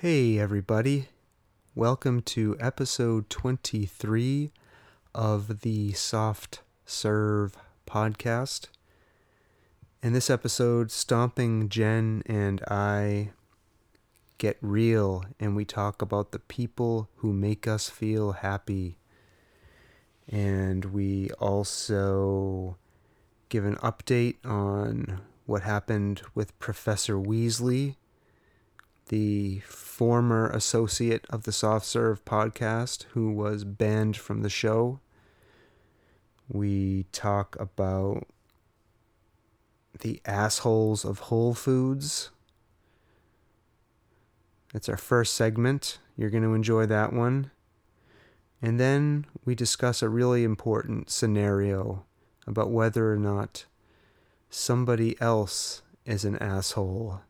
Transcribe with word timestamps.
Hey, 0.00 0.38
everybody. 0.38 1.08
Welcome 1.74 2.22
to 2.22 2.56
episode 2.60 3.28
23 3.30 4.52
of 5.12 5.62
the 5.62 5.92
Soft 5.92 6.60
Serve 6.86 7.56
podcast. 7.84 8.68
In 10.00 10.12
this 10.12 10.30
episode, 10.30 10.92
Stomping 10.92 11.68
Jen 11.68 12.22
and 12.26 12.62
I 12.68 13.30
get 14.38 14.56
real 14.60 15.24
and 15.40 15.56
we 15.56 15.64
talk 15.64 16.00
about 16.00 16.30
the 16.30 16.38
people 16.38 17.08
who 17.16 17.32
make 17.32 17.66
us 17.66 17.90
feel 17.90 18.34
happy. 18.34 18.98
And 20.28 20.84
we 20.84 21.30
also 21.40 22.76
give 23.48 23.64
an 23.64 23.74
update 23.78 24.36
on 24.44 25.22
what 25.44 25.62
happened 25.62 26.22
with 26.36 26.56
Professor 26.60 27.16
Weasley 27.16 27.96
the 29.08 29.60
former 29.60 30.48
associate 30.50 31.26
of 31.28 31.44
the 31.44 31.52
Soft 31.52 31.84
Serve 31.84 32.24
podcast 32.24 33.04
who 33.10 33.30
was 33.30 33.64
banned 33.64 34.16
from 34.16 34.42
the 34.42 34.50
show. 34.50 35.00
We 36.48 37.06
talk 37.12 37.56
about 37.58 38.26
the 40.00 40.20
assholes 40.24 41.04
of 41.04 41.18
Whole 41.18 41.54
Foods. 41.54 42.30
That's 44.72 44.88
our 44.88 44.96
first 44.96 45.34
segment. 45.34 45.98
You're 46.16 46.30
going 46.30 46.42
to 46.42 46.54
enjoy 46.54 46.86
that 46.86 47.12
one. 47.12 47.50
And 48.60 48.78
then 48.78 49.26
we 49.44 49.54
discuss 49.54 50.02
a 50.02 50.08
really 50.08 50.44
important 50.44 51.10
scenario 51.10 52.04
about 52.46 52.70
whether 52.70 53.12
or 53.12 53.16
not 53.16 53.66
somebody 54.50 55.20
else 55.20 55.82
is 56.04 56.24
an 56.24 56.36
asshole 56.38 57.20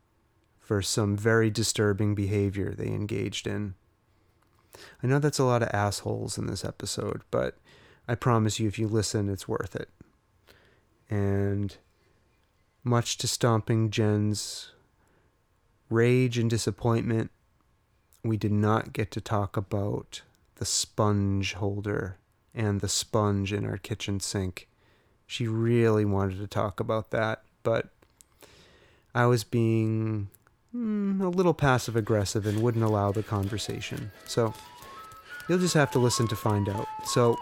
for 0.69 0.83
some 0.83 1.17
very 1.17 1.49
disturbing 1.49 2.15
behavior 2.15 2.75
they 2.75 2.89
engaged 2.89 3.47
in. 3.47 3.73
I 5.03 5.07
know 5.07 5.19
that's 5.19 5.39
a 5.39 5.45
lot 5.45 5.63
of 5.63 5.71
assholes 5.73 6.37
in 6.37 6.47
this 6.47 6.63
episode, 6.63 7.23
but 7.31 7.57
I 8.07 8.15
promise 8.15 8.61
you, 8.61 8.69
if 8.69 8.79
you 8.79 8.87
listen, 8.87 9.31
it's 9.31 9.49
worth 9.49 9.75
it. 9.75 9.89
And 11.09 11.75
much 12.85 13.17
to 13.17 13.27
Stomping 13.27 13.89
Jen's 13.89 14.73
rage 15.89 16.37
and 16.37 16.51
disappointment, 16.51 17.31
we 18.23 18.37
did 18.37 18.53
not 18.53 18.93
get 18.93 19.11
to 19.13 19.23
talk 19.23 19.57
about 19.57 20.21
the 20.57 20.67
sponge 20.67 21.55
holder 21.55 22.19
and 22.55 22.83
the 22.83 22.91
sponge 22.91 23.55
in 23.55 23.65
our 23.65 23.79
kitchen 23.79 24.21
sink. 24.21 24.69
She 25.27 25.49
really 25.49 26.05
wanted 26.05 26.41
to 26.41 26.47
talk 26.47 26.79
about 26.79 27.11
that, 27.13 27.43
but 27.63 27.89
I 29.15 29.25
was 29.25 29.45
being 29.45 30.29
mm, 30.75 31.21
a 31.21 31.29
little 31.29 31.55
passive 31.55 31.97
aggressive 31.97 32.47
and 32.47 32.63
wouldn't 32.63 32.85
allow 32.85 33.13
the 33.13 33.23
conversation. 33.23 34.11
So 34.27 34.53
you'll 35.49 35.59
just 35.59 35.75
have 35.75 35.91
to 35.93 35.99
listen 35.99 36.29
to 36.29 36.37
find 36.37 36.69
out. 36.69 36.87
So 37.07 37.37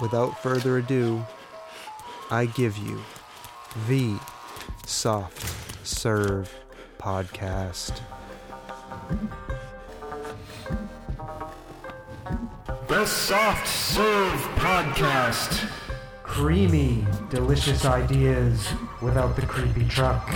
without 0.00 0.42
further 0.42 0.78
ado, 0.78 1.24
I 2.30 2.46
give 2.46 2.76
you 2.78 3.00
the 3.88 4.16
Soft 4.86 5.86
Serve 5.86 6.52
Podcast. 6.98 8.00
The 12.88 13.06
Soft 13.06 13.66
Serve 13.66 14.40
Podcast. 14.56 15.68
Creamy, 16.22 17.04
delicious 17.28 17.84
ideas 17.84 18.68
without 19.02 19.34
the 19.36 19.42
creepy 19.42 19.86
truck. 19.88 20.32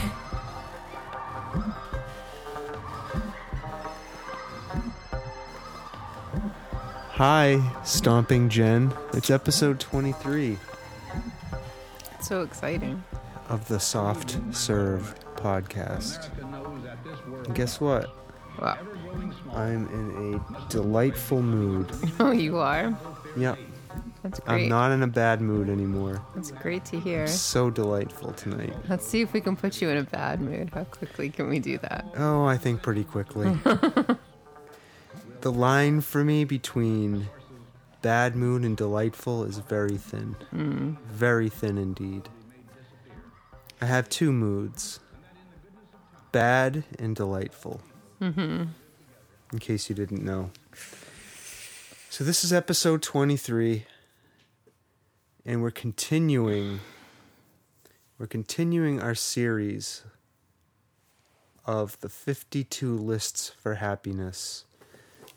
Hi, 7.15 7.61
Stomping 7.85 8.49
Jen. 8.49 8.93
It's 9.13 9.31
episode 9.31 9.79
23 9.81 10.59
So 12.21 12.43
exciting. 12.43 13.03
of 13.49 13.67
the 13.69 13.79
Soft 13.79 14.39
Serve 14.53 15.15
Podcast. 15.37 16.29
And 17.47 17.55
guess 17.55 17.81
what? 17.81 18.11
Wow. 18.61 18.79
I'm 19.53 19.87
in 19.89 20.35
a 20.35 20.69
delightful 20.71 21.43
mood. 21.43 21.91
Oh, 22.21 22.31
you 22.33 22.59
are? 22.59 22.97
Yep, 23.37 23.59
That's 24.23 24.41
great. 24.41 24.49
I'm 24.53 24.59
great. 24.61 24.69
not 24.69 24.93
in 24.93 25.03
a 25.03 25.07
bad 25.09 25.41
mood 25.41 25.69
anymore. 25.69 26.23
That's 26.35 26.51
great 26.53 26.85
to 26.87 26.99
hear. 27.01 27.27
So 27.27 27.71
delightful 27.71 28.33
tonight. 28.33 28.75
Let's 28.89 29.07
see 29.07 29.21
if 29.21 29.33
we 29.33 29.41
can 29.41 29.57
put 29.57 29.81
you 29.83 29.89
in 29.91 29.97
a 29.99 30.05
bad 30.05 30.41
mood. 30.41 30.71
How 30.73 30.85
quickly 30.85 31.31
can 31.31 31.49
we 31.49 31.59
do 31.59 31.79
that? 31.79 32.07
Oh, 32.17 32.45
I 32.45 32.57
think 32.57 32.83
pretty 32.83 33.05
quickly. 33.05 33.57
the 35.45 35.53
line 35.53 36.01
for 36.01 36.25
me 36.25 36.43
between 36.43 37.29
bad 38.01 38.35
mood 38.35 38.63
and 38.63 38.79
delightful 38.79 39.45
is 39.45 39.59
very 39.59 39.99
thin. 39.99 40.35
Very 41.07 41.51
thin 41.51 41.77
indeed. 41.77 42.31
I 43.79 43.85
have 43.85 44.09
two 44.09 44.33
moods 44.33 45.01
bad 46.33 46.85
and 46.99 47.15
delightful. 47.15 47.83
Mm-hmm. 48.23 48.63
In 49.53 49.59
case 49.59 49.91
you 49.91 49.95
didn't 49.95 50.25
know. 50.25 50.51
So, 52.09 52.25
this 52.25 52.43
is 52.43 52.51
episode 52.51 53.03
23, 53.03 53.85
and 55.45 55.61
we're 55.61 55.71
continuing. 55.71 56.81
We're 58.17 58.29
continuing 58.29 58.99
our 58.99 59.15
series 59.15 60.05
of 61.67 62.01
the 62.01 62.09
52 62.09 62.97
lists 62.97 63.53
for 63.61 63.75
happiness. 63.75 64.65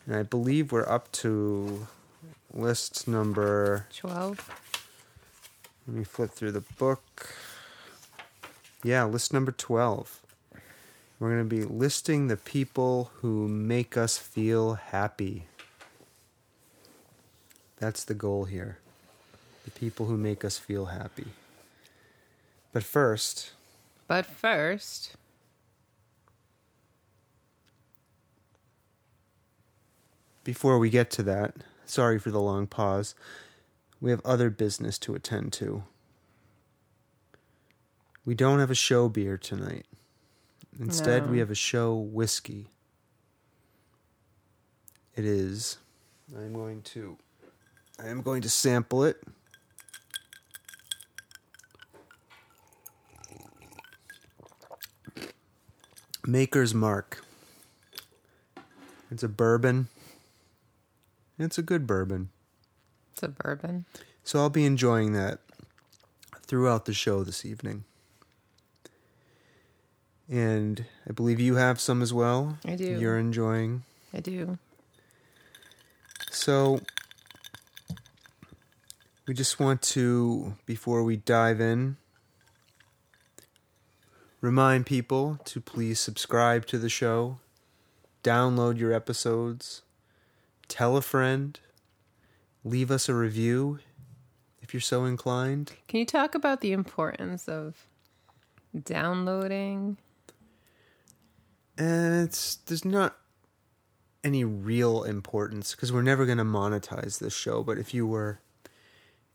And 0.08 0.16
I 0.16 0.24
believe 0.24 0.72
we're 0.72 0.88
up 0.88 1.12
to 1.14 1.88
list 2.54 3.08
number. 3.08 3.88
12? 3.94 4.50
Let 5.86 5.98
me 5.98 6.04
flip 6.06 6.32
through 6.32 6.54
the 6.54 6.62
book. 6.62 7.36
Yeah, 8.84 9.04
list 9.04 9.34
number 9.34 9.52
12. 9.52 10.22
We're 11.20 11.30
going 11.30 11.50
to 11.50 11.56
be 11.56 11.64
listing 11.64 12.28
the 12.28 12.38
people 12.38 13.12
who 13.16 13.48
make 13.48 13.98
us 13.98 14.18
feel 14.18 14.76
happy. 14.76 15.48
That's 17.80 18.04
the 18.04 18.14
goal 18.14 18.46
here. 18.46 18.78
The 19.66 19.72
people 19.72 20.06
who 20.06 20.16
make 20.16 20.46
us 20.46 20.58
feel 20.58 20.86
happy. 20.86 21.28
But 22.72 22.84
first, 22.84 23.52
But 24.08 24.26
first, 24.26 25.16
Before 30.48 30.80
we 30.80 30.90
get 30.90 31.12
to 31.12 31.24
that, 31.24 31.56
sorry 31.86 32.18
for 32.20 32.32
the 32.32 32.40
long 32.40 32.68
pause. 32.68 33.16
We 34.00 34.12
have 34.12 34.22
other 34.24 34.50
business 34.50 34.98
to 35.00 35.14
attend 35.14 35.52
to. 35.54 35.84
We 38.24 38.34
don't 38.34 38.60
have 38.60 38.72
a 38.72 38.74
show 38.74 39.10
beer 39.10 39.38
tonight. 39.38 39.86
Instead, 40.80 41.30
we 41.30 41.40
have 41.40 41.52
a 41.52 41.56
show 41.56 41.96
whiskey. 41.96 42.68
It 45.18 45.26
is. 45.26 45.80
I'm 46.34 46.54
going 46.54 46.82
to. 46.94 47.18
I 48.02 48.08
am 48.08 48.22
going 48.22 48.42
to 48.44 48.50
sample 48.50 49.04
it. 49.04 49.22
Maker's 56.26 56.74
Mark. 56.74 57.22
It's 59.12 59.24
a 59.24 59.28
bourbon. 59.28 59.90
It's 61.40 61.58
a 61.58 61.62
good 61.62 61.86
bourbon. 61.86 62.30
it's 63.14 63.24
a 63.24 63.28
bourbon. 63.30 63.86
So 64.24 64.40
I'll 64.40 64.50
be 64.50 64.66
enjoying 64.66 65.14
that 65.14 65.40
throughout 66.46 66.86
the 66.86 66.94
show 66.94 67.24
this 67.24 67.46
evening. 67.46 67.84
And 70.30 70.86
I 71.08 71.14
believe 71.14 71.40
you 71.40 71.56
have 71.56 71.80
some 71.80 72.02
as 72.02 72.14
well. 72.14 72.58
I 72.66 72.76
do. 72.76 73.00
You're 73.00 73.18
enjoying. 73.18 73.84
I 74.14 74.20
do. 74.20 74.58
So 76.32 76.82
we 79.28 79.34
just 79.34 79.60
want 79.60 79.82
to, 79.84 80.56
before 80.66 81.04
we 81.04 81.18
dive 81.18 81.62
in, 81.62 81.98
remind 84.42 84.86
people 84.86 85.40
to 85.46 85.62
please 85.62 86.00
subscribe 86.00 86.66
to 86.68 86.78
the 86.78 86.90
show, 86.90 87.40
download 88.24 88.78
your 88.78 88.92
episodes, 88.94 89.82
tell 90.68 90.98
a 90.98 91.02
friend, 91.02 91.60
leave 92.64 92.92
us 92.92 93.08
a 93.10 93.14
review 93.14 93.80
if 94.62 94.74
you're 94.74 94.82
so 94.82 95.06
inclined. 95.06 95.74
Can 95.88 96.00
you 96.00 96.06
talk 96.06 96.36
about 96.36 96.62
the 96.62 96.72
importance 96.74 97.48
of 97.48 97.88
downloading? 98.84 99.98
And 101.78 102.24
it's 102.28 102.56
there's 102.66 102.84
not 102.86 103.18
any 104.24 104.44
real 104.44 105.04
importance 105.04 105.74
because 105.76 105.94
we're 105.94 106.02
never 106.02 106.26
going 106.26 106.40
to 106.40 106.44
monetize 106.44 107.20
this 107.20 107.36
show. 107.36 107.64
But 107.64 107.78
if 107.78 107.94
you 107.94 108.06
were 108.08 108.40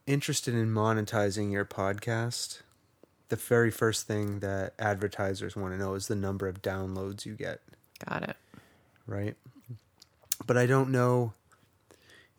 interested 0.07 0.55
in 0.55 0.73
monetizing 0.75 1.53
your 1.53 1.65
podcast, 1.65 2.61
the 3.29 3.37
very 3.37 3.71
first 3.71 4.07
thing 4.07 4.41
that 4.41 4.75
advertisers 4.79 5.55
want 5.57 5.73
to 5.73 5.79
know 5.79 5.95
is 5.95 6.09
the 6.09 6.17
number 6.17 6.49
of 6.49 6.61
downloads 6.61 7.25
you 7.25 7.35
get, 7.35 7.61
Got 8.07 8.25
it. 8.29 8.37
right? 9.07 9.37
But 10.47 10.57
I 10.57 10.67
don't 10.67 10.91
know 10.91 11.33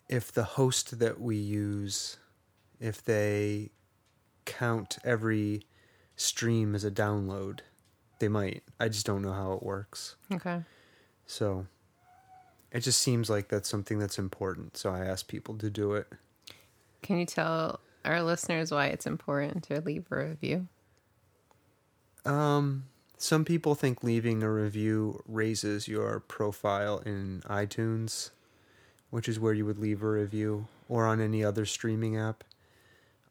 if 0.10 0.32
the 0.32 0.44
host 0.44 1.00
that 1.00 1.20
we 1.20 1.36
use, 1.38 2.18
if 2.80 3.04
they 3.04 3.72
count 4.46 4.98
every 5.04 5.64
stream 6.16 6.76
as 6.76 6.84
a 6.84 6.92
download. 6.92 7.60
They 8.20 8.28
might. 8.28 8.64
I 8.80 8.88
just 8.88 9.06
don't 9.06 9.22
know 9.22 9.34
how 9.34 9.54
it 9.54 9.64
works. 9.64 10.16
Okay. 10.32 10.62
So 11.26 11.68
it 12.72 12.82
just 12.82 13.02
seems 13.02 13.30
like 13.30 13.50
that's 13.50 13.70
something 13.70 14.00
that's 14.00 14.20
important. 14.20 14.78
So 14.78 14.92
I 14.92 15.06
ask 15.06 15.28
people 15.28 15.58
to 15.58 15.70
do 15.70 15.94
it. 15.94 16.08
Can 17.02 17.18
you 17.18 17.26
tell 17.26 17.80
our 18.06 18.22
listeners 18.22 18.72
why 18.72 18.88
it's 18.88 19.06
important 19.06 19.64
to 19.66 19.82
leave 19.82 20.06
a 20.12 20.18
review? 20.18 20.68
Um, 22.26 22.86
some 23.24 23.46
people 23.46 23.74
think 23.74 24.04
leaving 24.04 24.44
a 24.44 24.52
review 24.52 25.24
raises 25.26 25.88
your 25.88 26.20
profile 26.20 26.98
in 27.06 27.42
iTunes, 27.46 28.32
which 29.12 29.30
is 29.30 29.40
where 29.40 29.54
you 29.54 29.66
would 29.66 29.80
leave 29.80 30.04
a 30.04 30.10
review, 30.10 30.68
or 30.90 31.08
on 31.08 31.22
any 31.22 31.42
other 31.42 31.66
streaming 31.66 32.18
app. 32.18 32.44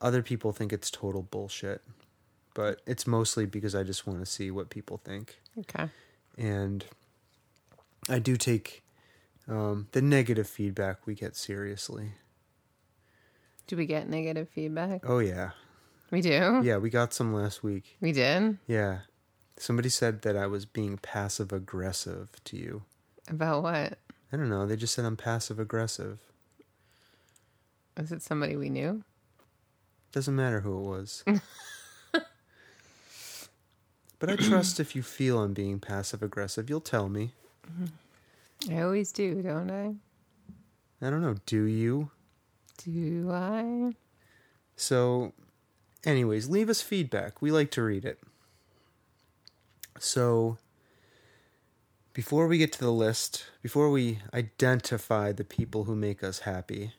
Other 0.00 0.22
people 0.22 0.50
think 0.50 0.72
it's 0.72 0.90
total 0.90 1.20
bullshit, 1.20 1.82
but 2.54 2.80
it's 2.86 3.06
mostly 3.06 3.44
because 3.44 3.74
I 3.74 3.82
just 3.82 4.06
want 4.06 4.20
to 4.20 4.26
see 4.26 4.50
what 4.50 4.70
people 4.70 4.96
think. 4.96 5.38
Okay. 5.58 5.90
And 6.38 6.86
I 8.08 8.18
do 8.18 8.38
take 8.38 8.82
um, 9.46 9.88
the 9.92 10.00
negative 10.00 10.48
feedback 10.48 11.06
we 11.06 11.14
get 11.14 11.36
seriously. 11.36 12.12
Do 13.66 13.76
we 13.76 13.84
get 13.84 14.08
negative 14.08 14.48
feedback? 14.48 15.02
Oh, 15.06 15.18
yeah. 15.18 15.50
We 16.10 16.22
do? 16.22 16.62
Yeah, 16.64 16.78
we 16.78 16.88
got 16.88 17.12
some 17.12 17.34
last 17.34 17.62
week. 17.62 17.98
We 18.00 18.12
did? 18.12 18.56
Yeah. 18.66 19.00
Somebody 19.62 19.90
said 19.90 20.22
that 20.22 20.36
I 20.36 20.48
was 20.48 20.66
being 20.66 20.98
passive 20.98 21.52
aggressive 21.52 22.30
to 22.46 22.56
you. 22.56 22.82
About 23.28 23.62
what? 23.62 23.96
I 24.32 24.36
don't 24.36 24.50
know. 24.50 24.66
They 24.66 24.74
just 24.74 24.92
said 24.92 25.04
I'm 25.04 25.16
passive 25.16 25.60
aggressive. 25.60 26.18
Was 27.96 28.10
it 28.10 28.22
somebody 28.22 28.56
we 28.56 28.70
knew? 28.70 29.04
Doesn't 30.10 30.34
matter 30.34 30.62
who 30.62 30.76
it 30.76 30.82
was. 30.82 31.24
but 34.18 34.30
I 34.30 34.34
trust 34.34 34.80
if 34.80 34.96
you 34.96 35.02
feel 35.04 35.40
I'm 35.40 35.52
being 35.52 35.78
passive 35.78 36.24
aggressive, 36.24 36.68
you'll 36.68 36.80
tell 36.80 37.08
me. 37.08 37.30
Mm-hmm. 37.64 38.74
I 38.76 38.82
always 38.82 39.12
do, 39.12 39.42
don't 39.42 39.70
I? 39.70 39.94
I 41.06 41.08
don't 41.08 41.22
know. 41.22 41.36
Do 41.46 41.62
you? 41.66 42.10
Do 42.78 43.30
I? 43.30 43.94
So, 44.74 45.34
anyways, 46.04 46.48
leave 46.48 46.68
us 46.68 46.82
feedback. 46.82 47.40
We 47.40 47.52
like 47.52 47.70
to 47.70 47.82
read 47.84 48.04
it. 48.04 48.18
So, 50.04 50.58
before 52.12 52.48
we 52.48 52.58
get 52.58 52.72
to 52.72 52.80
the 52.80 52.90
list, 52.90 53.46
before 53.62 53.88
we 53.88 54.18
identify 54.34 55.30
the 55.30 55.44
people 55.44 55.84
who 55.84 55.94
make 55.94 56.24
us 56.24 56.40
happy 56.40 56.94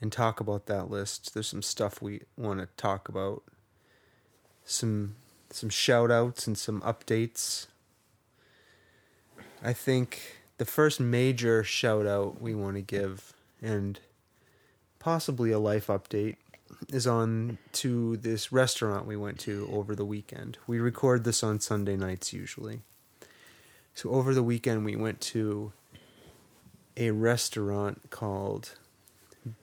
and 0.00 0.12
talk 0.12 0.38
about 0.38 0.66
that 0.66 0.88
list, 0.88 1.34
there's 1.34 1.48
some 1.48 1.60
stuff 1.60 2.00
we 2.00 2.20
want 2.36 2.60
to 2.60 2.68
talk 2.76 3.08
about. 3.08 3.42
Some 4.64 5.16
some 5.50 5.68
shout 5.68 6.12
outs 6.12 6.46
and 6.46 6.56
some 6.56 6.80
updates. 6.82 7.66
I 9.60 9.72
think 9.72 10.36
the 10.58 10.64
first 10.64 11.00
major 11.00 11.64
shout 11.64 12.06
out 12.06 12.40
we 12.40 12.54
want 12.54 12.76
to 12.76 12.82
give 12.82 13.32
and 13.60 13.98
possibly 15.00 15.50
a 15.50 15.58
life 15.58 15.88
update 15.88 16.36
is 16.88 17.06
on 17.06 17.58
to 17.72 18.16
this 18.16 18.52
restaurant 18.52 19.06
we 19.06 19.16
went 19.16 19.38
to 19.40 19.68
over 19.72 19.94
the 19.94 20.04
weekend. 20.04 20.58
We 20.66 20.78
record 20.78 21.24
this 21.24 21.42
on 21.42 21.60
Sunday 21.60 21.96
nights 21.96 22.32
usually. 22.32 22.82
So 23.94 24.10
over 24.10 24.34
the 24.34 24.42
weekend 24.42 24.84
we 24.84 24.96
went 24.96 25.20
to 25.22 25.72
a 26.96 27.10
restaurant 27.10 28.10
called 28.10 28.76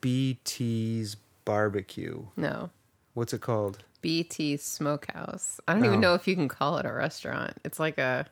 BT's 0.01 1.15
Barbecue. 1.45 2.25
No. 2.35 2.69
What's 3.13 3.33
it 3.33 3.41
called? 3.41 3.83
BT 4.01 4.57
Smokehouse. 4.57 5.59
I 5.67 5.73
don't 5.73 5.85
even 5.85 5.99
know 5.99 6.15
if 6.15 6.27
you 6.27 6.35
can 6.35 6.47
call 6.47 6.77
it 6.77 6.85
a 6.85 6.93
restaurant. 6.93 7.53
It's 7.63 7.79
like 7.79 7.97
a 7.97 8.25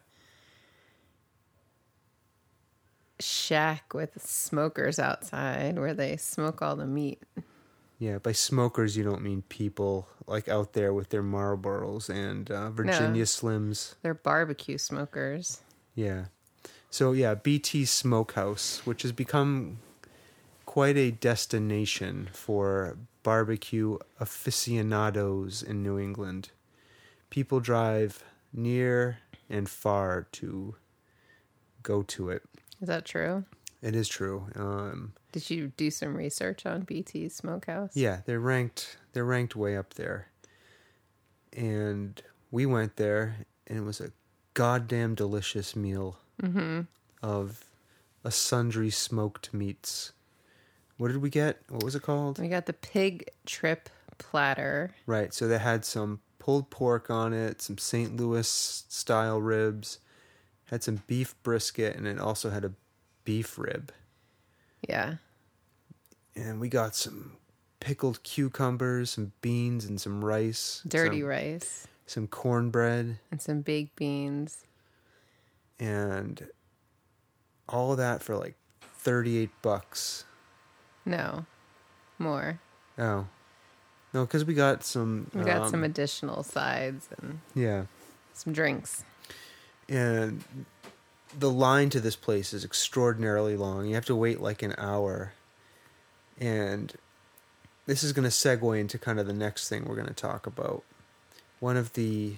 shack 3.19 3.93
with 3.93 4.21
smokers 4.25 4.99
outside 4.99 5.77
where 5.77 5.93
they 5.93 6.17
smoke 6.17 6.61
all 6.61 6.75
the 6.75 6.85
meat. 6.85 7.21
Yeah, 7.99 8.17
by 8.17 8.31
smokers 8.31 8.95
you 8.95 9.03
don't 9.03 9.21
mean 9.21 9.43
people 9.49 10.07
like 10.25 10.47
out 10.47 10.71
there 10.71 10.93
with 10.93 11.09
their 11.09 11.21
Marlboros 11.21 12.09
and 12.09 12.49
uh, 12.49 12.69
Virginia 12.69 13.25
Slims. 13.25 13.95
They're 14.01 14.13
barbecue 14.13 14.77
smokers. 14.77 15.59
Yeah. 15.95 16.25
So 16.89 17.11
yeah, 17.11 17.35
BT 17.35 17.85
Smokehouse, 17.85 18.85
which 18.85 19.01
has 19.01 19.11
become 19.11 19.79
quite 20.65 20.95
a 20.95 21.11
destination 21.11 22.29
for 22.31 22.97
barbecue 23.21 23.97
aficionados 24.19 25.61
in 25.61 25.83
New 25.83 25.99
England. 25.99 26.51
People 27.29 27.59
drive 27.59 28.23
near 28.53 29.17
and 29.49 29.69
far 29.69 30.27
to 30.31 30.75
go 31.83 32.01
to 32.03 32.29
it. 32.29 32.43
Is 32.81 32.87
that 32.87 33.05
true? 33.05 33.43
It 33.81 33.95
is 33.95 34.07
true. 34.07 34.47
Um, 34.55 35.13
Did 35.31 35.49
you 35.49 35.71
do 35.77 35.91
some 35.91 36.15
research 36.15 36.65
on 36.65 36.81
BT 36.81 37.29
Smokehouse? 37.29 37.95
yeah, 37.95 38.21
they're 38.25 38.39
ranked. 38.39 38.97
They're 39.13 39.25
ranked 39.25 39.55
way 39.55 39.77
up 39.77 39.93
there. 39.93 40.29
And 41.53 42.21
we 42.51 42.65
went 42.65 42.95
there, 42.95 43.37
and 43.67 43.77
it 43.77 43.81
was 43.81 44.01
a 44.01 44.11
goddamn 44.53 45.15
delicious 45.15 45.75
meal 45.75 46.19
mm-hmm. 46.41 46.81
of 47.21 47.63
a 48.23 48.31
sundry 48.31 48.89
smoked 48.89 49.53
meats. 49.53 50.11
What 50.97 51.09
did 51.09 51.17
we 51.17 51.29
get? 51.29 51.61
What 51.69 51.83
was 51.83 51.95
it 51.95 52.01
called? 52.01 52.39
We 52.39 52.49
got 52.49 52.65
the 52.65 52.73
pig 52.73 53.29
trip 53.45 53.89
platter. 54.17 54.93
Right. 55.05 55.33
So 55.33 55.47
they 55.47 55.57
had 55.57 55.85
some 55.85 56.19
pulled 56.37 56.69
pork 56.69 57.09
on 57.09 57.33
it, 57.33 57.61
some 57.61 57.77
St. 57.77 58.15
Louis 58.15 58.47
style 58.89 59.41
ribs, 59.41 59.99
had 60.65 60.83
some 60.83 61.01
beef 61.07 61.35
brisket, 61.41 61.95
and 61.95 62.05
it 62.05 62.19
also 62.19 62.49
had 62.49 62.65
a 62.65 62.73
beef 63.23 63.57
rib. 63.57 63.91
Yeah. 64.87 65.15
And 66.35 66.59
we 66.59 66.69
got 66.69 66.95
some 66.95 67.33
pickled 67.79 68.23
cucumbers, 68.23 69.11
some 69.11 69.31
beans, 69.41 69.85
and 69.85 69.99
some 69.99 70.23
rice. 70.23 70.81
Dirty 70.87 71.19
some, 71.21 71.27
rice 71.27 71.87
Some 72.05 72.27
cornbread, 72.27 73.19
and 73.31 73.41
some 73.41 73.61
baked 73.61 73.95
beans. 73.95 74.65
and 75.79 76.47
all 77.67 77.91
of 77.91 77.97
that 77.99 78.23
for 78.23 78.35
like 78.35 78.55
38 78.99 79.49
bucks. 79.61 80.25
No. 81.05 81.45
More. 82.17 82.59
Oh. 82.97 83.27
No, 84.13 84.25
because 84.25 84.43
we 84.43 84.53
got 84.55 84.83
some. 84.83 85.29
We 85.33 85.43
got 85.43 85.61
um, 85.63 85.69
some 85.69 85.83
additional 85.83 86.41
sides 86.43 87.07
and 87.19 87.39
Yeah. 87.53 87.83
some 88.33 88.53
drinks. 88.53 89.03
and 89.87 90.43
the 91.37 91.49
line 91.49 91.89
to 91.91 91.99
this 91.99 92.15
place 92.15 92.53
is 92.53 92.65
extraordinarily 92.65 93.55
long. 93.55 93.85
You 93.85 93.95
have 93.95 94.05
to 94.05 94.15
wait 94.15 94.41
like 94.41 94.61
an 94.61 94.73
hour. 94.77 95.33
And 96.39 96.93
this 97.85 98.03
is 98.03 98.13
going 98.13 98.23
to 98.23 98.29
segue 98.29 98.79
into 98.79 98.97
kind 98.97 99.19
of 99.19 99.27
the 99.27 99.33
next 99.33 99.69
thing 99.69 99.85
we're 99.85 99.95
going 99.95 100.07
to 100.07 100.13
talk 100.13 100.47
about. 100.47 100.83
One 101.59 101.77
of 101.77 101.93
the 101.93 102.35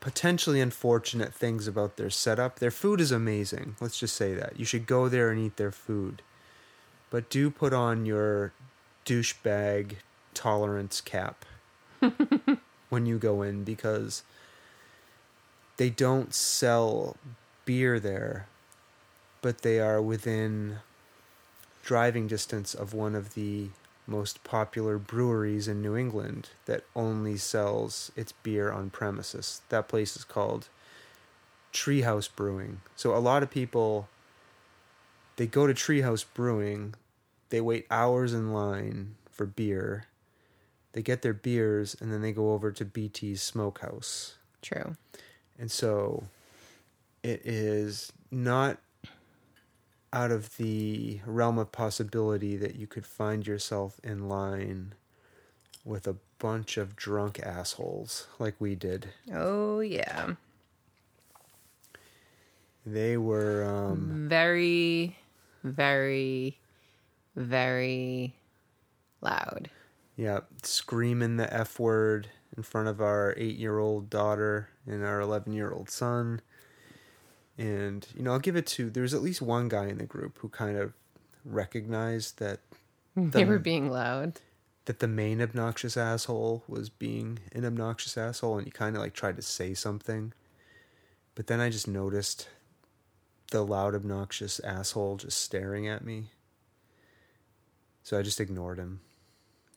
potentially 0.00 0.60
unfortunate 0.60 1.34
things 1.34 1.66
about 1.66 1.96
their 1.96 2.10
setup, 2.10 2.58
their 2.58 2.70
food 2.70 3.00
is 3.00 3.10
amazing. 3.10 3.76
Let's 3.80 3.98
just 3.98 4.14
say 4.14 4.34
that. 4.34 4.58
You 4.58 4.64
should 4.64 4.86
go 4.86 5.08
there 5.08 5.30
and 5.30 5.40
eat 5.40 5.56
their 5.56 5.72
food. 5.72 6.22
But 7.10 7.30
do 7.30 7.50
put 7.50 7.72
on 7.72 8.06
your 8.06 8.52
douchebag 9.04 9.96
tolerance 10.34 11.00
cap 11.00 11.44
when 12.88 13.06
you 13.06 13.18
go 13.18 13.42
in 13.42 13.64
because 13.64 14.22
they 15.76 15.90
don't 15.90 16.34
sell 16.34 17.16
beer 17.64 18.00
there, 18.00 18.46
but 19.42 19.62
they 19.62 19.80
are 19.80 20.00
within 20.00 20.78
driving 21.82 22.26
distance 22.26 22.74
of 22.74 22.94
one 22.94 23.14
of 23.14 23.34
the 23.34 23.68
most 24.06 24.42
popular 24.44 24.98
breweries 24.98 25.68
in 25.68 25.82
New 25.82 25.96
England 25.96 26.50
that 26.66 26.84
only 26.94 27.36
sells 27.36 28.12
its 28.16 28.32
beer 28.32 28.70
on 28.70 28.90
premises. 28.90 29.62
That 29.68 29.88
place 29.88 30.16
is 30.16 30.24
called 30.24 30.68
Treehouse 31.72 32.28
Brewing. 32.34 32.80
So 32.94 33.14
a 33.14 33.18
lot 33.18 33.42
of 33.42 33.50
people 33.50 34.08
they 35.36 35.46
go 35.46 35.66
to 35.66 35.74
Treehouse 35.74 36.24
Brewing, 36.32 36.94
they 37.50 37.60
wait 37.60 37.86
hours 37.90 38.32
in 38.32 38.52
line 38.52 39.16
for 39.30 39.44
beer. 39.44 40.06
They 40.92 41.02
get 41.02 41.20
their 41.20 41.34
beers 41.34 41.94
and 42.00 42.10
then 42.10 42.22
they 42.22 42.32
go 42.32 42.52
over 42.52 42.72
to 42.72 42.84
BT's 42.84 43.42
Smokehouse. 43.42 44.36
True. 44.62 44.96
And 45.58 45.70
so 45.70 46.24
it 47.22 47.40
is 47.44 48.12
not 48.30 48.78
out 50.12 50.30
of 50.30 50.56
the 50.56 51.20
realm 51.26 51.58
of 51.58 51.72
possibility 51.72 52.56
that 52.56 52.76
you 52.76 52.86
could 52.86 53.06
find 53.06 53.46
yourself 53.46 54.00
in 54.04 54.28
line 54.28 54.94
with 55.84 56.06
a 56.06 56.16
bunch 56.38 56.76
of 56.76 56.96
drunk 56.96 57.40
assholes 57.40 58.26
like 58.38 58.54
we 58.58 58.74
did. 58.74 59.08
Oh, 59.32 59.80
yeah. 59.80 60.34
They 62.84 63.16
were 63.16 63.64
um 63.64 64.26
Very, 64.28 65.16
very, 65.64 66.58
very 67.34 68.34
loud. 69.20 69.70
yeah, 70.16 70.40
screaming 70.62 71.36
the 71.36 71.52
F 71.52 71.80
word 71.80 72.28
in 72.56 72.62
front 72.62 72.88
of 72.88 73.00
our 73.00 73.34
8-year-old 73.38 74.08
daughter 74.10 74.68
and 74.86 75.04
our 75.04 75.20
11-year-old 75.20 75.90
son. 75.90 76.40
And 77.58 78.06
you 78.16 78.22
know, 78.22 78.32
I'll 78.32 78.38
give 78.38 78.56
it 78.56 78.66
to 78.68 78.90
there's 78.90 79.14
at 79.14 79.22
least 79.22 79.40
one 79.42 79.68
guy 79.68 79.86
in 79.86 79.98
the 79.98 80.04
group 80.06 80.38
who 80.38 80.48
kind 80.48 80.76
of 80.76 80.92
recognized 81.44 82.38
that 82.38 82.60
They 83.16 83.44
were 83.44 83.58
being 83.58 83.90
loud. 83.90 84.40
that 84.84 84.98
the 84.98 85.08
main 85.08 85.40
obnoxious 85.40 85.96
asshole 85.96 86.64
was 86.68 86.90
being 86.90 87.38
an 87.52 87.64
obnoxious 87.64 88.16
asshole 88.18 88.58
and 88.58 88.66
he 88.66 88.70
kind 88.70 88.94
of 88.96 89.00
like 89.02 89.14
tried 89.14 89.36
to 89.36 89.42
say 89.42 89.72
something 89.74 90.32
but 91.34 91.46
then 91.46 91.60
i 91.60 91.70
just 91.70 91.88
noticed 91.88 92.48
the 93.52 93.64
loud 93.64 93.94
obnoxious 93.94 94.60
asshole 94.60 95.16
just 95.16 95.40
staring 95.40 95.88
at 95.88 96.04
me 96.04 96.26
so 98.02 98.18
i 98.18 98.22
just 98.22 98.40
ignored 98.40 98.78
him 98.78 99.00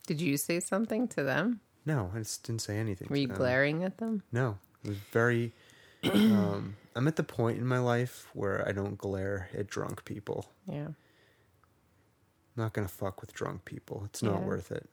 Did 0.06 0.20
you 0.20 0.36
say 0.36 0.60
something 0.60 1.08
to 1.08 1.22
them? 1.22 1.60
No 1.86 2.10
i 2.14 2.18
just 2.18 2.42
didn't 2.44 2.62
say 2.62 2.76
anything 2.78 3.08
Were 3.10 3.16
you 3.16 3.26
glaring 3.28 3.82
at 3.84 3.98
them? 3.98 4.22
no 4.32 4.58
it 4.84 4.88
was 4.88 4.98
very 5.12 5.52
um, 6.12 6.76
i'm 6.96 7.06
at 7.08 7.16
the 7.16 7.22
point 7.22 7.58
in 7.58 7.66
my 7.66 7.78
life 7.78 8.28
where 8.34 8.66
i 8.68 8.72
don't 8.72 8.96
glare 8.98 9.48
at 9.56 9.66
drunk 9.68 10.04
people 10.04 10.46
Yeah. 10.66 10.88
I'm 12.56 12.64
not 12.64 12.72
gonna 12.74 12.88
fuck 12.88 13.20
with 13.20 13.32
drunk 13.32 13.64
people. 13.64 14.02
It's 14.06 14.22
not 14.22 14.40
Yeah. 14.40 14.46
worth 14.46 14.70
it. 14.72 14.86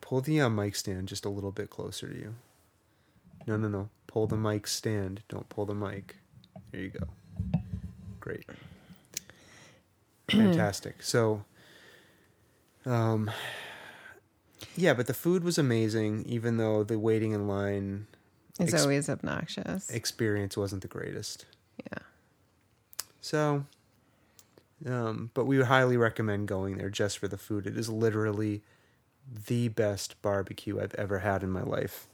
Pull 0.00 0.22
the 0.22 0.40
uh, 0.40 0.48
mic 0.48 0.74
stand 0.74 1.06
just 1.06 1.24
a 1.24 1.28
little 1.28 1.52
bit 1.52 1.68
closer 1.70 2.08
to 2.08 2.18
you. 2.18 2.34
No, 3.46 3.56
no, 3.58 3.68
no. 3.68 3.90
Pull 4.06 4.26
the 4.26 4.38
mic 4.38 4.66
stand. 4.66 5.22
Don't 5.28 5.48
pull 5.50 5.66
the 5.66 5.74
mic. 5.74 6.16
There 6.72 6.80
you 6.80 6.88
go. 6.88 7.06
Great. 8.18 8.46
Fantastic. 10.30 11.02
So, 11.02 11.44
um, 12.86 13.30
yeah, 14.80 14.94
but 14.94 15.06
the 15.06 15.14
food 15.14 15.44
was 15.44 15.58
amazing, 15.58 16.24
even 16.26 16.56
though 16.56 16.82
the 16.84 16.98
waiting 16.98 17.32
in 17.32 17.46
line 17.46 18.06
It's 18.58 18.72
Ex- 18.74 18.82
always 18.82 19.08
obnoxious. 19.08 19.88
experience 19.90 20.56
wasn't 20.56 20.82
the 20.82 20.88
greatest. 20.88 21.46
yeah. 21.90 21.98
So, 23.20 23.64
um, 24.86 25.30
but 25.34 25.44
we 25.44 25.56
would 25.58 25.66
highly 25.66 25.96
recommend 25.96 26.48
going 26.48 26.78
there 26.78 26.88
just 26.90 27.18
for 27.18 27.28
the 27.28 27.36
food. 27.36 27.66
It 27.66 27.76
is 27.76 27.88
literally 27.88 28.62
the 29.46 29.68
best 29.68 30.20
barbecue 30.22 30.80
I've 30.80 30.94
ever 30.94 31.18
had 31.20 31.42
in 31.42 31.50
my 31.50 31.62
life. 31.62 32.06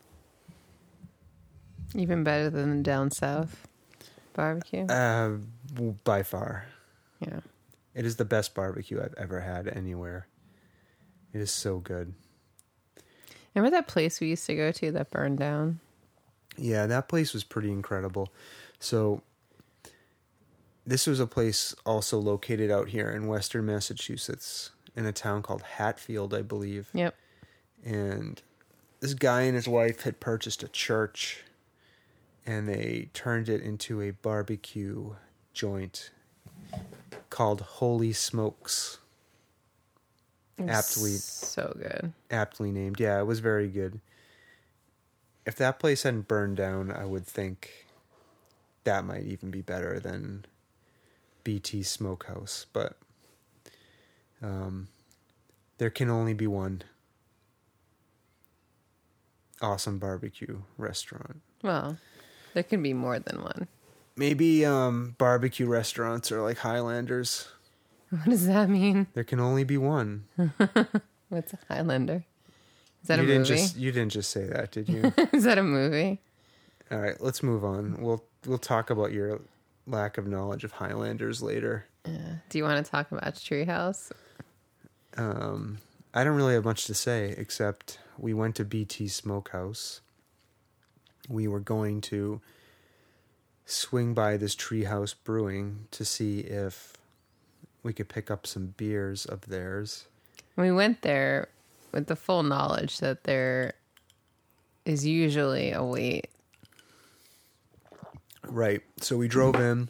Even 1.95 2.25
better 2.25 2.51
than 2.51 2.79
the 2.79 2.83
down 2.83 3.11
south 3.13 3.67
barbecue. 4.35 4.85
Uh, 4.87 5.37
by 6.05 6.23
far, 6.25 6.67
yeah. 7.21 7.41
it 7.95 8.05
is 8.05 8.17
the 8.17 8.25
best 8.25 8.55
barbecue 8.55 9.01
I've 9.01 9.15
ever 9.17 9.41
had 9.41 9.69
anywhere. 9.69 10.27
It 11.33 11.41
is 11.41 11.51
so 11.53 11.79
good. 11.79 12.15
Remember 13.57 13.75
that 13.75 13.89
place 13.89 14.21
we 14.21 14.29
used 14.29 14.47
to 14.47 14.55
go 14.55 14.71
to 14.71 14.93
that 14.93 15.11
burned 15.11 15.39
down? 15.39 15.81
Yeah, 16.59 16.87
that 16.87 17.09
place 17.09 17.33
was 17.33 17.43
pretty 17.43 17.73
incredible. 17.73 18.33
So, 18.79 19.23
this 20.87 21.07
was 21.07 21.19
a 21.19 21.27
place 21.27 21.75
also 21.85 22.19
located 22.19 22.71
out 22.71 22.91
here 22.91 23.11
in 23.11 23.27
Western 23.27 23.67
Massachusetts 23.67 24.71
in 24.95 25.07
a 25.07 25.13
town 25.13 25.43
called 25.43 25.63
Hatfield, 25.63 26.33
I 26.35 26.43
believe. 26.43 26.89
Yep. 26.93 27.15
and 27.85 28.43
this 29.01 29.15
guy 29.15 29.43
and 29.43 29.55
his 29.55 29.69
wife 29.69 30.03
had 30.03 30.21
purchased 30.21 30.63
a 30.63 30.69
church 30.69 31.45
and 32.47 32.69
they 32.69 33.09
turned 33.13 33.49
it 33.49 33.61
into 33.61 34.01
a 34.01 34.11
barbecue 34.11 35.15
joint 35.53 36.11
called 37.31 37.61
Holy 37.61 38.13
Smokes. 38.13 38.99
Aptly 40.59 41.13
So 41.13 41.75
good. 41.79 42.13
aptly 42.31 42.73
named. 42.73 42.99
Yeah, 42.99 43.21
it 43.21 43.25
was 43.25 43.41
very 43.41 43.69
good. 43.69 44.01
If 45.45 45.57
that 45.57 45.79
place 45.79 46.03
hadn't 46.03 46.29
burned 46.29 46.57
down, 46.57 46.91
I 46.91 47.05
would 47.05 47.27
think 47.27 47.87
that 48.85 49.05
might 49.05 49.25
even 49.25 49.51
be 49.51 49.61
better 49.63 50.01
than 50.01 50.45
BT 51.45 51.83
Smokehouse, 51.83 52.67
but 52.73 52.97
um 54.43 54.89
there 55.79 55.91
can 55.91 56.09
only 56.11 56.35
be 56.35 56.47
one 56.47 56.83
awesome 59.61 59.99
barbecue 59.99 60.63
restaurant. 60.79 61.41
Well, 61.63 61.99
there 62.55 62.63
can 62.63 62.83
be 62.83 62.93
more 62.95 63.19
than 63.19 63.43
one. 63.43 63.69
Maybe 64.17 64.65
um 64.65 65.15
barbecue 65.19 65.67
restaurants 65.67 66.33
are 66.33 66.41
like 66.43 66.59
Highlanders. 66.59 67.49
What 68.11 68.25
does 68.27 68.47
that 68.47 68.69
mean? 68.71 69.09
There 69.15 69.25
can 69.25 69.41
only 69.41 69.65
be 69.65 69.77
one. 69.79 70.25
What's 71.29 71.53
a 71.53 71.59
Highlander? 71.69 72.25
Is 73.03 73.09
that 73.09 73.19
you 73.19 73.25
a 73.25 73.27
didn't 73.27 73.49
movie? 73.49 73.57
just 73.57 73.77
you 73.77 73.93
didn't 73.93 74.13
just 74.13 74.31
say 74.31 74.45
that, 74.47 74.71
did 74.71 74.89
you? 74.89 75.13
Is 75.33 75.45
that 75.45 75.59
a 75.59 75.63
movie? 75.63 76.21
All 76.91 76.99
right, 76.99 77.21
let's 77.21 77.43
move 77.43 77.65
on. 77.65 78.01
We'll 78.01 78.23
we'll 78.47 78.59
talk 78.59 78.91
about 78.91 79.13
your 79.13 79.41
lack 79.87 80.19
of 80.19 80.27
knowledge 80.27 80.63
of 80.65 80.73
Highlanders 80.73 81.43
later. 81.43 81.87
Do 82.05 82.59
you 82.59 82.63
want 82.63 82.85
to 82.85 82.89
talk 82.89 83.11
about 83.11 83.35
Treehouse? 83.35 84.13
Um, 85.17 85.79
I 86.15 86.23
don't 86.23 86.37
really 86.37 86.55
have 86.55 86.65
much 86.65 86.85
to 86.87 86.95
say 86.95 87.35
except 87.37 87.99
we 88.17 88.33
went 88.33 88.55
to 88.57 88.65
BT 88.65 89.09
Smokehouse. 89.09 90.01
We 91.29 91.49
were 91.49 91.59
going 91.61 92.01
to 92.03 92.41
swing 93.65 94.15
by 94.15 94.37
this 94.37 94.55
Treehouse 94.55 95.15
Brewing 95.25 95.89
to 95.91 96.05
see 96.05 96.41
if 96.41 96.93
we 97.87 97.93
could 97.93 98.09
pick 98.09 98.31
up 98.33 98.47
some 98.47 98.75
beers 98.77 99.25
of 99.25 99.43
theirs. 99.43 100.07
We 100.57 100.73
went 100.73 101.03
there 101.03 101.49
with 101.93 102.09
the 102.09 102.17
full 102.17 102.43
knowledge 102.43 102.99
that 102.99 103.25
there 103.25 103.75
is 104.85 105.07
usually 105.07 105.71
a 105.71 105.85
wait. 105.85 106.29
Right. 108.45 108.83
So 109.01 109.17
we 109.17 109.29
drove 109.29 109.55
in, 109.55 109.89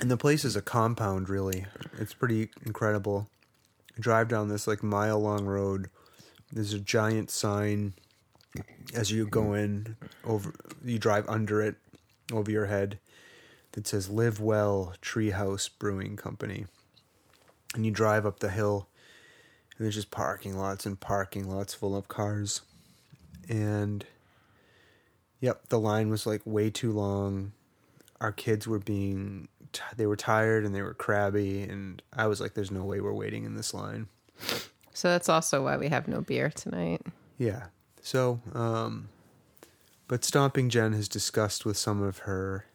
and 0.00 0.10
the 0.10 0.16
place 0.16 0.44
is 0.44 0.56
a 0.56 0.62
compound, 0.62 1.28
really. 1.28 1.66
It's 1.98 2.12
pretty 2.12 2.50
incredible. 2.66 3.28
drive 4.00 4.28
down 4.28 4.48
this 4.48 4.66
like 4.66 4.82
mile 4.82 5.20
long 5.20 5.46
road. 5.46 5.90
There's 6.50 6.72
a 6.72 6.80
giant 6.80 7.30
sign 7.30 7.94
as 8.94 9.12
you 9.12 9.26
go 9.26 9.54
in 9.54 9.96
over 10.24 10.52
you 10.84 10.98
drive 10.98 11.26
under 11.28 11.62
it 11.62 11.76
over 12.32 12.50
your 12.50 12.66
head 12.66 12.98
that 13.72 13.86
says 13.86 14.10
live 14.10 14.40
well 14.40 14.92
treehouse 15.00 15.70
brewing 15.78 16.16
company 16.16 16.66
and 17.74 17.84
you 17.84 17.90
drive 17.92 18.26
up 18.26 18.40
the 18.40 18.50
hill 18.50 18.88
and 19.76 19.84
there's 19.84 19.94
just 19.94 20.10
parking 20.10 20.56
lots 20.56 20.86
and 20.86 21.00
parking 21.00 21.48
lots 21.48 21.74
full 21.74 21.96
of 21.96 22.08
cars 22.08 22.62
and 23.48 24.04
yep 25.40 25.68
the 25.68 25.78
line 25.78 26.08
was 26.08 26.26
like 26.26 26.42
way 26.44 26.70
too 26.70 26.92
long 26.92 27.52
our 28.20 28.32
kids 28.32 28.66
were 28.68 28.78
being 28.78 29.48
t- 29.72 29.82
they 29.96 30.06
were 30.06 30.16
tired 30.16 30.64
and 30.64 30.74
they 30.74 30.82
were 30.82 30.94
crabby 30.94 31.62
and 31.62 32.02
i 32.12 32.26
was 32.26 32.40
like 32.40 32.54
there's 32.54 32.70
no 32.70 32.84
way 32.84 33.00
we're 33.00 33.12
waiting 33.12 33.44
in 33.44 33.54
this 33.56 33.72
line 33.74 34.06
So 34.94 35.08
that's 35.08 35.28
also 35.28 35.64
why 35.64 35.76
we 35.78 35.88
have 35.88 36.06
no 36.06 36.20
beer 36.20 36.50
tonight. 36.50 37.00
Yeah. 37.38 37.66
So, 38.02 38.40
um, 38.52 39.08
but 40.06 40.24
Stomping 40.24 40.68
Jen 40.68 40.92
has 40.92 41.08
discussed 41.08 41.64
with 41.64 41.76
some 41.76 42.02
of 42.02 42.18
her 42.18 42.66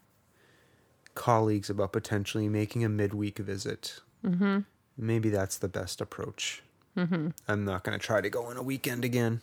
colleagues 1.13 1.69
about 1.69 1.91
potentially 1.91 2.49
making 2.49 2.83
a 2.83 2.89
midweek 2.89 3.37
visit. 3.37 3.99
Mm-hmm. 4.25 4.61
Maybe 4.97 5.29
that's 5.29 5.57
the 5.57 5.67
best 5.67 6.01
approach. 6.01 6.63
Mm-hmm. 6.97 7.29
I'm 7.47 7.65
not 7.65 7.83
going 7.83 7.97
to 7.97 8.03
try 8.03 8.21
to 8.21 8.29
go 8.29 8.45
on 8.45 8.57
a 8.57 8.63
weekend 8.63 9.05
again. 9.05 9.41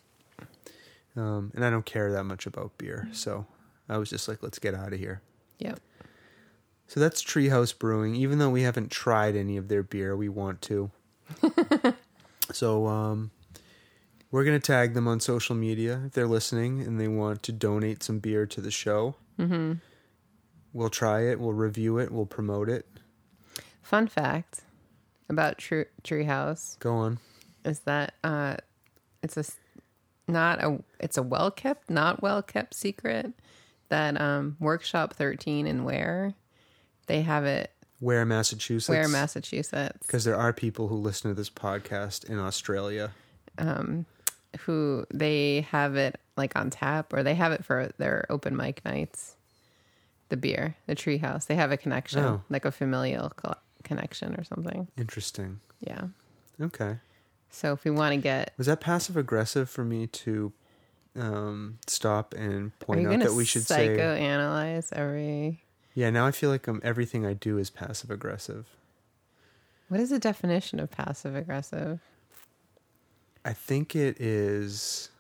Um, 1.17 1.53
and 1.55 1.65
I 1.65 1.71
don't 1.71 1.87
care 1.87 2.11
that 2.13 2.25
much 2.25 2.47
about 2.47 2.77
beer. 2.77 3.09
So 3.13 3.47
I 3.89 3.99
was 3.99 4.11
just 4.11 4.27
like, 4.27 4.43
let's 4.43 4.59
get 4.59 4.75
out 4.75 4.93
of 4.93 4.99
here. 4.99 5.23
Yep. 5.59 5.79
So 6.89 7.01
that's 7.01 7.23
Treehouse 7.23 7.77
Brewing. 7.77 8.17
Even 8.17 8.39
though 8.39 8.51
we 8.51 8.63
haven't 8.63 8.91
tried 8.91 9.37
any 9.37 9.57
of 9.57 9.69
their 9.69 9.83
beer, 9.83 10.17
we 10.17 10.29
want 10.29 10.61
to. 10.63 10.91
so 12.53 12.87
um, 12.87 13.31
we're 14.31 14.45
gonna 14.45 14.61
tag 14.61 14.95
them 14.95 15.09
on 15.09 15.21
social 15.21 15.55
media 15.55 16.03
if 16.07 16.13
they're 16.13 16.27
listening 16.27 16.81
and 16.81 17.01
they 17.01 17.09
want 17.09 17.43
to 17.45 17.53
donate 17.53 18.03
some 18.03 18.19
beer 18.19 18.45
to 18.47 18.61
the 18.61 18.71
show. 18.71 19.15
Mm-hmm. 19.39 19.75
We'll 20.73 20.91
try 20.91 21.23
it. 21.23 21.41
We'll 21.41 21.53
review 21.53 21.99
it. 21.99 22.11
We'll 22.11 22.27
promote 22.27 22.69
it. 22.69 22.87
Fun 23.81 24.09
fact 24.09 24.64
about 25.29 25.59
Tree 25.59 25.85
Treehouse 26.03 26.79
Go 26.79 26.95
on. 26.95 27.19
is 27.65 27.81
that 27.81 28.15
uh, 28.23 28.57
it's 29.23 29.37
a 29.37 29.41
s- 29.41 29.57
not 30.29 30.63
a 30.63 30.83
it's 31.01 31.17
a 31.17 31.23
well 31.23 31.51
kept, 31.51 31.91
not 31.91 32.23
well 32.23 32.43
kept 32.43 32.75
secret 32.75 33.33
that 33.89 34.21
um, 34.21 34.57
Workshop 34.61 35.15
13 35.15 35.67
in 35.67 35.85
Ware 35.85 36.35
they 37.07 37.23
have 37.23 37.45
it 37.45 37.71
Where 38.01 38.25
Massachusetts? 38.25 38.89
Ware, 38.89 39.09
Massachusetts. 39.09 39.99
Because 40.07 40.25
there 40.25 40.37
are 40.37 40.53
people 40.53 40.89
who 40.89 40.97
listen 40.97 41.31
to 41.31 41.35
this 41.35 41.51
podcast 41.51 42.25
in 42.25 42.39
Australia. 42.39 43.11
who 44.61 45.05
they 45.13 45.67
have 45.71 45.97
it 45.97 46.21
like 46.37 46.57
on 46.57 46.71
tap 46.71 47.13
or 47.13 47.23
they 47.23 47.35
have 47.35 47.53
it 47.53 47.65
for 47.65 47.91
their 47.99 48.25
open 48.31 48.57
mic 48.57 48.85
nights. 48.85 49.37
the 50.31 50.37
beer, 50.39 50.75
the 50.87 50.97
treehouse. 50.97 51.47
They 51.47 51.55
have 51.57 51.71
a 51.71 51.77
connection, 51.77 52.25
Oh. 52.25 52.43
like 52.49 52.65
a 52.65 52.73
familial 52.73 53.29
connection 53.85 54.35
or 54.35 54.45
something. 54.45 54.89
Interesting. 54.97 55.61
Yeah. 55.81 56.07
Okay. 56.61 56.99
So 57.51 57.73
if 57.73 57.85
we 57.85 57.91
want 57.91 58.15
to 58.15 58.21
get, 58.21 58.53
Was 58.59 58.67
that 58.67 58.81
passive 58.81 59.17
aggressive 59.17 59.71
for 59.71 59.85
me 59.85 60.07
to 60.09 60.53
um, 61.17 61.79
stop 61.87 62.35
and 62.35 62.77
point 62.81 63.07
out 63.07 63.21
that 63.21 63.35
we 63.35 63.45
should 63.45 63.63
say? 63.63 63.89
psychoanalyze 63.97 64.93
every? 64.93 65.63
Yeah. 65.95 66.11
Now 66.11 66.27
I 66.27 66.33
feel 66.33 66.51
like 66.51 66.67
um, 66.67 66.81
everything 66.83 67.25
I 67.25 67.35
do 67.35 67.59
is 67.59 67.71
passive 67.71 68.11
aggressive. 68.11 68.67
What 69.89 70.01
is 70.01 70.11
the 70.11 70.19
definition 70.19 70.81
of 70.81 70.91
passive 70.91 71.37
aggressive? 71.37 72.01
I 73.45 73.53
think 73.53 73.95
it 73.95 74.21
is 74.21 75.11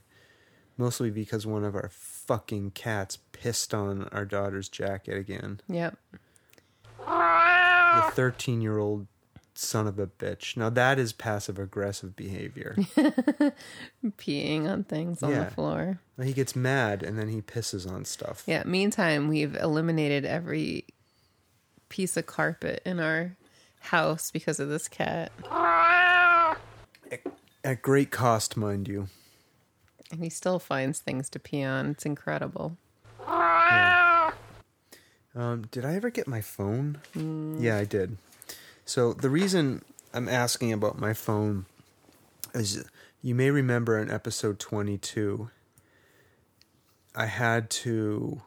Mostly 0.78 1.12
because 1.12 1.46
one 1.46 1.64
of 1.64 1.76
our 1.76 1.90
fucking 1.92 2.72
cats 2.72 3.20
pissed 3.32 3.74
on 3.74 4.04
our 4.12 4.26
daughter's 4.26 4.70
jacket 4.70 5.18
again. 5.18 5.62
Yep. 5.68 5.98
The 7.06 8.04
13 8.14 8.62
year 8.62 8.78
old 8.80 9.08
son 9.54 9.86
of 9.86 10.00
a 10.00 10.08
bitch. 10.08 10.58
Now 10.58 10.70
that 10.72 10.98
is 10.98 11.14
passive 11.14 11.60
aggressive 11.60 12.16
behavior. 12.16 12.76
Peeing 14.18 14.68
on 14.68 14.84
things 14.84 15.22
on 15.22 15.30
Yeah. 15.32 15.44
the 15.46 15.52
floor. 15.52 16.00
he 16.22 16.34
gets 16.34 16.56
mad 16.56 17.04
and 17.04 17.20
then 17.20 17.28
he 17.30 17.42
pisses 17.42 17.90
on 17.90 18.04
stuff. 18.06 18.44
Yeah. 18.48 18.64
Meantime, 18.66 19.28
we've 19.28 19.56
eliminated 19.56 20.26
every 20.26 20.86
piece 21.90 22.18
of 22.18 22.26
carpet 22.26 22.82
in 22.84 23.00
our 23.00 23.36
house 23.80 24.32
because 24.32 24.60
of 24.60 24.70
this 24.70 24.88
cat. 24.88 25.32
At 27.64 27.82
great 27.82 28.10
cost, 28.12 28.58
mind 28.58 28.88
you. 28.88 29.08
And 30.14 30.24
he 30.24 30.30
still 30.30 30.60
finds 30.60 31.00
things 31.00 31.28
to 31.30 31.40
pee 31.40 31.64
on. 31.64 31.90
It's 31.90 32.06
incredible. 32.06 32.78
Um, 35.36 35.64
did 35.72 35.84
I 35.84 35.96
ever 35.96 36.12
get 36.12 36.28
my 36.28 36.40
phone? 36.40 37.00
Yeah, 37.60 37.78
I 37.78 37.86
did. 37.86 38.18
So 38.86 39.14
the 39.14 39.32
reason 39.32 39.84
I'm 40.14 40.30
asking 40.30 40.72
about 40.72 41.00
my 41.00 41.14
phone 41.14 41.66
is 42.54 42.86
you 43.24 43.34
may 43.34 43.50
remember 43.50 43.98
in 43.98 44.12
episode 44.12 44.60
22, 44.60 45.50
I 47.16 47.26
had 47.26 47.72
to 47.72 48.44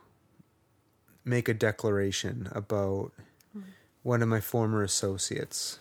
make 1.25 1.49
a 1.49 1.55
declaration 1.55 2.49
about 2.53 3.11
one 4.05 4.23
of 4.23 4.29
my 4.29 4.39
former 4.39 4.85
associates, 4.85 5.81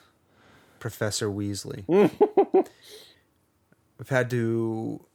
Professor 0.80 1.30
Weasley. 1.30 1.84
I've 4.00 4.10
had 4.10 4.32
to 4.32 5.06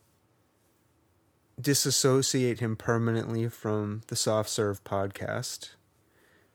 disassociate 1.61 2.61
him 2.61 2.77
permanently 2.77 3.49
from 3.49 4.03
the 4.09 4.17
Soft 4.17 4.49
Serve 4.49 4.83
podcast. 4.85 5.71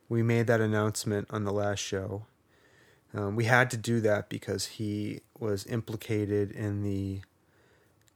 We 0.09 0.23
made 0.23 0.47
that 0.47 0.61
announcement 0.61 1.27
on 1.29 1.43
the 1.43 1.53
last 1.53 1.79
show. 1.79 2.25
Um, 3.13 3.35
we 3.35 3.45
had 3.45 3.69
to 3.71 3.77
do 3.77 4.01
that 4.01 4.29
because 4.29 4.65
he 4.65 5.21
was 5.39 5.65
implicated 5.67 6.51
in 6.51 6.83
the 6.83 7.21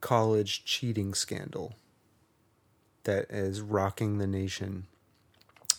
college 0.01 0.65
cheating 0.65 1.13
scandal 1.13 1.75
that 3.03 3.29
is 3.29 3.61
rocking 3.61 4.17
the 4.17 4.27
nation, 4.27 4.87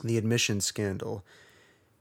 the 0.02 0.16
admission 0.16 0.60
scandal. 0.60 1.24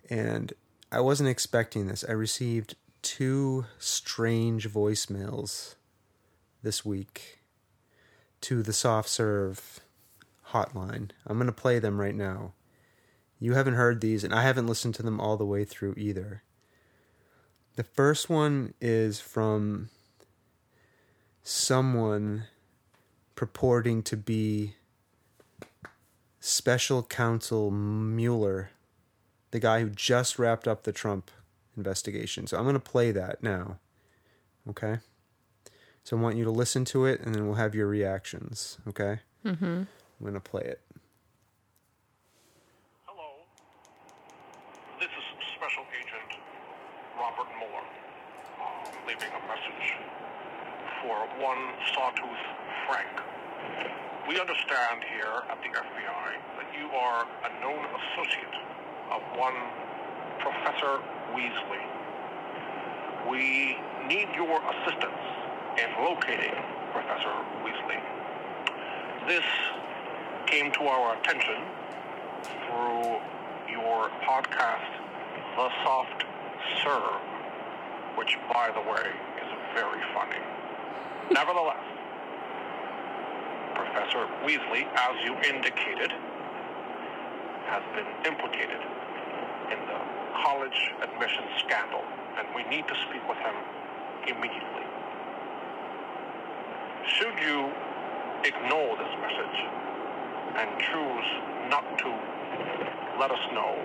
And 0.10 0.54
I 0.92 1.02
wasn't 1.02 1.30
expecting 1.30 1.88
this. 1.88 2.06
I 2.08 2.14
received 2.14 2.76
two 3.02 3.66
strange 3.78 4.70
voicemails 4.70 5.76
this 6.64 6.84
week 6.84 7.39
to 8.42 8.64
the 8.64 8.74
soft 8.74 9.10
serve 9.10 9.80
hotline. 10.50 11.12
I'm 11.28 11.38
going 11.38 11.48
to 11.48 11.52
play 11.52 11.80
them 11.80 12.00
right 12.00 12.16
now. 12.16 12.54
You 13.40 13.54
haven't 13.54 13.76
heard 13.76 14.02
these, 14.02 14.24
and 14.24 14.34
I 14.34 14.44
haven't 14.44 14.68
listened 14.68 14.96
to 14.96 15.04
them 15.04 15.20
all 15.20 15.38
the 15.38 15.46
way 15.46 15.64
through 15.64 15.94
either. 15.98 16.44
The 17.76 17.84
first 17.84 18.30
one 18.30 18.74
is 18.82 19.22
from 19.22 19.90
someone 21.44 22.44
purporting 23.36 24.04
to 24.04 24.18
be 24.18 24.76
special 26.42 27.04
counsel 27.04 27.72
Mueller, 27.72 28.72
the 29.52 29.60
guy 29.60 29.80
who 29.80 29.90
just 29.90 30.38
wrapped 30.38 30.68
up 30.68 30.84
the 30.84 30.92
Trump 30.92 31.32
investigation. 31.78 32.48
So 32.48 32.58
I'm 32.58 32.64
going 32.64 32.74
to 32.74 32.80
play 32.80 33.12
that 33.12 33.42
now. 33.42 33.78
Okay? 34.70 34.98
So 36.10 36.18
I 36.18 36.22
want 36.22 36.38
you 36.38 36.44
to 36.46 36.50
listen 36.50 36.86
to 36.86 37.06
it 37.06 37.22
and 37.22 37.36
then 37.36 37.46
we'll 37.46 37.62
have 37.62 37.76
your 37.76 37.86
reactions. 37.86 38.80
Okay? 38.88 39.20
Mm-hmm. 39.46 39.86
I'm 39.86 40.22
going 40.22 40.34
to 40.34 40.40
play 40.40 40.64
it. 40.64 40.82
Hello. 43.06 43.46
This 44.98 45.06
is 45.06 45.26
Special 45.54 45.86
Agent 45.94 46.42
Robert 47.14 47.46
Mueller 47.62 47.86
uh, 48.58 48.90
leaving 49.06 49.30
a 49.30 49.42
message 49.54 49.86
for 51.06 51.14
one 51.38 51.78
Sawtooth 51.94 52.42
Frank. 52.90 53.14
We 54.28 54.42
understand 54.42 55.06
here 55.14 55.46
at 55.46 55.62
the 55.62 55.70
FBI 55.70 56.30
that 56.58 56.74
you 56.74 56.90
are 56.90 57.22
a 57.22 57.52
known 57.62 57.86
associate 57.86 58.58
of 59.14 59.22
one 59.38 59.54
Professor 60.42 61.06
Weasley. 61.38 61.86
We 63.30 63.78
need 64.10 64.34
your 64.34 64.58
assistance 64.74 65.39
in 65.80 66.04
locating 66.04 66.52
Professor 66.92 67.32
Weasley. 67.64 68.00
This 69.28 69.46
came 70.46 70.72
to 70.74 70.84
our 70.84 71.16
attention 71.18 71.56
through 72.68 73.16
your 73.72 74.10
podcast, 74.28 74.92
The 75.56 75.70
Soft 75.84 76.26
Serve, 76.84 77.22
which, 78.18 78.38
by 78.52 78.72
the 78.76 78.82
way, 78.82 79.08
is 79.40 79.50
very 79.74 80.04
funny. 80.14 80.42
Nevertheless, 81.32 81.86
Professor 83.76 84.28
Weasley, 84.44 84.84
as 84.84 85.16
you 85.24 85.34
indicated, 85.48 86.12
has 87.72 87.84
been 87.96 88.10
implicated 88.28 88.82
in 89.72 89.80
the 89.88 90.00
college 90.44 90.92
admission 91.04 91.44
scandal, 91.64 92.04
and 92.38 92.48
we 92.54 92.64
need 92.70 92.86
to 92.88 92.96
speak 93.08 93.24
with 93.30 93.38
him 93.38 93.56
immediately. 94.28 94.79
Should 97.18 97.40
you 97.42 97.74
ignore 98.44 98.98
this 98.98 99.14
message 99.20 99.60
and 100.56 100.80
choose 100.80 101.26
not 101.70 101.84
to 102.00 102.10
let 103.20 103.30
us 103.32 103.40
know 103.54 103.76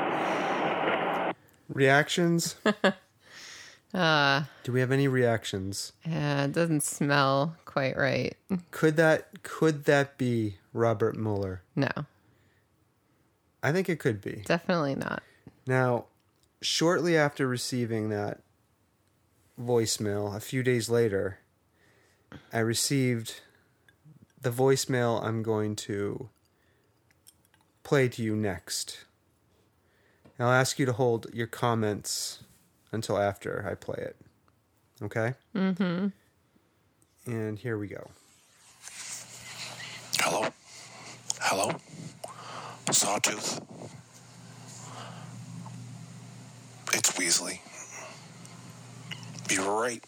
Reactions? 1.74 2.56
Uh, 3.92 4.42
Do 4.64 4.72
we 4.72 4.80
have 4.80 4.90
any 4.90 5.06
reactions? 5.06 5.92
yeah, 6.04 6.42
it 6.46 6.50
doesn't 6.52 6.82
smell 6.82 7.54
quite 7.64 7.96
right. 7.96 8.36
Could 8.72 8.96
that 8.96 9.44
could 9.44 9.84
that 9.84 10.18
be 10.18 10.56
Robert 10.72 11.16
Mueller? 11.16 11.62
No, 11.76 11.86
I 13.62 13.70
think 13.70 13.88
it 13.88 14.00
could 14.00 14.20
be. 14.20 14.42
definitely 14.46 14.96
not. 14.96 15.22
Now, 15.68 16.06
shortly 16.60 17.16
after 17.16 17.46
receiving 17.46 18.08
that 18.08 18.40
voicemail, 19.60 20.34
a 20.34 20.40
few 20.40 20.64
days 20.64 20.90
later, 20.90 21.38
I 22.52 22.58
received 22.58 23.42
the 24.40 24.50
voicemail 24.50 25.22
I'm 25.24 25.44
going 25.44 25.76
to 25.76 26.30
play 27.84 28.08
to 28.08 28.22
you 28.24 28.34
next. 28.34 29.04
I'll 30.38 30.50
ask 30.50 30.78
you 30.78 30.86
to 30.86 30.92
hold 30.92 31.26
your 31.32 31.46
comments 31.46 32.42
until 32.90 33.18
after 33.18 33.66
I 33.70 33.74
play 33.74 33.98
it. 33.98 34.16
Okay? 35.02 35.34
Mm-hmm. 35.54 36.08
And 37.26 37.58
here 37.58 37.78
we 37.78 37.86
go. 37.88 38.10
Hello? 40.18 40.48
Hello? 41.40 41.72
Sawtooth? 42.90 43.60
It's 46.92 47.12
Weasley. 47.12 47.60
You 49.50 49.62
were 49.66 49.80
right. 49.80 50.02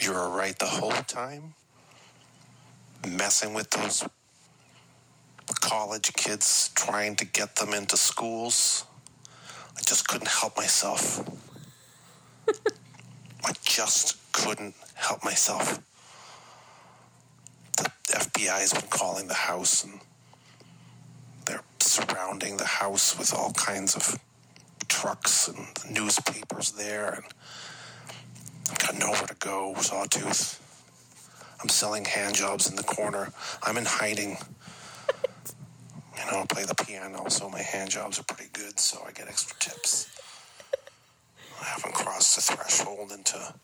You 0.00 0.12
were 0.12 0.28
right 0.30 0.58
the 0.58 0.66
whole 0.66 0.90
time. 0.90 1.54
Messing 3.08 3.52
with 3.52 3.70
those 3.70 4.04
college 5.60 6.12
kids, 6.14 6.70
trying 6.74 7.16
to 7.16 7.24
get 7.24 7.56
them 7.56 7.72
into 7.74 7.96
schools. 7.96 8.84
I 9.76 9.80
just 9.80 10.08
couldn't 10.08 10.28
help 10.28 10.56
myself. 10.56 11.20
I 13.44 13.52
just 13.62 14.16
couldn't 14.32 14.74
help 14.94 15.24
myself 15.24 15.82
the 18.12 18.18
FBI's 18.18 18.72
been 18.72 18.90
calling 18.90 19.26
the 19.28 19.34
house 19.34 19.84
and 19.84 20.00
they're 21.46 21.62
surrounding 21.80 22.56
the 22.56 22.66
house 22.66 23.18
with 23.18 23.34
all 23.34 23.52
kinds 23.52 23.96
of 23.96 24.18
trucks 24.88 25.48
and 25.48 25.66
the 25.76 25.92
newspapers 26.00 26.72
there 26.72 27.14
and 27.14 27.24
I've 28.70 28.78
got 28.78 28.98
nowhere 28.98 29.26
to 29.26 29.34
go, 29.34 29.74
Sawtooth. 29.80 30.58
I'm 31.60 31.68
selling 31.68 32.04
hand 32.04 32.34
jobs 32.34 32.68
in 32.68 32.76
the 32.76 32.82
corner. 32.82 33.32
I'm 33.62 33.76
in 33.76 33.84
hiding. 33.84 34.38
You 36.24 36.30
know, 36.30 36.42
I 36.42 36.46
play 36.46 36.64
the 36.64 36.74
piano, 36.74 37.28
so 37.28 37.48
my 37.48 37.60
hand 37.60 37.90
jobs 37.90 38.18
are 38.20 38.22
pretty 38.22 38.50
good, 38.52 38.78
so 38.78 39.02
I 39.06 39.10
get 39.12 39.26
extra 39.28 39.58
tips. 39.58 40.08
I 41.60 41.64
haven't 41.64 41.94
crossed 41.94 42.36
the 42.36 42.42
threshold 42.42 43.10
into 43.12 43.54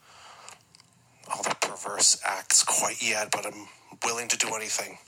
all 1.32 1.42
the 1.42 1.54
perverse 1.60 2.20
acts 2.24 2.64
quite 2.64 3.02
yet, 3.02 3.30
but 3.30 3.46
I'm 3.46 3.68
willing 4.04 4.28
to 4.28 4.36
do 4.36 4.48
anything. 4.54 4.98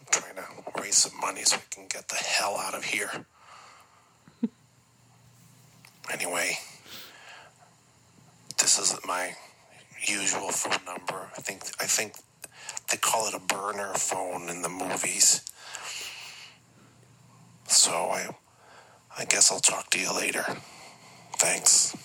I'm 0.00 0.06
trying 0.10 0.34
to 0.36 0.80
raise 0.80 0.98
some 0.98 1.18
money 1.20 1.42
so 1.44 1.56
I 1.56 1.60
can 1.70 1.86
get 1.88 2.08
the 2.08 2.16
hell 2.16 2.56
out 2.56 2.74
of 2.74 2.84
here. 2.84 3.26
anyway, 6.12 6.58
this 8.58 8.78
isn't 8.78 9.06
my 9.06 9.34
usual 10.06 10.50
phone 10.50 10.84
number. 10.84 11.30
I 11.36 11.40
think 11.40 11.62
I 11.80 11.84
think 11.84 12.14
they 12.90 12.96
call 12.96 13.28
it 13.28 13.34
a 13.34 13.40
burner 13.40 13.92
phone 13.94 14.48
in 14.48 14.62
the 14.62 14.68
movies. 14.68 15.44
So 17.66 17.92
I 17.92 18.28
I 19.18 19.24
guess 19.24 19.50
I'll 19.50 19.60
talk 19.60 19.90
to 19.90 19.98
you 19.98 20.14
later. 20.14 20.44
Thanks. 21.38 21.96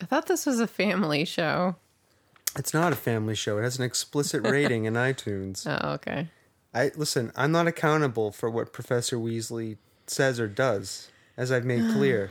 I 0.00 0.06
thought 0.06 0.26
this 0.26 0.44
was 0.44 0.60
a 0.60 0.66
family 0.66 1.24
show. 1.24 1.76
It's 2.56 2.74
not 2.74 2.92
a 2.92 2.96
family 2.96 3.34
show. 3.34 3.58
It 3.58 3.62
has 3.62 3.78
an 3.78 3.84
explicit 3.84 4.42
rating 4.46 4.84
in 4.84 4.94
iTunes. 4.94 5.66
Oh, 5.66 5.92
okay. 5.94 6.28
I 6.72 6.90
listen, 6.96 7.32
I'm 7.36 7.52
not 7.52 7.66
accountable 7.66 8.32
for 8.32 8.50
what 8.50 8.72
Professor 8.72 9.16
Weasley 9.16 9.76
says 10.06 10.40
or 10.40 10.48
does, 10.48 11.10
as 11.36 11.52
I've 11.52 11.64
made 11.64 11.90
clear. 11.92 12.30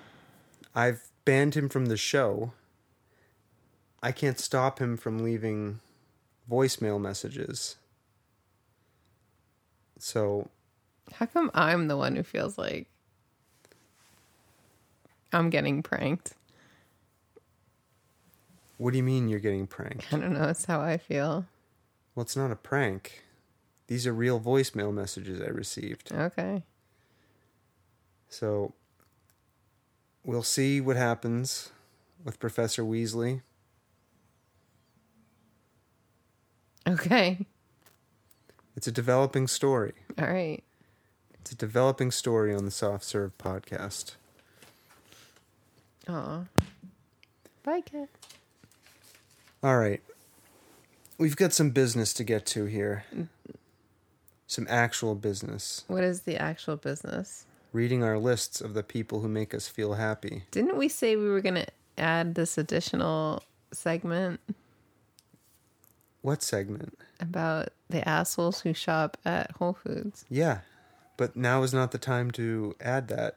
I've 0.74 1.07
banned 1.28 1.54
him 1.54 1.68
from 1.68 1.86
the 1.86 1.96
show. 1.98 2.52
I 4.02 4.12
can't 4.12 4.40
stop 4.40 4.78
him 4.78 4.96
from 4.96 5.18
leaving 5.22 5.80
voicemail 6.50 6.98
messages. 6.98 7.76
So, 9.98 10.48
How 11.12 11.26
come 11.26 11.50
I'm 11.52 11.86
the 11.86 11.98
one 11.98 12.16
who 12.16 12.22
feels 12.22 12.56
like 12.56 12.86
I'm 15.30 15.50
getting 15.50 15.82
pranked? 15.82 16.32
what 18.78 18.92
do 18.92 18.96
you 18.96 19.02
mean 19.02 19.28
you're 19.28 19.38
getting 19.38 19.66
pranked? 19.66 20.06
I 20.10 20.16
don't 20.16 20.32
know. 20.32 20.48
It's 20.48 20.64
how 20.64 20.80
I 20.80 20.96
feel. 20.96 21.44
Well, 22.14 22.22
it's 22.22 22.36
not 22.36 22.50
a 22.50 22.56
prank. 22.56 23.24
These 23.86 24.06
are 24.06 24.14
real 24.14 24.40
voicemail 24.40 24.94
messages 24.94 25.42
I 25.42 25.48
received. 25.48 26.10
Okay. 26.10 26.62
So, 28.30 28.72
we'll 30.28 30.42
see 30.42 30.78
what 30.78 30.94
happens 30.94 31.70
with 32.22 32.38
Professor 32.38 32.84
Weasley. 32.84 33.40
Okay. 36.86 37.46
It's 38.76 38.86
a 38.86 38.92
developing 38.92 39.48
story. 39.48 39.94
All 40.18 40.26
right. 40.28 40.62
It's 41.40 41.52
a 41.52 41.56
developing 41.56 42.10
story 42.10 42.54
on 42.54 42.66
the 42.66 42.70
Soft 42.70 43.04
Serve 43.04 43.38
podcast. 43.38 44.16
Aw. 46.08 46.44
Bye, 47.62 47.80
Kat. 47.80 48.08
All 49.62 49.78
right. 49.78 50.02
We've 51.16 51.36
got 51.36 51.54
some 51.54 51.70
business 51.70 52.12
to 52.12 52.22
get 52.22 52.44
to 52.46 52.66
here. 52.66 53.06
Some 54.46 54.66
actual 54.68 55.14
business. 55.14 55.84
What 55.88 56.04
is 56.04 56.22
the 56.22 56.36
actual 56.36 56.76
business? 56.76 57.46
Reading 57.72 58.02
our 58.02 58.18
lists 58.18 58.60
of 58.60 58.74
the 58.74 58.82
people 58.82 59.20
who 59.20 59.28
make 59.28 59.52
us 59.54 59.68
feel 59.68 59.94
happy. 59.94 60.44
Didn't 60.50 60.76
we 60.76 60.88
say 60.88 61.16
we 61.16 61.28
were 61.28 61.40
going 61.42 61.56
to 61.56 61.66
add 61.98 62.34
this 62.34 62.56
additional 62.56 63.42
segment 63.72 64.40
What 66.22 66.42
segment? 66.42 66.98
about 67.20 67.68
the 67.90 68.08
assholes 68.08 68.60
who 68.60 68.72
shop 68.72 69.16
at 69.24 69.50
Whole 69.52 69.74
Foods? 69.74 70.24
Yeah. 70.30 70.60
But 71.16 71.36
now 71.36 71.62
is 71.62 71.74
not 71.74 71.90
the 71.90 71.98
time 71.98 72.30
to 72.32 72.74
add 72.80 73.08
that. 73.08 73.36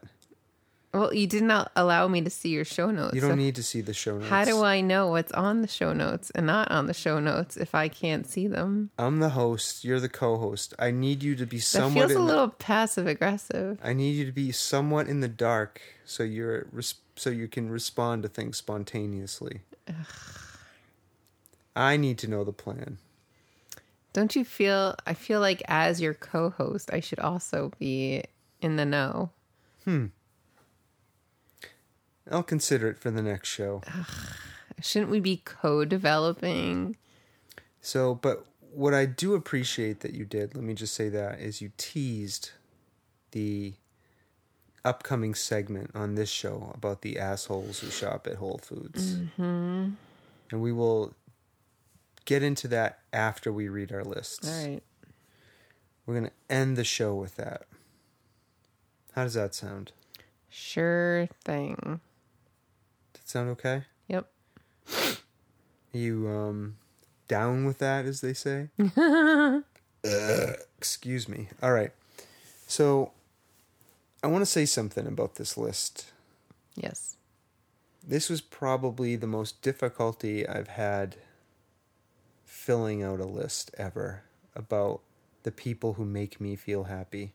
Well, 0.94 1.14
you 1.14 1.26
did 1.26 1.42
not 1.42 1.72
allow 1.74 2.06
me 2.06 2.20
to 2.20 2.28
see 2.28 2.50
your 2.50 2.66
show 2.66 2.90
notes. 2.90 3.14
You 3.14 3.22
don't 3.22 3.30
so 3.30 3.36
need 3.36 3.54
to 3.54 3.62
see 3.62 3.80
the 3.80 3.94
show 3.94 4.18
notes. 4.18 4.28
How 4.28 4.44
do 4.44 4.62
I 4.62 4.82
know 4.82 5.08
what's 5.08 5.32
on 5.32 5.62
the 5.62 5.68
show 5.68 5.94
notes 5.94 6.30
and 6.34 6.46
not 6.46 6.70
on 6.70 6.86
the 6.86 6.92
show 6.92 7.18
notes 7.18 7.56
if 7.56 7.74
I 7.74 7.88
can't 7.88 8.26
see 8.26 8.46
them? 8.46 8.90
I'm 8.98 9.18
the 9.18 9.30
host. 9.30 9.84
You're 9.84 10.00
the 10.00 10.10
co-host. 10.10 10.74
I 10.78 10.90
need 10.90 11.22
you 11.22 11.34
to 11.36 11.46
be 11.46 11.56
That 11.56 11.62
somewhat. 11.62 12.08
feels 12.08 12.10
a 12.10 12.14
in 12.16 12.20
the- 12.20 12.26
little 12.26 12.48
passive 12.48 13.06
aggressive. 13.06 13.78
I 13.82 13.94
need 13.94 14.16
you 14.16 14.26
to 14.26 14.32
be 14.32 14.52
somewhat 14.52 15.08
in 15.08 15.20
the 15.20 15.28
dark, 15.28 15.80
so 16.04 16.24
you're 16.24 16.66
so 17.16 17.30
you 17.30 17.48
can 17.48 17.70
respond 17.70 18.22
to 18.24 18.28
things 18.28 18.58
spontaneously. 18.58 19.60
I 21.74 21.96
need 21.96 22.18
to 22.18 22.28
know 22.28 22.44
the 22.44 22.52
plan. 22.52 22.98
Don't 24.12 24.36
you 24.36 24.44
feel? 24.44 24.94
I 25.06 25.14
feel 25.14 25.40
like 25.40 25.62
as 25.68 26.02
your 26.02 26.12
co-host, 26.12 26.90
I 26.92 27.00
should 27.00 27.18
also 27.20 27.72
be 27.78 28.24
in 28.60 28.76
the 28.76 28.84
know. 28.84 29.30
Hmm. 29.84 30.06
I'll 32.30 32.42
consider 32.42 32.88
it 32.88 32.98
for 32.98 33.10
the 33.10 33.22
next 33.22 33.48
show. 33.48 33.82
Shouldn't 34.80 35.10
we 35.10 35.20
be 35.20 35.42
co-developing? 35.44 36.96
So, 37.80 38.14
but 38.14 38.46
what 38.72 38.94
I 38.94 39.06
do 39.06 39.34
appreciate 39.34 40.00
that 40.00 40.14
you 40.14 40.24
did, 40.24 40.54
let 40.54 40.64
me 40.64 40.74
just 40.74 40.94
say 40.94 41.08
that, 41.08 41.40
is 41.40 41.60
you 41.60 41.72
teased 41.76 42.52
the 43.32 43.74
upcoming 44.84 45.34
segment 45.34 45.90
on 45.94 46.14
this 46.14 46.30
show 46.30 46.72
about 46.74 47.02
the 47.02 47.18
assholes 47.18 47.80
who 47.80 47.90
shop 47.90 48.26
at 48.26 48.36
Whole 48.36 48.60
Foods. 48.62 49.16
Mm-hmm. 49.16 49.90
And 50.50 50.62
we 50.62 50.72
will 50.72 51.14
get 52.24 52.42
into 52.42 52.68
that 52.68 52.98
after 53.12 53.52
we 53.52 53.68
read 53.68 53.92
our 53.92 54.04
lists. 54.04 54.48
All 54.48 54.68
right. 54.68 54.82
We're 56.04 56.14
going 56.14 56.26
to 56.26 56.54
end 56.54 56.76
the 56.76 56.84
show 56.84 57.14
with 57.14 57.36
that. 57.36 57.62
How 59.12 59.24
does 59.24 59.34
that 59.34 59.54
sound? 59.54 59.92
Sure 60.48 61.28
thing. 61.44 62.00
That 63.22 63.28
sound 63.28 63.50
okay? 63.50 63.84
Yep. 64.08 64.28
Are 65.94 65.98
you 65.98 66.28
um 66.28 66.76
down 67.28 67.64
with 67.64 67.78
that, 67.78 68.04
as 68.04 68.20
they 68.20 68.34
say? 68.34 68.68
Ugh, 68.96 69.64
excuse 70.78 71.28
me. 71.28 71.48
All 71.62 71.72
right. 71.72 71.92
So 72.66 73.12
I 74.22 74.26
want 74.26 74.42
to 74.42 74.46
say 74.46 74.66
something 74.66 75.06
about 75.06 75.36
this 75.36 75.56
list. 75.56 76.12
Yes. 76.74 77.16
This 78.06 78.28
was 78.28 78.40
probably 78.40 79.14
the 79.16 79.26
most 79.26 79.62
difficulty 79.62 80.46
I've 80.46 80.68
had 80.68 81.16
filling 82.44 83.02
out 83.02 83.20
a 83.20 83.24
list 83.24 83.70
ever 83.78 84.22
about 84.56 85.00
the 85.42 85.52
people 85.52 85.94
who 85.94 86.04
make 86.04 86.40
me 86.40 86.56
feel 86.56 86.84
happy. 86.84 87.32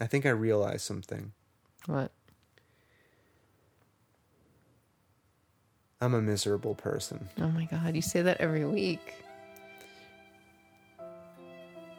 I 0.00 0.06
think 0.06 0.26
I 0.26 0.30
realized 0.30 0.82
something. 0.82 1.32
What? 1.86 2.12
I'm 6.00 6.14
a 6.14 6.22
miserable 6.22 6.74
person. 6.74 7.28
Oh 7.40 7.48
my 7.48 7.64
god, 7.64 7.96
you 7.96 8.02
say 8.02 8.22
that 8.22 8.40
every 8.40 8.64
week. 8.64 9.14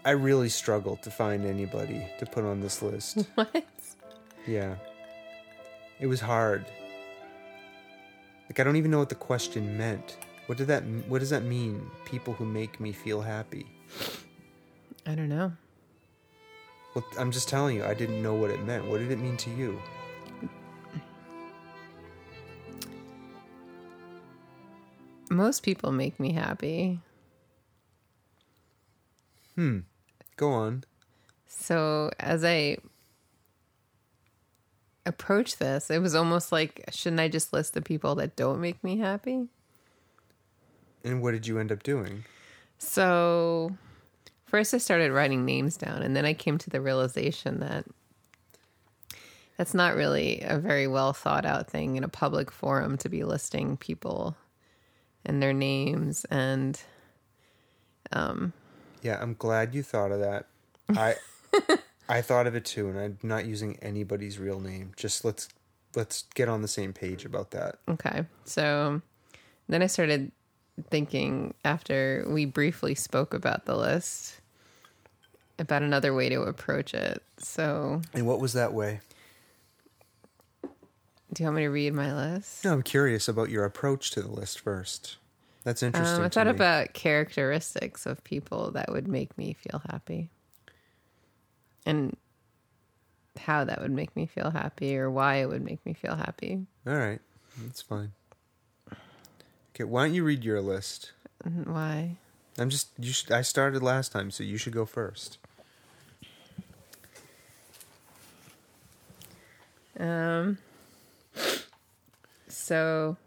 I 0.05 0.11
really 0.11 0.49
struggled 0.49 1.01
to 1.03 1.11
find 1.11 1.45
anybody 1.45 2.07
to 2.19 2.25
put 2.25 2.45
on 2.45 2.61
this 2.61 2.81
list. 2.81 3.25
What? 3.35 3.65
Yeah. 4.47 4.75
It 5.99 6.07
was 6.07 6.21
hard. 6.21 6.65
Like 8.49 8.59
I 8.59 8.63
don't 8.63 8.77
even 8.77 8.89
know 8.89 8.99
what 8.99 9.09
the 9.09 9.15
question 9.15 9.77
meant. 9.77 10.17
What 10.45 10.57
did 10.57 10.67
that 10.67 10.83
what 11.07 11.19
does 11.19 11.29
that 11.31 11.43
mean? 11.43 11.91
People 12.05 12.33
who 12.33 12.45
make 12.45 12.79
me 12.79 12.93
feel 12.93 13.21
happy. 13.21 13.67
I 15.05 15.13
don't 15.15 15.29
know. 15.29 15.51
Well, 16.95 17.05
I'm 17.19 17.31
just 17.31 17.49
telling 17.49 17.75
you, 17.75 17.83
I 17.83 17.93
didn't 17.93 18.23
know 18.23 18.33
what 18.33 18.49
it 18.49 18.63
meant. 18.63 18.87
What 18.87 18.99
did 18.99 19.11
it 19.11 19.19
mean 19.19 19.37
to 19.37 19.49
you? 19.51 19.79
Most 25.29 25.61
people 25.61 25.91
make 25.91 26.19
me 26.19 26.33
happy. 26.33 26.99
Hmm. 29.55 29.79
Go 30.35 30.51
on. 30.51 30.83
So 31.47 32.11
as 32.19 32.43
I 32.43 32.77
approach 35.05 35.57
this, 35.57 35.89
it 35.89 35.99
was 35.99 36.15
almost 36.15 36.51
like 36.51 36.83
shouldn't 36.91 37.19
I 37.19 37.27
just 37.27 37.53
list 37.53 37.73
the 37.73 37.81
people 37.81 38.15
that 38.15 38.35
don't 38.35 38.59
make 38.59 38.83
me 38.83 38.97
happy? 38.97 39.47
And 41.03 41.21
what 41.21 41.31
did 41.31 41.45
you 41.45 41.59
end 41.59 41.71
up 41.71 41.83
doing? 41.83 42.25
So 42.77 43.75
first 44.45 44.73
I 44.73 44.77
started 44.77 45.11
writing 45.11 45.45
names 45.45 45.77
down 45.77 46.01
and 46.01 46.15
then 46.15 46.25
I 46.25 46.33
came 46.33 46.57
to 46.57 46.69
the 46.69 46.81
realization 46.81 47.59
that 47.59 47.85
that's 49.57 49.73
not 49.73 49.95
really 49.95 50.41
a 50.41 50.57
very 50.57 50.87
well 50.87 51.11
thought 51.11 51.45
out 51.45 51.69
thing 51.69 51.97
in 51.97 52.03
a 52.03 52.09
public 52.09 52.49
forum 52.49 52.97
to 52.99 53.09
be 53.09 53.23
listing 53.23 53.75
people 53.77 54.37
and 55.25 55.41
their 55.41 55.53
names 55.53 56.25
and 56.25 56.81
um 58.11 58.53
Yeah, 59.01 59.17
I'm 59.21 59.35
glad 59.35 59.73
you 59.73 59.83
thought 59.83 60.11
of 60.11 60.19
that. 60.19 60.47
I 60.89 61.15
I 62.09 62.21
thought 62.21 62.47
of 62.47 62.55
it 62.55 62.65
too, 62.65 62.89
and 62.89 62.97
I'm 62.97 63.17
not 63.21 63.45
using 63.45 63.77
anybody's 63.81 64.39
real 64.39 64.59
name. 64.59 64.93
Just 64.95 65.23
let's 65.23 65.49
let's 65.95 66.25
get 66.33 66.49
on 66.49 66.61
the 66.61 66.67
same 66.67 66.93
page 66.93 67.25
about 67.25 67.51
that. 67.51 67.75
Okay. 67.87 68.25
So 68.45 69.01
then 69.67 69.81
I 69.81 69.87
started 69.87 70.31
thinking 70.89 71.53
after 71.65 72.25
we 72.27 72.45
briefly 72.45 72.95
spoke 72.95 73.33
about 73.33 73.65
the 73.65 73.75
list 73.75 74.39
about 75.59 75.81
another 75.83 76.13
way 76.13 76.29
to 76.29 76.41
approach 76.43 76.93
it. 76.93 77.21
So, 77.37 78.01
And 78.13 78.25
what 78.25 78.39
was 78.39 78.53
that 78.53 78.73
way? 78.73 79.01
Do 81.33 81.43
you 81.43 81.47
want 81.47 81.57
me 81.57 81.63
to 81.63 81.69
read 81.69 81.93
my 81.93 82.13
list? 82.13 82.65
No, 82.65 82.73
I'm 82.73 82.81
curious 82.81 83.27
about 83.27 83.49
your 83.49 83.65
approach 83.65 84.11
to 84.11 84.21
the 84.21 84.31
list 84.31 84.59
first. 84.59 85.17
That's 85.63 85.83
interesting. 85.83 86.19
Um, 86.19 86.25
I 86.25 86.29
thought 86.29 86.47
me. 86.47 86.51
about 86.51 86.93
characteristics 86.93 88.05
of 88.05 88.23
people 88.23 88.71
that 88.71 88.91
would 88.91 89.07
make 89.07 89.37
me 89.37 89.53
feel 89.53 89.81
happy 89.89 90.29
and 91.85 92.15
how 93.37 93.63
that 93.63 93.81
would 93.81 93.91
make 93.91 94.15
me 94.15 94.25
feel 94.25 94.51
happy 94.51 94.97
or 94.97 95.09
why 95.09 95.35
it 95.35 95.49
would 95.49 95.63
make 95.63 95.85
me 95.85 95.93
feel 95.93 96.15
happy. 96.15 96.65
All 96.87 96.93
right, 96.93 97.19
that's 97.61 97.81
fine. 97.81 98.13
Okay, 99.75 99.83
why 99.83 100.05
don't 100.05 100.15
you 100.15 100.23
read 100.23 100.43
your 100.43 100.61
list? 100.61 101.11
Why? 101.65 102.17
I'm 102.57 102.69
just 102.69 102.89
you 102.97 103.13
should. 103.13 103.31
I 103.31 103.41
started 103.41 103.81
last 103.83 104.11
time, 104.11 104.31
so 104.31 104.43
you 104.43 104.57
should 104.57 104.73
go 104.73 104.85
first. 104.85 105.37
Um, 109.99 110.57
so 112.51 113.17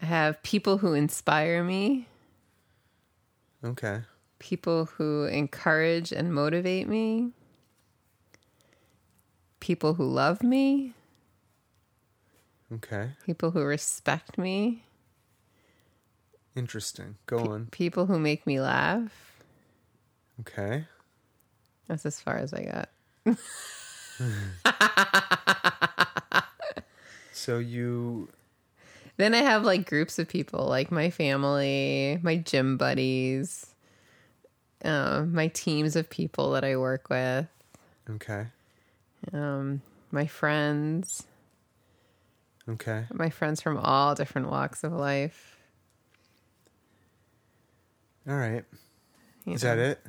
I 0.00 0.06
have 0.06 0.42
people 0.42 0.78
who 0.78 0.92
inspire 0.94 1.62
me, 1.64 2.06
Okay. 3.64 4.02
people 4.38 4.86
who 4.86 5.24
encourage 5.24 6.12
and 6.12 6.34
motivate 6.34 6.86
me, 6.88 7.30
people 9.60 9.94
who 9.94 10.04
love 10.04 10.42
me, 10.42 10.92
Okay. 12.72 13.10
people 13.24 13.50
who 13.52 13.62
respect 13.64 14.36
me, 14.38 14.82
Interesting. 16.54 17.16
Go 17.26 17.38
on. 17.40 17.66
people 17.66 18.06
who 18.06 18.18
make 18.18 18.46
me 18.46 18.60
laugh. 18.60 19.42
Okay. 20.40 20.86
That's 21.86 22.06
as 22.06 22.18
far 22.18 22.36
as 22.38 22.54
I 22.54 22.64
got. 22.64 23.36
So 27.32 27.58
you 27.58 28.28
Then 29.18 29.34
I 29.34 29.38
have 29.38 29.62
like 29.62 29.88
groups 29.88 30.18
of 30.18 30.28
people, 30.28 30.66
like 30.66 30.90
my 30.90 31.10
family, 31.10 32.18
my 32.22 32.36
gym 32.36 32.76
buddies, 32.76 33.66
um, 34.84 35.32
my 35.32 35.48
teams 35.48 35.94
of 35.96 36.10
people 36.10 36.50
that 36.52 36.64
I 36.64 36.76
work 36.76 37.08
with, 37.08 37.46
okay. 38.10 38.46
um, 39.32 39.80
my 40.10 40.26
friends, 40.26 41.24
Okay. 42.68 43.04
my 43.12 43.30
friends 43.30 43.60
from 43.62 43.78
all 43.78 44.14
different 44.16 44.50
walks 44.50 44.82
of 44.82 44.92
life. 44.92 45.56
All 48.28 48.34
right. 48.34 48.64
you 49.44 49.52
Is 49.54 49.62
know. 49.62 49.76
that 49.76 49.78
it? 49.78 50.00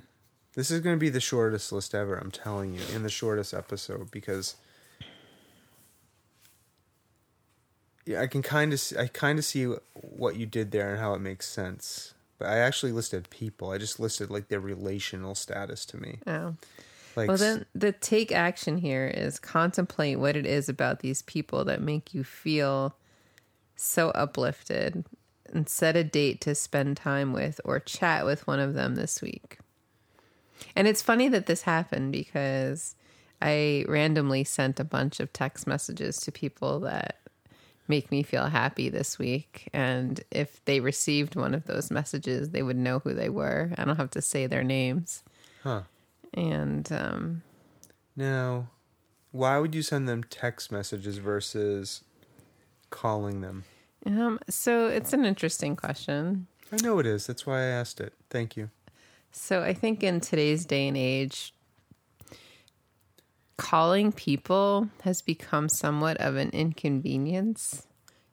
This 0.58 0.72
is 0.72 0.80
going 0.80 0.96
to 0.96 1.00
be 1.00 1.10
the 1.10 1.20
shortest 1.20 1.72
list 1.72 1.94
ever, 1.94 2.16
I'm 2.16 2.32
telling 2.32 2.74
you, 2.74 2.82
in 2.92 3.04
the 3.04 3.12
shortest 3.12 3.54
episode 3.54 4.10
because 4.10 4.56
yeah, 8.08 8.22
I 8.22 8.26
can 8.26 8.42
kind 8.42 8.74
of 8.74 8.82
I 8.98 9.06
kind 9.06 9.38
of 9.38 9.46
see 9.46 9.72
what 9.94 10.36
you 10.36 10.48
did 10.48 10.72
there 10.72 10.90
and 10.90 11.00
how 11.00 11.14
it 11.14 11.20
makes 11.20 11.48
sense. 11.48 12.16
But 12.40 12.48
I 12.48 12.58
actually 12.58 12.92
listed 12.92 13.30
people. 13.30 13.70
I 13.70 13.78
just 13.78 14.00
listed 14.00 14.32
like 14.32 14.48
their 14.48 14.60
relational 14.60 15.36
status 15.36 15.86
to 15.86 15.98
me. 15.98 16.22
Oh. 16.26 16.56
Like 17.16 17.28
Well, 17.28 17.38
then 17.38 17.68
the 17.76 17.92
take 17.92 18.32
action 18.32 18.80
here 18.80 19.06
is 19.06 19.38
contemplate 19.38 20.18
what 20.18 20.36
it 20.36 20.48
is 20.48 20.68
about 20.70 21.02
these 21.02 21.22
people 21.22 21.66
that 21.66 21.84
make 21.84 22.16
you 22.16 22.24
feel 22.24 22.96
so 23.76 24.10
uplifted 24.10 25.06
and 25.54 25.70
set 25.70 25.96
a 25.96 26.04
date 26.04 26.42
to 26.42 26.56
spend 26.56 26.98
time 26.98 27.32
with 27.32 27.62
or 27.64 27.80
chat 27.80 28.26
with 28.26 28.48
one 28.48 28.60
of 28.60 28.74
them 28.74 28.96
this 28.96 29.22
week. 29.22 29.60
And 30.76 30.88
it's 30.88 31.02
funny 31.02 31.28
that 31.30 31.46
this 31.46 31.64
happened 31.64 32.12
because 32.12 32.96
I 33.42 33.86
randomly 33.88 34.44
sent 34.44 34.80
a 34.80 34.84
bunch 34.84 35.20
of 35.20 35.32
text 35.34 35.68
messages 35.68 36.18
to 36.22 36.32
people 36.32 36.80
that 36.82 37.20
make 37.88 38.12
me 38.12 38.24
feel 38.24 38.48
happy 38.48 38.90
this 38.90 39.18
week. 39.18 39.70
And 39.74 40.22
if 40.32 40.64
they 40.66 40.80
received 40.80 41.36
one 41.36 41.54
of 41.54 41.66
those 41.66 41.90
messages, 41.90 42.50
they 42.50 42.64
would 42.64 42.78
know 42.78 43.00
who 43.00 43.14
they 43.14 43.30
were. 43.30 43.72
I 43.78 43.86
don't 43.86 43.98
have 43.98 44.12
to 44.12 44.22
say 44.22 44.48
their 44.48 44.64
names. 44.64 45.24
Huh. 45.64 45.84
And 46.34 46.92
um, 46.92 47.44
Now, 48.16 48.68
why 49.32 49.58
would 49.60 49.74
you 49.74 49.82
send 49.82 50.08
them 50.10 50.24
text 50.24 50.72
messages 50.72 51.18
versus 51.18 52.04
calling 52.90 53.42
them? 53.42 53.64
Um, 54.06 54.40
so 54.50 54.88
it's 54.88 55.14
an 55.14 55.26
interesting 55.26 55.76
question. 55.76 56.48
I 56.72 56.78
know 56.84 57.00
it 57.00 57.06
is. 57.06 57.28
That's 57.28 57.46
why 57.46 57.60
I 57.60 57.66
asked 57.66 58.02
it. 58.02 58.14
Thank 58.30 58.58
you. 58.58 58.70
So 59.32 59.62
I 59.64 59.74
think 59.74 60.04
in 60.04 60.20
today's 60.20 60.66
day 60.66 60.88
and 60.88 60.98
age, 60.98 61.54
calling 63.58 64.12
people 64.12 64.90
has 65.04 65.22
become 65.22 65.70
somewhat 65.70 66.18
of 66.18 66.36
an 66.36 66.50
inconvenience 66.52 67.88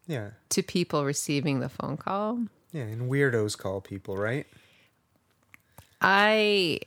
Yeah. 0.06 0.30
to 0.50 0.62
people 0.62 1.04
receiving 1.04 1.60
the 1.60 1.68
phone 1.68 1.96
call. 1.96 2.44
Yeah, 2.72 2.82
and 2.82 3.10
weirdos 3.10 3.56
call 3.56 3.80
people, 3.80 4.16
right? 4.16 4.46
I 6.00 6.80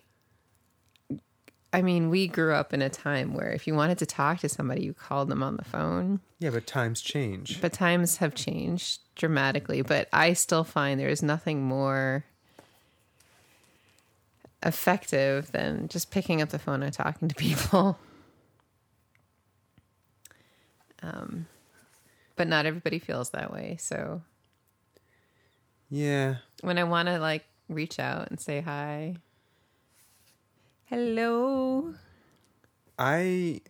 I 1.73 1.81
mean, 1.81 2.09
we 2.09 2.27
grew 2.27 2.53
up 2.53 2.73
in 2.73 2.81
a 2.81 2.89
time 2.89 3.33
where 3.33 3.49
if 3.51 3.67
you 3.67 3.75
wanted 3.75 3.97
to 3.99 4.05
talk 4.05 4.39
to 4.39 4.49
somebody, 4.49 4.83
you 4.83 4.93
called 4.93 5.27
them 5.29 5.43
on 5.43 5.57
the 5.57 5.65
phone. 5.65 6.21
Yeah, 6.39 6.51
but 6.51 6.65
times 6.65 7.01
change. 7.01 7.59
But 7.61 7.73
times 7.73 8.17
have 8.17 8.33
changed 8.33 9.01
dramatically. 9.15 9.81
But 9.81 10.07
I 10.13 10.31
still 10.33 10.63
find 10.63 10.97
there's 10.99 11.21
nothing 11.21 11.61
more 11.63 12.23
effective 14.63 15.51
than 15.51 15.87
just 15.87 16.11
picking 16.11 16.41
up 16.41 16.49
the 16.49 16.59
phone 16.59 16.83
and 16.83 16.93
talking 16.93 17.27
to 17.27 17.35
people. 17.35 17.97
Um, 21.03 21.45
but 22.35 22.47
not 22.47 22.65
everybody 22.65 22.97
feels 22.97 23.29
that 23.29 23.53
way. 23.53 23.77
So 23.79 24.23
Yeah. 25.89 26.37
when 26.61 26.77
I 26.77 26.83
want 26.85 27.07
to 27.07 27.19
like 27.19 27.45
reach 27.69 27.99
out 27.99 28.29
and 28.29 28.39
say 28.39 28.61
hi, 28.61 29.17
hello, 30.85 31.93
I 32.97 33.61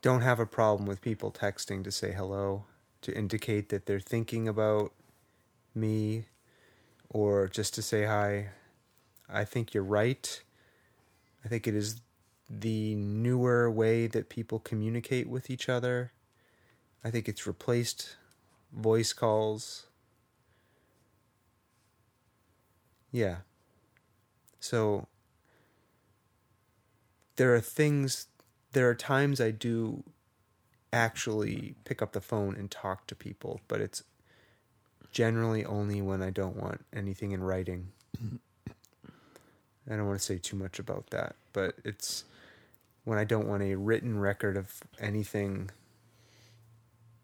don't 0.00 0.22
have 0.22 0.40
a 0.40 0.46
problem 0.46 0.86
with 0.86 1.00
people 1.02 1.30
texting 1.30 1.84
to 1.84 1.90
say 1.92 2.12
hello, 2.12 2.64
to 3.02 3.14
indicate 3.16 3.68
that 3.68 3.86
they're 3.86 4.00
thinking 4.00 4.48
about 4.48 4.92
me, 5.74 6.26
or 7.10 7.48
just 7.48 7.74
to 7.74 7.82
say 7.82 8.04
hi. 8.04 8.48
I 9.28 9.44
think 9.44 9.74
you're 9.74 9.84
right. 9.84 10.42
I 11.44 11.48
think 11.48 11.66
it 11.66 11.74
is 11.74 12.00
the 12.50 12.94
newer 12.94 13.70
way 13.70 14.06
that 14.06 14.28
people 14.28 14.58
communicate 14.58 15.28
with 15.28 15.50
each 15.50 15.68
other. 15.68 16.12
I 17.04 17.10
think 17.10 17.28
it's 17.28 17.46
replaced 17.46 18.16
voice 18.72 19.12
calls. 19.12 19.86
Yeah. 23.12 23.38
So 24.60 25.06
there 27.36 27.54
are 27.54 27.60
things 27.60 28.26
there 28.72 28.88
are 28.88 28.94
times 28.94 29.40
I 29.40 29.50
do 29.50 30.04
actually 30.92 31.74
pick 31.84 32.02
up 32.02 32.12
the 32.12 32.20
phone 32.20 32.54
and 32.54 32.70
talk 32.70 33.06
to 33.06 33.14
people, 33.14 33.60
but 33.68 33.80
it's 33.80 34.02
generally 35.10 35.64
only 35.64 36.02
when 36.02 36.22
I 36.22 36.30
don't 36.30 36.56
want 36.56 36.84
anything 36.92 37.32
in 37.32 37.42
writing. 37.42 37.88
I 39.90 39.96
don't 39.96 40.06
want 40.06 40.18
to 40.18 40.24
say 40.24 40.38
too 40.38 40.56
much 40.56 40.78
about 40.78 41.10
that, 41.10 41.34
but 41.52 41.74
it's 41.84 42.24
when 43.04 43.18
I 43.18 43.24
don't 43.24 43.48
want 43.48 43.62
a 43.62 43.74
written 43.74 44.20
record 44.20 44.56
of 44.56 44.82
anything 45.00 45.70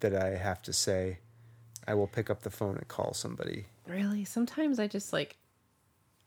that 0.01 0.15
I 0.15 0.37
have 0.37 0.63
to 0.63 0.73
say, 0.73 1.19
I 1.87 1.95
will 1.95 2.07
pick 2.07 2.31
up 2.31 2.43
the 2.43 2.51
phone 2.51 2.77
and 2.77 2.89
call 2.89 3.13
somebody. 3.13 3.67
really? 3.87 4.25
Sometimes 4.25 4.79
I 4.79 4.87
just 4.87 5.13
like 5.13 5.37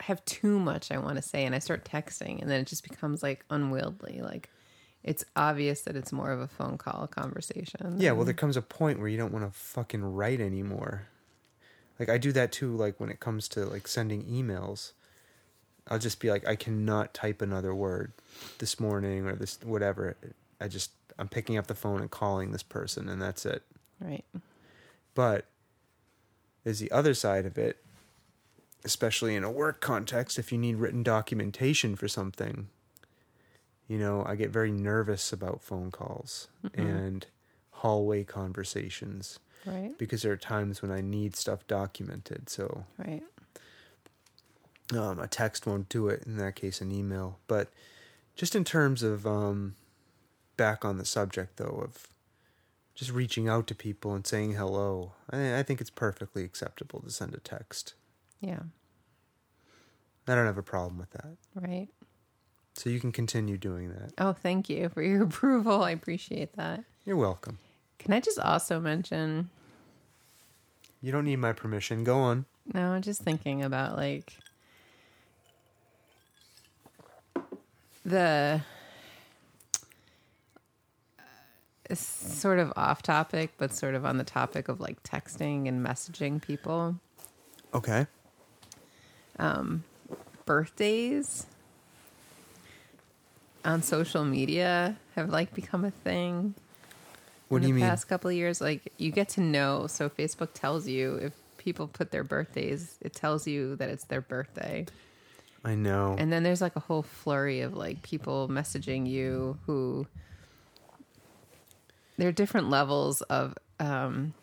have 0.00 0.24
too 0.24 0.60
much 0.60 0.92
I 0.92 0.98
want 0.98 1.16
to 1.16 1.22
say 1.22 1.44
and 1.44 1.54
I 1.54 1.58
start 1.58 1.84
texting 1.84 2.40
and 2.40 2.48
then 2.48 2.60
it 2.60 2.68
just 2.68 2.88
becomes 2.88 3.20
like 3.20 3.44
unwieldy. 3.50 4.20
Like 4.22 4.48
it's 5.02 5.24
obvious 5.34 5.82
that 5.82 5.96
it's 5.96 6.12
more 6.12 6.30
of 6.30 6.40
a 6.40 6.46
phone 6.46 6.78
call 6.78 7.08
conversation. 7.08 7.96
Yeah, 7.98 8.12
well, 8.12 8.24
there 8.24 8.34
comes 8.34 8.56
a 8.56 8.62
point 8.62 9.00
where 9.00 9.08
you 9.08 9.16
don't 9.16 9.32
want 9.32 9.44
to 9.44 9.58
fucking 9.58 10.04
write 10.04 10.40
anymore. 10.40 11.08
Like 11.98 12.08
I 12.08 12.18
do 12.18 12.32
that 12.32 12.52
too. 12.52 12.74
Like 12.74 12.98
when 13.00 13.10
it 13.10 13.20
comes 13.20 13.48
to 13.48 13.64
like 13.64 13.88
sending 13.88 14.24
emails, 14.24 14.92
I'll 15.88 15.98
just 15.98 16.20
be 16.20 16.30
like, 16.30 16.46
I 16.46 16.54
cannot 16.54 17.14
type 17.14 17.42
another 17.42 17.74
word 17.74 18.12
this 18.58 18.78
morning 18.78 19.26
or 19.26 19.34
this 19.34 19.58
whatever. 19.62 20.16
I 20.60 20.68
just 20.68 20.92
I'm 21.18 21.28
picking 21.28 21.56
up 21.58 21.66
the 21.66 21.74
phone 21.74 22.00
and 22.00 22.10
calling 22.10 22.52
this 22.52 22.62
person, 22.62 23.08
and 23.08 23.20
that's 23.20 23.44
it. 23.44 23.62
Right. 24.00 24.24
But 25.14 25.46
there's 26.62 26.78
the 26.78 26.92
other 26.92 27.14
side 27.14 27.46
of 27.46 27.58
it, 27.58 27.82
especially 28.84 29.34
in 29.34 29.42
a 29.42 29.50
work 29.50 29.80
context. 29.80 30.38
If 30.38 30.52
you 30.52 30.58
need 30.58 30.76
written 30.76 31.02
documentation 31.02 31.96
for 31.96 32.06
something, 32.06 32.68
you 33.88 33.98
know, 33.98 34.22
I 34.24 34.36
get 34.36 34.50
very 34.50 34.70
nervous 34.70 35.32
about 35.32 35.62
phone 35.62 35.90
calls 35.90 36.48
and 36.74 37.26
hallway 37.70 38.22
conversations 38.22 39.40
Right. 39.68 39.96
because 39.98 40.22
there 40.22 40.32
are 40.32 40.36
times 40.36 40.80
when 40.82 40.90
I 40.90 41.00
need 41.00 41.36
stuff 41.36 41.66
documented. 41.66 42.48
So 42.48 42.84
Right. 42.98 43.22
um, 44.94 45.18
a 45.18 45.26
text 45.28 45.66
won't 45.66 45.88
do 45.88 46.08
it. 46.08 46.22
In 46.26 46.36
that 46.38 46.56
case, 46.56 46.80
an 46.80 46.90
email. 46.92 47.38
But 47.46 47.68
just 48.34 48.54
in 48.54 48.64
terms 48.64 49.02
of 49.02 49.26
um, 49.26 49.74
back 50.56 50.84
on 50.84 50.96
the 50.98 51.04
subject, 51.04 51.56
though, 51.56 51.82
of 51.84 52.06
just 52.94 53.10
reaching 53.12 53.48
out 53.48 53.66
to 53.68 53.74
people 53.74 54.14
and 54.14 54.26
saying 54.26 54.54
hello, 54.54 55.12
I, 55.30 55.58
I 55.58 55.62
think 55.62 55.80
it's 55.80 55.90
perfectly 55.90 56.44
acceptable 56.44 57.00
to 57.00 57.10
send 57.10 57.34
a 57.34 57.38
text. 57.40 57.94
Yeah. 58.40 58.60
I 60.26 60.34
don't 60.34 60.46
have 60.46 60.58
a 60.58 60.62
problem 60.62 60.98
with 60.98 61.10
that. 61.10 61.36
Right. 61.54 61.88
So 62.74 62.90
you 62.90 63.00
can 63.00 63.12
continue 63.12 63.56
doing 63.58 63.88
that. 63.90 64.12
Oh, 64.18 64.32
thank 64.32 64.68
you 64.68 64.88
for 64.88 65.02
your 65.02 65.22
approval. 65.24 65.82
I 65.82 65.90
appreciate 65.90 66.54
that. 66.54 66.84
You're 67.04 67.16
welcome. 67.16 67.58
Can 67.98 68.12
I 68.12 68.20
just 68.20 68.38
also 68.38 68.78
mention? 68.78 69.50
You 71.00 71.12
don't 71.12 71.24
need 71.24 71.36
my 71.36 71.52
permission. 71.52 72.04
Go 72.04 72.18
on. 72.18 72.46
No, 72.74 72.92
I'm 72.92 73.02
just 73.02 73.22
thinking 73.22 73.62
about 73.62 73.96
like 73.96 74.32
the 78.04 78.60
uh, 81.18 81.22
it's 81.88 82.00
sort 82.00 82.58
of 82.58 82.72
off 82.76 83.02
topic, 83.02 83.52
but 83.58 83.72
sort 83.72 83.94
of 83.94 84.04
on 84.04 84.18
the 84.18 84.24
topic 84.24 84.68
of 84.68 84.80
like 84.80 85.02
texting 85.02 85.68
and 85.68 85.84
messaging 85.84 86.42
people. 86.42 86.96
Okay. 87.72 88.06
Um, 89.38 89.84
birthdays 90.46 91.46
on 93.64 93.82
social 93.82 94.24
media 94.24 94.96
have 95.14 95.30
like 95.30 95.54
become 95.54 95.84
a 95.84 95.90
thing. 95.90 96.54
What 97.48 97.58
in 97.58 97.62
do 97.62 97.68
you 97.68 97.74
the 97.74 97.80
mean? 97.80 97.88
past 97.90 98.08
couple 98.08 98.30
of 98.30 98.36
years 98.36 98.60
like 98.60 98.92
you 98.98 99.10
get 99.10 99.28
to 99.30 99.40
know 99.40 99.86
so 99.86 100.08
facebook 100.08 100.50
tells 100.54 100.86
you 100.88 101.16
if 101.16 101.32
people 101.56 101.86
put 101.88 102.10
their 102.10 102.24
birthdays 102.24 102.96
it 103.00 103.12
tells 103.14 103.46
you 103.46 103.76
that 103.76 103.88
it's 103.88 104.04
their 104.04 104.20
birthday 104.20 104.86
I 105.64 105.74
know. 105.74 106.14
and 106.18 106.32
then 106.32 106.42
there's 106.44 106.60
like 106.60 106.76
a 106.76 106.80
whole 106.80 107.02
flurry 107.02 107.60
of 107.62 107.74
like 107.74 108.02
people 108.02 108.48
messaging 108.48 109.08
you 109.08 109.58
who 109.66 110.06
there 112.16 112.28
are 112.28 112.32
different 112.32 112.68
levels 112.70 113.22
of 113.22 113.54
um 113.80 114.34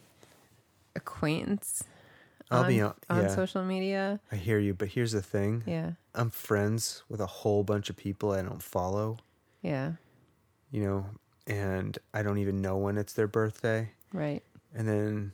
acquaintance 0.95 1.83
I'll 2.51 2.61
on, 2.63 2.67
be 2.67 2.81
on. 2.81 2.93
on 3.09 3.23
Yeah, 3.23 3.27
social 3.35 3.63
media 3.63 4.19
I 4.31 4.35
hear 4.35 4.59
you. 4.59 4.73
But 4.75 4.89
here's 4.89 5.13
the 5.13 5.21
thing. 5.21 5.63
yeah 5.65 5.91
I'm 6.13 6.29
friends 6.29 7.03
with 7.09 7.19
a 7.19 7.25
whole 7.25 7.63
bunch 7.63 7.89
of 7.89 7.97
people 7.97 8.31
I 8.31 8.41
don't 8.41 8.61
follow. 8.63 9.17
yeah 9.61 9.93
you 10.71 10.83
know, 10.83 11.05
and 11.47 11.97
I 12.13 12.23
don't 12.23 12.37
even 12.39 12.61
know 12.61 12.77
when 12.77 12.97
it's 12.97 13.13
their 13.13 13.27
birthday. 13.27 13.89
right 14.13 14.43
And 14.73 14.87
then 14.87 15.33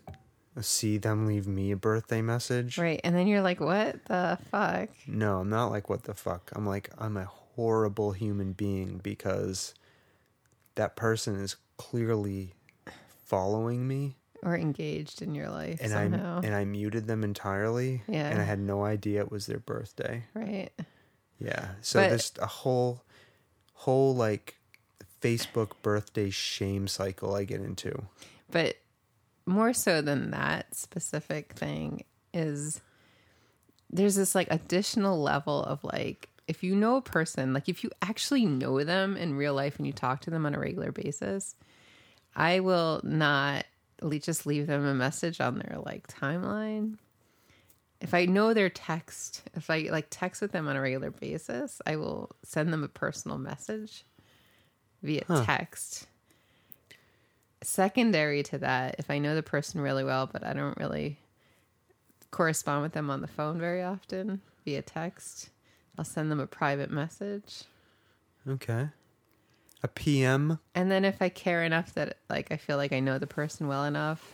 see 0.59 0.97
them 0.97 1.25
leave 1.27 1.47
me 1.47 1.71
a 1.71 1.77
birthday 1.77 2.21
message. 2.21 2.77
right 2.77 2.99
and 3.03 3.15
then 3.15 3.27
you're 3.27 3.41
like 3.41 3.59
what 3.59 4.03
the 4.05 4.37
fuck 4.51 4.89
No, 5.07 5.39
I'm 5.39 5.49
not 5.49 5.71
like, 5.71 5.89
what 5.89 6.03
the 6.03 6.13
fuck? 6.13 6.51
I'm 6.55 6.65
like, 6.65 6.89
I'm 6.97 7.15
a 7.17 7.25
horrible 7.25 8.11
human 8.11 8.51
being 8.53 8.99
because 9.01 9.73
that 10.75 10.95
person 10.95 11.35
is 11.35 11.55
clearly 11.77 12.53
following 13.25 13.87
me 13.87 14.17
or 14.43 14.57
engaged 14.57 15.21
in 15.21 15.35
your 15.35 15.49
life 15.49 15.79
and 15.81 15.91
somehow 15.91 16.41
I 16.41 16.45
and 16.45 16.55
I 16.55 16.65
muted 16.65 17.07
them 17.07 17.23
entirely 17.23 18.01
Yeah. 18.07 18.27
and 18.29 18.39
I 18.41 18.43
had 18.43 18.59
no 18.59 18.83
idea 18.83 19.21
it 19.21 19.31
was 19.31 19.45
their 19.45 19.59
birthday. 19.59 20.23
right 20.33 20.69
Yeah. 21.39 21.71
So 21.81 21.99
But- 22.01 22.09
there's 22.09 22.33
a 22.41 22.45
whole 22.47 23.03
whole 23.73 24.15
like 24.15 24.57
Facebook 25.21 25.71
birthday 25.81 26.29
shame 26.29 26.87
cycle 26.87 27.35
I 27.35 27.43
get 27.43 27.61
into. 27.61 28.03
but 28.49 28.75
more 29.45 29.73
so 29.73 30.01
than 30.01 30.31
that 30.31 30.75
specific 30.75 31.53
thing 31.53 32.03
is 32.33 32.79
there's 33.89 34.15
this 34.15 34.35
like 34.35 34.47
additional 34.51 35.21
level 35.21 35.63
of 35.63 35.83
like 35.83 36.29
if 36.47 36.63
you 36.63 36.75
know 36.75 36.95
a 36.97 37.01
person 37.01 37.53
like 37.53 37.67
if 37.67 37.83
you 37.83 37.89
actually 38.01 38.45
know 38.45 38.83
them 38.83 39.17
in 39.17 39.35
real 39.35 39.53
life 39.53 39.77
and 39.77 39.87
you 39.87 39.93
talk 39.93 40.21
to 40.21 40.29
them 40.29 40.45
on 40.45 40.55
a 40.55 40.59
regular 40.59 40.91
basis 40.91 41.55
i 42.35 42.59
will 42.59 43.01
not 43.03 43.65
just 44.19 44.45
leave 44.45 44.67
them 44.67 44.85
a 44.85 44.93
message 44.93 45.41
on 45.41 45.57
their 45.59 45.79
like 45.85 46.07
timeline 46.07 46.97
if 47.99 48.13
i 48.13 48.25
know 48.25 48.53
their 48.53 48.69
text 48.69 49.43
if 49.55 49.69
i 49.69 49.87
like 49.91 50.07
text 50.09 50.41
with 50.41 50.51
them 50.51 50.67
on 50.67 50.75
a 50.75 50.81
regular 50.81 51.11
basis 51.11 51.81
i 51.85 51.95
will 51.95 52.29
send 52.43 52.71
them 52.71 52.83
a 52.83 52.87
personal 52.87 53.37
message 53.37 54.05
via 55.01 55.23
text 55.45 56.07
secondary 57.63 58.43
to 58.43 58.57
that, 58.59 58.95
if 58.97 59.09
I 59.09 59.19
know 59.19 59.35
the 59.35 59.43
person 59.43 59.81
really 59.81 60.03
well, 60.03 60.27
but 60.31 60.43
I 60.43 60.53
don't 60.53 60.77
really 60.77 61.19
correspond 62.31 62.81
with 62.81 62.93
them 62.93 63.09
on 63.09 63.21
the 63.21 63.27
phone 63.27 63.59
very 63.59 63.83
often 63.83 64.41
via 64.65 64.81
text, 64.81 65.49
I'll 65.97 66.05
send 66.05 66.31
them 66.31 66.39
a 66.39 66.47
private 66.47 66.91
message. 66.91 67.63
Okay. 68.47 68.87
A 69.83 69.87
PM 69.87 70.59
And 70.75 70.91
then 70.91 71.05
if 71.05 71.21
I 71.21 71.29
care 71.29 71.63
enough 71.63 71.93
that 71.95 72.17
like 72.29 72.51
I 72.51 72.57
feel 72.57 72.77
like 72.77 72.93
I 72.93 72.99
know 72.99 73.17
the 73.17 73.27
person 73.27 73.67
well 73.67 73.83
enough, 73.85 74.33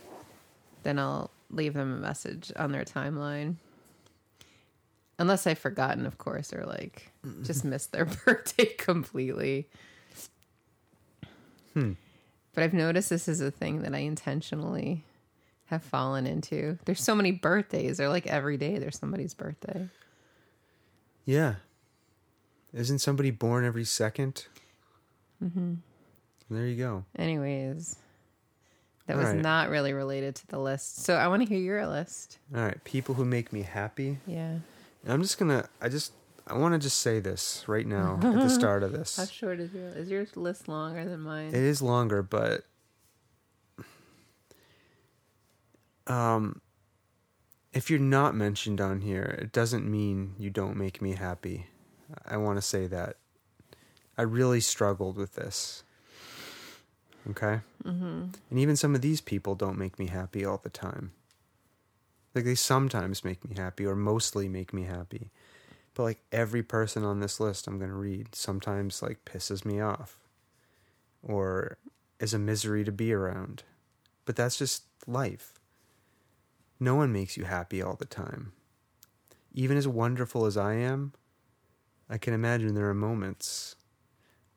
then 0.84 1.00
I'll 1.00 1.32
leave 1.50 1.74
them 1.74 1.94
a 1.94 2.00
message 2.00 2.52
on 2.58 2.72
their 2.72 2.84
timeline. 2.84 3.56
Unless 5.20 5.48
I've 5.48 5.58
forgotten, 5.58 6.06
of 6.06 6.18
course, 6.18 6.54
or 6.54 6.64
like 6.66 7.12
just 7.44 7.66
missed 7.66 7.92
their 7.92 8.06
birthday 8.26 8.66
completely. 8.78 9.68
Hmm. 11.78 11.92
But 12.54 12.64
I've 12.64 12.74
noticed 12.74 13.10
this 13.10 13.28
is 13.28 13.40
a 13.40 13.52
thing 13.52 13.84
that 13.84 13.94
I 13.94 14.00
intentionally 14.00 15.04
have 15.66 15.84
fallen 15.84 16.26
into. 16.26 16.80
There's 16.86 17.04
so 17.04 17.14
many 17.14 17.32
birthdays. 17.32 17.98
They're 17.98 18.10
like 18.10 18.26
every 18.26 18.58
day 18.58 18.80
there's 18.80 18.98
somebody's 18.98 19.36
birthday. 19.36 19.88
Yeah. 21.26 21.56
Isn't 22.74 23.00
somebody 23.00 23.32
born 23.32 23.64
every 23.64 23.84
2nd 23.84 24.48
mm-hmm. 25.44 25.74
There 26.50 26.66
you 26.66 26.78
go. 26.78 27.04
Anyways, 27.18 27.98
that 29.06 29.14
All 29.14 29.20
was 29.20 29.34
right. 29.34 29.42
not 29.42 29.70
really 29.70 29.94
related 29.94 30.36
to 30.36 30.48
the 30.48 30.58
list. 30.58 31.04
So 31.04 31.16
I 31.16 31.28
want 31.28 31.44
to 31.44 31.48
hear 31.48 31.60
your 31.60 31.86
list. 31.86 32.40
All 32.56 32.62
right, 32.62 32.82
people 32.86 33.16
who 33.16 33.26
make 33.26 33.52
me 33.52 33.64
happy. 33.64 34.18
Yeah. 34.26 34.60
I'm 35.06 35.22
just 35.22 35.38
gonna. 35.38 35.68
I 35.82 35.90
just. 35.90 36.14
I 36.48 36.58
want 36.58 36.74
to 36.74 36.80
just 36.80 37.00
say 37.00 37.20
this 37.20 37.66
right 37.68 37.86
now 37.86 38.20
at 38.24 38.34
the 38.34 38.50
start 38.50 38.84
of 38.84 38.94
this. 38.94 39.18
How 39.18 39.26
short 39.26 39.60
is 39.60 39.74
your 39.74 39.90
is 39.90 40.10
your 40.10 40.26
list 40.36 40.68
longer 40.68 41.04
than 41.04 41.22
mine? 41.22 41.50
It 41.50 41.56
is 41.56 41.82
longer, 41.82 42.24
but 42.24 42.64
um, 46.08 46.62
if 47.74 47.90
you're 47.90 48.00
not 48.00 48.36
mentioned 48.36 48.82
on 48.82 49.02
here, 49.02 49.38
it 49.42 49.52
doesn't 49.52 49.90
mean 49.90 50.36
you 50.40 50.50
don't 50.50 50.78
make 50.78 51.02
me 51.02 51.14
happy. 51.14 51.68
I 52.26 52.38
want 52.38 52.58
to 52.58 52.62
say 52.62 52.88
that. 52.88 53.18
I 54.18 54.24
really 54.24 54.62
struggled 54.62 55.18
with 55.18 55.36
this. 55.36 55.84
Okay? 57.30 57.60
Mm-hmm. 57.84 58.26
And 58.50 58.60
even 58.60 58.76
some 58.76 58.96
of 58.96 59.02
these 59.02 59.22
people 59.22 59.54
don't 59.54 59.78
make 59.78 60.00
me 60.00 60.08
happy 60.08 60.46
all 60.46 60.58
the 60.58 60.70
time. 60.70 61.12
Like, 62.34 62.46
they 62.46 62.56
sometimes 62.56 63.24
make 63.24 63.44
me 63.44 63.56
happy, 63.56 63.86
or 63.86 63.96
mostly 63.96 64.48
make 64.48 64.74
me 64.74 64.84
happy. 64.84 65.32
But, 65.98 66.04
like, 66.04 66.20
every 66.32 66.62
person 66.62 67.04
on 67.04 67.22
this 67.22 67.40
list 67.40 67.66
I'm 67.66 67.80
going 67.80 67.90
to 67.90 67.96
read 67.96 68.36
sometimes, 68.36 69.02
like, 69.02 69.26
pisses 69.26 69.66
me 69.66 69.82
off 69.82 70.20
or 71.24 71.80
is 72.20 72.36
a 72.36 72.40
misery 72.40 72.84
to 72.84 72.92
be 72.92 73.12
around. 73.12 73.64
But 74.24 74.36
that's 74.36 74.60
just 74.60 74.84
life. 75.08 75.54
No 76.80 76.94
one 76.94 77.12
makes 77.12 77.36
you 77.36 77.46
happy 77.46 77.82
all 77.82 77.96
the 77.96 78.06
time. 78.06 78.52
Even 79.56 79.76
as 79.76 79.88
wonderful 79.88 80.46
as 80.46 80.56
I 80.56 80.76
am, 80.76 81.14
I 82.08 82.20
can 82.20 82.36
imagine 82.36 82.76
there 82.76 82.90
are 82.90 82.94
moments 82.94 83.76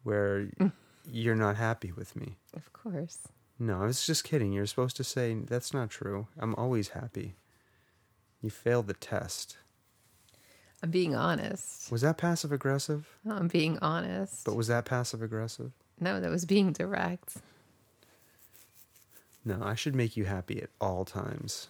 where 0.03 0.51
you're 1.11 1.35
not 1.35 1.57
happy 1.57 1.91
with 1.91 2.17
me. 2.17 2.37
of 2.55 2.71
course. 2.75 3.17
No, 3.59 3.81
I 3.81 3.87
was 3.87 4.05
just 4.05 4.25
kidding. 4.25 4.53
You're 4.53 4.67
supposed 4.67 4.99
to 4.99 5.05
say 5.05 5.33
that's 5.33 5.73
not 5.73 5.89
true. 5.89 6.27
I'm 6.39 6.55
always 6.57 6.91
happy. 6.91 7.37
You 8.43 8.51
failed 8.51 8.89
the 8.89 8.93
test. 8.93 9.57
I'm 10.83 10.91
being 10.91 11.15
honest. 11.15 11.91
Was 11.93 12.01
that 12.01 12.17
passive 12.17 12.53
aggressive? 12.53 13.07
I'm 13.29 13.49
being 13.49 13.79
honest. 13.81 14.45
But 14.45 14.57
was 14.57 14.69
that 14.69 14.85
passive 14.85 15.23
aggressive? 15.23 15.73
no, 16.03 16.19
that 16.21 16.31
was 16.31 16.47
being 16.47 16.73
direct. 16.73 17.37
No, 19.45 19.59
I 19.63 19.75
should 19.75 19.95
make 19.95 20.17
you 20.17 20.25
happy 20.25 20.63
at 20.63 20.71
all 20.81 21.05
times. 21.05 21.69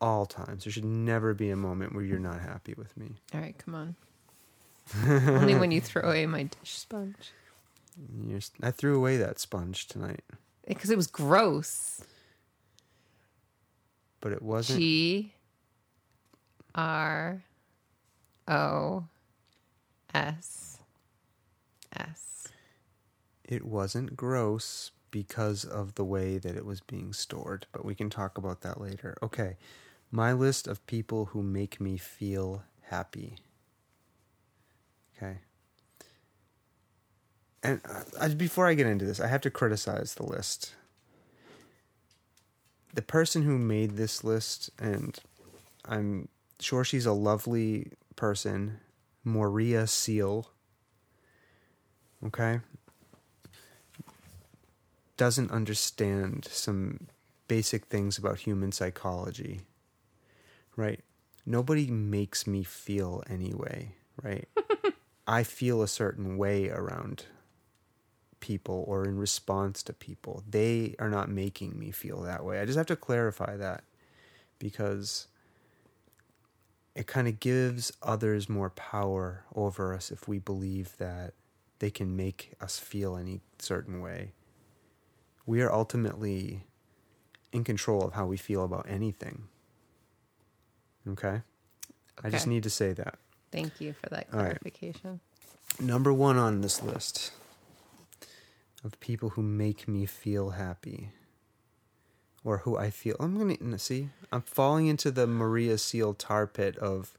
All 0.00 0.26
times. 0.26 0.64
There 0.64 0.72
should 0.72 0.84
never 0.84 1.32
be 1.34 1.50
a 1.50 1.56
moment 1.56 1.94
where 1.94 2.04
you're 2.04 2.18
not 2.18 2.40
happy 2.40 2.74
with 2.76 2.96
me. 2.96 3.12
All 3.34 3.40
right, 3.40 3.56
come 3.58 3.74
on. 3.74 3.96
Only 5.06 5.54
when 5.54 5.70
you 5.70 5.80
throw 5.80 6.02
away 6.02 6.26
my 6.26 6.44
dish 6.44 6.78
sponge. 6.78 7.32
You're, 8.26 8.40
I 8.62 8.70
threw 8.70 8.96
away 8.96 9.16
that 9.18 9.38
sponge 9.38 9.86
tonight, 9.88 10.22
eh, 10.32 10.36
Because 10.68 10.90
it 10.90 10.96
was 10.96 11.06
gross. 11.06 12.02
but 14.20 14.32
it 14.32 14.42
wasn't. 14.42 14.78
G 14.78 15.32
R 16.74 17.42
O 18.48 19.04
S 20.14 20.78
S. 21.96 22.48
It 23.44 23.64
wasn't 23.64 24.16
gross 24.16 24.92
because 25.10 25.64
of 25.64 25.94
the 25.96 26.04
way 26.04 26.38
that 26.38 26.56
it 26.56 26.64
was 26.64 26.80
being 26.80 27.12
stored, 27.12 27.66
but 27.72 27.84
we 27.84 27.94
can 27.94 28.10
talk 28.10 28.38
about 28.38 28.60
that 28.60 28.80
later. 28.80 29.16
Okay, 29.22 29.56
my 30.10 30.32
list 30.32 30.66
of 30.66 30.84
people 30.86 31.26
who 31.26 31.42
make 31.42 31.80
me 31.80 31.96
feel 31.96 32.62
happy. 32.82 33.36
Okay. 35.16 35.38
And 37.62 37.80
uh, 38.18 38.28
before 38.30 38.66
I 38.66 38.74
get 38.74 38.86
into 38.86 39.04
this, 39.04 39.20
I 39.20 39.26
have 39.26 39.42
to 39.42 39.50
criticize 39.50 40.14
the 40.14 40.24
list. 40.24 40.74
The 42.94 43.02
person 43.02 43.42
who 43.42 43.58
made 43.58 43.96
this 43.96 44.24
list, 44.24 44.70
and 44.78 45.18
I'm 45.84 46.28
sure 46.60 46.84
she's 46.84 47.06
a 47.06 47.12
lovely 47.12 47.92
person, 48.16 48.78
Maria 49.24 49.86
Seal. 49.86 50.50
Okay? 52.26 52.60
doesn't 55.20 55.50
understand 55.50 56.48
some 56.50 56.98
basic 57.46 57.84
things 57.88 58.16
about 58.16 58.38
human 58.38 58.72
psychology. 58.72 59.60
Right? 60.76 61.00
Nobody 61.44 61.88
makes 61.88 62.46
me 62.46 62.62
feel 62.64 63.22
anyway, 63.28 63.92
right? 64.22 64.48
I 65.26 65.42
feel 65.42 65.82
a 65.82 65.88
certain 65.88 66.38
way 66.38 66.70
around 66.70 67.26
people 68.40 68.82
or 68.88 69.04
in 69.04 69.18
response 69.18 69.82
to 69.82 69.92
people. 69.92 70.42
They 70.48 70.94
are 70.98 71.10
not 71.10 71.28
making 71.28 71.78
me 71.78 71.90
feel 71.90 72.22
that 72.22 72.42
way. 72.42 72.58
I 72.58 72.64
just 72.64 72.78
have 72.78 72.86
to 72.86 72.96
clarify 72.96 73.58
that 73.58 73.84
because 74.58 75.26
it 77.00 77.06
kind 77.06 77.26
of 77.26 77.40
gives 77.40 77.92
others 78.02 78.48
more 78.48 78.70
power 78.70 79.44
over 79.54 79.94
us 79.94 80.10
if 80.10 80.28
we 80.28 80.38
believe 80.38 80.96
that 80.98 81.32
they 81.78 81.90
can 81.90 82.14
make 82.14 82.52
us 82.60 82.78
feel 82.78 83.16
any 83.16 83.40
certain 83.58 84.00
way 84.00 84.32
we 85.46 85.62
are 85.62 85.72
ultimately 85.72 86.62
in 87.52 87.64
control 87.64 88.04
of 88.04 88.12
how 88.12 88.24
we 88.24 88.36
feel 88.36 88.64
about 88.64 88.86
anything. 88.88 89.48
Okay? 91.08 91.42
I 92.22 92.30
just 92.30 92.46
need 92.46 92.62
to 92.62 92.70
say 92.70 92.92
that. 92.92 93.18
Thank 93.50 93.80
you 93.80 93.92
for 93.94 94.08
that 94.10 94.28
All 94.32 94.38
right. 94.38 94.50
clarification. 94.60 95.18
Number 95.80 96.12
one 96.12 96.36
on 96.36 96.60
this 96.60 96.82
list 96.82 97.32
of 98.84 98.98
people 99.00 99.30
who 99.30 99.42
make 99.42 99.88
me 99.88 100.06
feel 100.06 100.50
happy 100.50 101.10
or 102.44 102.58
who 102.58 102.76
I 102.76 102.90
feel. 102.90 103.16
I'm 103.20 103.36
going 103.36 103.56
to 103.56 103.78
see, 103.78 104.08
I'm 104.32 104.42
falling 104.42 104.86
into 104.86 105.10
the 105.10 105.26
Maria 105.26 105.78
Seal 105.78 106.14
tar 106.14 106.46
pit 106.46 106.76
of 106.78 107.18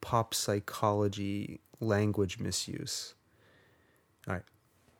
pop 0.00 0.34
psychology 0.34 1.60
language 1.80 2.38
misuse. 2.38 3.14
All 4.28 4.34
right. 4.34 4.42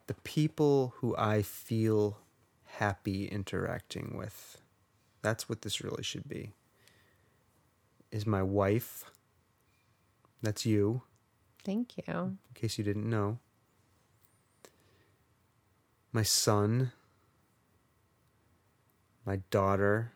The 0.07 0.15
people 0.15 0.93
who 0.97 1.15
I 1.17 1.41
feel 1.41 2.17
happy 2.65 3.25
interacting 3.27 4.15
with. 4.17 4.61
That's 5.21 5.47
what 5.49 5.61
this 5.61 5.81
really 5.81 6.03
should 6.03 6.27
be. 6.27 6.53
Is 8.11 8.25
my 8.25 8.43
wife. 8.43 9.05
That's 10.41 10.65
you 10.65 11.01
Thank 11.63 11.97
you. 11.97 12.03
in 12.07 12.37
case 12.53 12.77
you 12.77 12.83
didn't 12.83 13.09
know. 13.09 13.39
My 16.11 16.21
son, 16.23 16.91
my 19.25 19.37
daughter. 19.49 20.13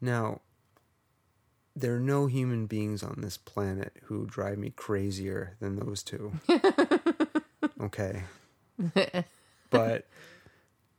Now, 0.00 0.40
there 1.76 1.94
are 1.94 2.00
no 2.00 2.26
human 2.26 2.66
beings 2.66 3.02
on 3.02 3.16
this 3.18 3.36
planet 3.36 3.92
who 4.04 4.26
drive 4.26 4.58
me 4.58 4.70
crazier 4.70 5.56
than 5.60 5.76
those 5.76 6.02
two. 6.02 6.32
okay. 7.80 8.24
but 9.70 10.06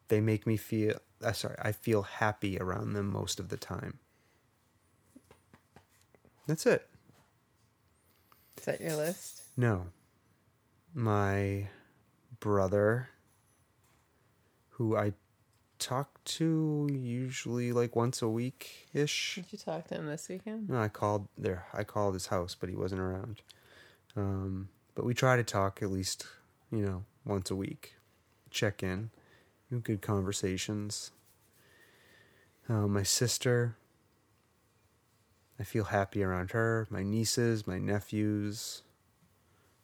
they 0.08 0.22
make 0.22 0.46
me 0.46 0.58
feel, 0.58 0.96
uh, 1.24 1.32
sorry, 1.34 1.56
I 1.62 1.72
feel 1.72 2.04
happy 2.04 2.58
around 2.58 2.94
them 2.94 3.12
most 3.12 3.40
of 3.40 3.50
the 3.50 3.58
time. 3.58 4.00
That's 6.48 6.66
it. 6.66 6.88
Is 8.58 8.66
that 8.66 8.82
your 8.82 8.96
list? 8.96 9.44
No. 9.56 9.88
My 10.94 11.68
brother, 12.40 13.10
who 14.70 14.96
I 14.96 15.14
talk 15.80 16.24
to 16.26 16.88
usually 16.92 17.72
like 17.72 17.96
once 17.96 18.22
a 18.22 18.28
week 18.28 18.88
ish. 18.94 19.36
Did 19.36 19.46
you 19.52 19.58
talk 19.58 19.88
to 19.88 19.96
him 19.96 20.08
this 20.08 20.28
weekend? 20.30 20.70
No, 20.70 20.80
I 20.80 20.90
called 20.90 21.28
there. 21.38 21.66
I 21.74 21.84
called 21.84 22.14
his 22.14 22.28
house, 22.28 22.56
but 22.60 22.70
he 22.70 22.76
wasn't 22.76 23.02
around. 23.02 23.42
Um, 24.16 24.70
but 24.96 25.06
we 25.06 25.14
try 25.14 25.36
to 25.38 25.44
talk 25.44 25.82
at 25.82 25.90
least, 25.90 26.26
you 26.72 26.86
know, 26.86 27.06
once 27.26 27.50
a 27.50 27.56
week. 27.56 27.96
Check 28.52 28.84
in, 28.84 29.12
good 29.84 30.02
conversations. 30.02 31.12
Uh, 32.68 32.88
my 32.88 33.04
sister, 33.04 33.78
I 35.60 35.64
feel 35.64 35.86
happy 35.86 36.24
around 36.24 36.52
her. 36.52 36.88
My 36.90 37.04
nieces, 37.04 37.66
my 37.66 37.80
nephews. 37.80 38.84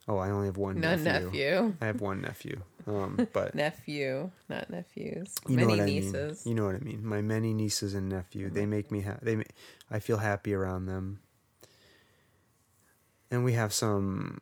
Oh, 0.08 0.18
I 0.18 0.30
only 0.30 0.46
have 0.46 0.56
one 0.56 0.80
No 0.80 0.94
nephew. 0.94 1.26
nephew. 1.30 1.74
I 1.80 1.86
have 1.86 2.00
one 2.00 2.20
nephew. 2.20 2.62
Um, 2.86 3.26
but 3.32 3.54
Nephew, 3.56 4.30
not 4.48 4.70
nephews. 4.70 5.34
you 5.48 5.56
know 5.56 5.66
Many 5.66 5.78
what 5.78 5.82
I 5.82 5.86
nieces. 5.86 6.46
mean. 6.46 6.56
You 6.56 6.60
know 6.60 6.66
what 6.66 6.76
I 6.76 6.78
mean. 6.84 7.04
My 7.04 7.20
many 7.22 7.52
nieces 7.52 7.94
and 7.94 8.08
nephew. 8.08 8.48
They 8.48 8.66
make 8.66 8.92
me 8.92 9.00
ha- 9.00 9.18
they. 9.20 9.34
Ma- 9.36 9.42
I 9.90 9.98
feel 9.98 10.18
happy 10.18 10.54
around 10.54 10.86
them. 10.86 11.18
And 13.32 13.44
we 13.44 13.54
have 13.54 13.72
some 13.72 14.38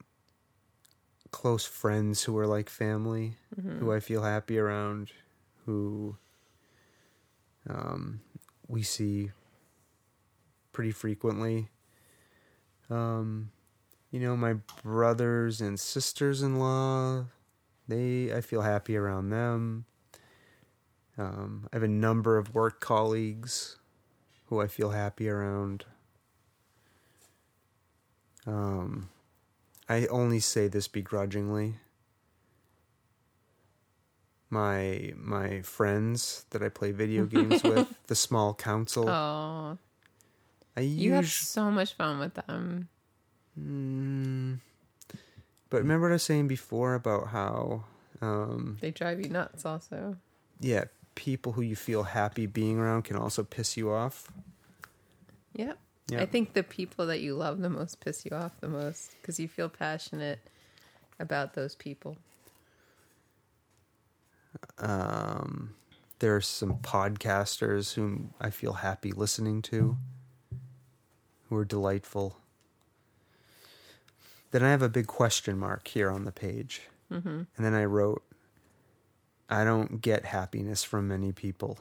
close 1.31 1.65
friends 1.65 2.25
who 2.25 2.37
are 2.39 2.47
like 2.47 2.69
family, 2.69 3.37
Mm-hmm. 3.59 3.79
who 3.79 3.93
I 3.93 4.01
feel 4.01 4.23
happy 4.23 4.59
around, 4.59 5.12
who 5.65 6.17
um, 7.69 8.21
we 8.69 8.83
see 8.83 9.31
pretty 10.73 10.91
frequently. 10.91 11.69
Um, 12.91 13.51
you 14.15 14.21
know, 14.21 14.37
my 14.37 14.53
brothers 14.85 15.61
and 15.61 15.79
sisters 15.81 16.41
in 16.41 16.61
law, 16.61 17.25
They, 17.89 18.33
I 18.33 18.43
feel 18.43 18.62
happy 18.62 18.97
around 18.97 19.31
them. 19.31 19.87
Um, 21.19 21.69
I 21.73 21.75
have 21.75 21.83
a 21.83 21.89
number 21.89 22.39
of 22.39 22.55
work 22.55 22.79
colleagues 22.81 23.77
who 24.47 24.61
I 24.61 24.69
feel 24.69 24.91
happy 24.91 25.29
around. 25.29 25.85
Um, 28.47 29.09
I 29.89 30.07
only 30.07 30.39
say 30.39 30.69
this 30.69 30.87
begrudgingly. 30.87 31.75
My 34.49 35.12
my 35.17 35.62
friends 35.62 36.47
that 36.51 36.62
I 36.62 36.69
play 36.69 36.93
video 36.93 37.25
games 37.37 37.65
with, 37.65 37.93
the 38.07 38.15
small 38.15 38.55
council. 38.55 39.09
Oh, 39.09 39.77
I 40.77 40.81
you 40.83 41.15
have 41.15 41.29
so 41.29 41.73
much 41.73 41.95
fun 41.95 42.21
with 42.21 42.35
them. 42.35 42.89
Mm, 43.61 44.59
but 45.71 45.79
remember 45.79 46.07
what 46.07 46.13
I 46.13 46.15
was 46.15 46.23
saying 46.23 46.49
before 46.49 46.95
about 46.95 47.29
how, 47.29 47.85
um, 48.21 48.79
They 48.81 48.91
drive 48.91 49.21
you 49.21 49.29
nuts, 49.29 49.65
also. 49.65 50.17
yeah, 50.61 50.85
people 51.15 51.53
who 51.53 51.63
you 51.63 51.77
feel 51.77 52.03
happy 52.03 52.47
being 52.47 52.79
around 52.79 53.03
can 53.03 53.17
also 53.17 53.45
piss 53.45 53.77
you 53.77 53.91
off. 53.93 54.31
Yep. 55.55 55.79
Yeah. 56.09 56.21
I 56.21 56.27
think 56.27 56.53
the 56.53 56.63
people 56.63 57.07
that 57.07 57.21
you 57.21 57.35
love 57.35 57.61
the 57.61 57.71
most 57.71 58.01
piss 58.01 58.27
you 58.27 58.37
off 58.37 58.53
the 58.61 58.69
most 58.69 59.15
because 59.21 59.41
you 59.41 59.49
feel 59.49 59.69
passionate 59.71 60.39
about 61.19 61.55
those 61.55 61.75
people. 61.77 62.19
Um, 64.79 65.75
there 66.19 66.35
are 66.37 66.41
some 66.41 66.75
podcasters 66.79 67.95
whom 67.95 68.35
I 68.41 68.51
feel 68.51 68.75
happy 68.75 69.13
listening 69.13 69.63
to, 69.63 69.97
who 71.49 71.57
are 71.57 71.65
delightful. 71.65 72.39
Then 74.55 74.63
I 74.63 74.71
have 74.71 74.83
a 74.83 74.89
big 74.89 75.09
question 75.09 75.59
mark 75.59 75.89
here 75.89 76.09
on 76.13 76.25
the 76.25 76.31
page. 76.31 76.83
Mm-hmm. 77.11 77.29
And 77.29 77.47
then 77.67 77.75
I 77.75 77.87
wrote, 77.87 78.23
I 79.51 79.65
don't 79.65 80.01
get 80.01 80.27
happiness 80.27 80.85
from 80.85 81.09
many 81.09 81.33
people. 81.33 81.77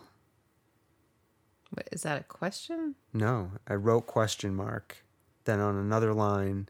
What, 1.69 1.87
is 1.91 2.01
that 2.01 2.19
a 2.19 2.23
question? 2.23 2.95
No, 3.13 3.51
I 3.67 3.75
wrote 3.75 4.07
question 4.07 4.55
mark. 4.55 5.03
Then 5.45 5.59
on 5.59 5.77
another 5.77 6.15
line, 6.15 6.67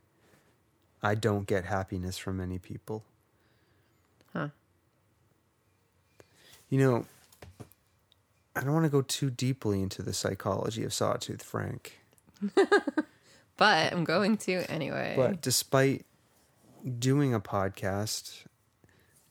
I 1.01 1.15
don't 1.15 1.47
get 1.47 1.63
happiness 1.63 2.17
from 2.17 2.35
many 2.35 2.59
people. 2.59 3.05
Huh. 4.33 4.49
You 6.69 6.79
know, 6.79 7.05
I 8.57 8.59
don't 8.59 8.73
want 8.73 8.83
to 8.83 8.89
go 8.89 9.03
too 9.03 9.29
deeply 9.29 9.81
into 9.81 10.03
the 10.03 10.11
psychology 10.11 10.83
of 10.83 10.93
Sawtooth 10.93 11.43
Frank, 11.43 12.01
But 13.57 13.93
I'm 13.93 14.03
going 14.03 14.37
to 14.37 14.69
anyway. 14.71 15.13
but 15.15 15.41
despite 15.41 16.05
doing 16.99 17.33
a 17.33 17.39
podcast 17.39 18.45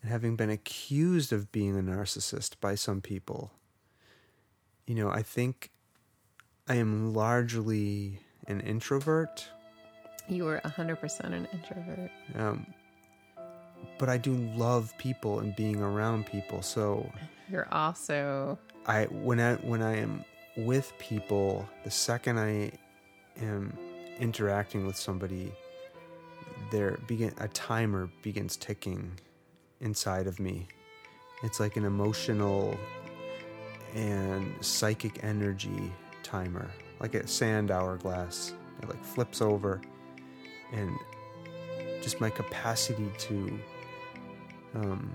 and 0.01 0.11
having 0.11 0.37
been 0.37 0.51
accused 0.51 1.33
of 1.33 1.51
being 1.53 1.77
a 1.79 1.83
narcissist 1.83 2.61
by 2.61 2.75
some 2.77 3.01
people, 3.01 3.53
you 4.87 4.95
know, 4.95 5.11
I 5.11 5.23
think 5.23 5.70
I 6.68 6.77
am 6.77 7.12
largely 7.14 8.20
an 8.47 8.61
introvert. 8.61 9.49
you 10.29 10.45
were 10.45 10.61
100% 10.64 11.20
an 11.25 11.49
introvert. 11.53 12.11
Um, 12.37 12.66
but 13.99 14.09
I 14.09 14.16
do 14.18 14.35
love 14.57 14.97
people 14.99 15.41
and 15.41 15.55
being 15.57 15.81
around 15.83 16.27
people. 16.27 16.62
So 16.62 17.11
You're 17.51 17.68
also 17.73 18.59
I 18.87 19.05
when 19.07 19.41
I 19.41 19.55
when 19.57 19.83
I 19.83 19.97
am 19.99 20.25
with 20.57 20.93
people, 20.99 21.68
the 21.85 21.91
second 21.91 22.39
I 22.39 22.73
am 23.41 23.77
interacting 24.18 24.86
with 24.86 24.96
somebody, 24.96 25.52
there 26.70 26.98
begin 27.06 27.34
a 27.38 27.48
timer 27.48 28.08
begins 28.22 28.56
ticking 28.56 29.12
inside 29.80 30.26
of 30.26 30.40
me. 30.40 30.66
It's 31.42 31.60
like 31.60 31.76
an 31.76 31.84
emotional 31.84 32.76
and 33.94 34.54
psychic 34.64 35.22
energy 35.22 35.92
timer, 36.22 36.70
like 37.00 37.14
a 37.14 37.26
sand 37.26 37.70
hourglass. 37.70 38.54
It 38.82 38.88
like 38.88 39.04
flips 39.04 39.42
over, 39.42 39.80
and 40.72 40.96
just 42.00 42.20
my 42.20 42.30
capacity 42.30 43.10
to 43.18 43.60
um, 44.74 45.14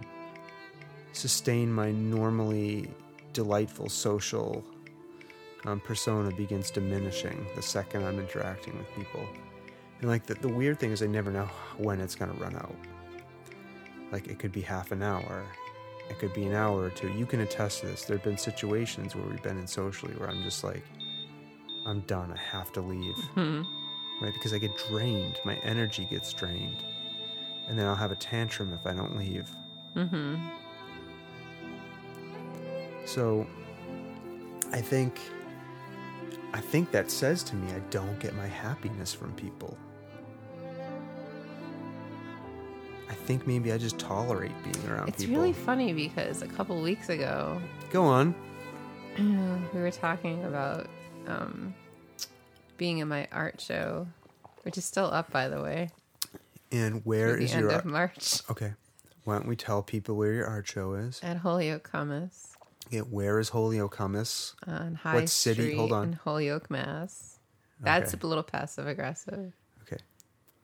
sustain 1.13 1.71
my 1.71 1.91
normally 1.91 2.89
delightful 3.33 3.89
social 3.89 4.63
um, 5.66 5.80
persona 5.80 6.32
begins 6.32 6.72
diminishing 6.72 7.47
the 7.55 7.62
second 7.62 8.05
I'm 8.05 8.20
interacting 8.20 8.78
with 8.78 8.93
people. 8.95 9.28
And 9.99 10.10
like 10.10 10.26
the, 10.26 10.36
the 10.36 10.47
weird 10.49 10.80
thing 10.80 10.91
is, 10.91 11.01
I 11.01 11.08
never 11.08 11.32
know 11.32 11.49
when 11.78 11.99
it's 11.99 12.16
going 12.16 12.32
to 12.32 12.38
run 12.41 12.55
out. 12.55 12.76
Like 14.12 14.28
it 14.28 14.39
could 14.39 14.51
be 14.51 14.62
half 14.62 14.91
an 14.91 15.03
hour, 15.03 15.43
it 16.10 16.20
could 16.20 16.34
be 16.34 16.45
an 16.45 16.53
hour 16.53 16.84
or 16.84 16.89
two. 16.89 17.10
You 17.10 17.26
can 17.26 17.41
attest 17.41 17.82
to 17.82 17.88
this. 17.88 18.05
There 18.05 18.16
have 18.16 18.24
been 18.24 18.38
situations 18.38 19.16
where 19.16 19.26
we've 19.26 19.43
been 19.43 19.58
in 19.58 19.68
socially 19.68 20.14
where 20.14 20.30
I'm 20.30 20.43
just 20.43 20.64
like, 20.64 20.84
I'm 21.86 22.01
done. 22.01 22.32
I 22.32 22.38
have 22.38 22.72
to 22.74 22.82
leave. 22.82 23.18
Right? 24.22 24.34
Because 24.34 24.53
I 24.53 24.58
get 24.58 24.72
drained. 24.89 25.39
My 25.43 25.55
energy 25.58 26.05
gets 26.10 26.32
drained. 26.34 26.78
And 27.68 27.78
then 27.78 27.86
I'll 27.88 27.95
have 27.95 28.12
a 28.12 28.16
tantrum 28.16 28.72
if 28.74 28.86
I 28.88 28.93
don't 28.93 29.18
leave. 29.18 29.49
So 33.05 33.45
I 34.72 34.82
think 34.82 35.20
I 36.53 36.59
think 36.59 36.91
that 36.91 37.11
says 37.11 37.43
to 37.43 37.55
me 37.55 37.71
I 37.73 37.79
don't 37.89 38.19
get 38.19 38.35
my 38.35 38.47
happiness 38.47 39.13
from 39.13 39.33
people. 39.33 39.77
I 43.09 43.13
think 43.13 43.47
maybe 43.47 43.71
I 43.71 43.77
just 43.77 43.97
tolerate 43.99 44.51
being 44.63 44.89
around 44.89 45.09
It's 45.09 45.23
people. 45.23 45.35
It's 45.35 45.39
really 45.39 45.53
funny 45.53 45.93
because 45.93 46.41
a 46.41 46.47
couple 46.47 46.81
weeks 46.81 47.09
ago 47.09 47.61
Go 47.91 48.03
on. 48.03 48.35
we 49.73 49.79
were 49.79 49.91
talking 49.91 50.43
about 50.43 50.87
um, 51.27 51.73
being 52.77 52.99
in 52.99 53.07
my 53.07 53.27
art 53.31 53.59
show, 53.61 54.07
which 54.63 54.77
is 54.77 54.85
still 54.85 55.05
up, 55.05 55.31
by 55.31 55.47
the 55.47 55.61
way. 55.61 55.89
And 56.71 57.05
where 57.05 57.37
is 57.37 57.51
the 57.51 57.57
end 57.57 57.63
your 57.63 57.71
of 57.71 57.75
art? 57.77 57.85
March 57.85 58.41
Okay. 58.49 58.73
Why 59.23 59.35
don't 59.35 59.47
we 59.47 59.55
tell 59.55 59.81
people 59.83 60.15
where 60.15 60.33
your 60.33 60.45
art 60.47 60.67
show 60.67 60.93
is? 60.93 61.19
at 61.23 61.37
Holyoke 61.37 61.89
Hummus 61.93 62.57
Yeah, 62.89 63.01
where 63.01 63.39
is 63.39 63.49
Holyoke 63.49 63.97
Hummus? 63.97 64.53
on 64.65 64.95
High 64.95 65.15
What 65.15 65.29
city? 65.29 65.61
Street 65.63 65.77
Hold 65.77 65.91
on. 65.91 66.03
in 66.05 66.13
Holyoke, 66.13 66.69
Mass. 66.71 67.39
That's 67.79 68.13
Okay. 68.13 68.21
a 68.23 68.27
little 68.27 68.43
passive 68.43 68.88
aggressive. 68.88 69.53
Okay. 69.83 70.01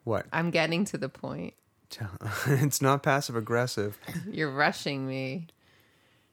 What? 0.03 0.25
I'm 0.33 0.49
getting 0.51 0.85
to 0.85 0.97
the 0.97 1.09
point. 1.09 1.53
Tell- 1.89 2.09
it's 2.47 2.81
not 2.81 3.03
passive 3.03 3.35
aggressive. 3.35 3.99
You're 4.29 4.51
rushing 4.51 5.05
me. 5.07 5.47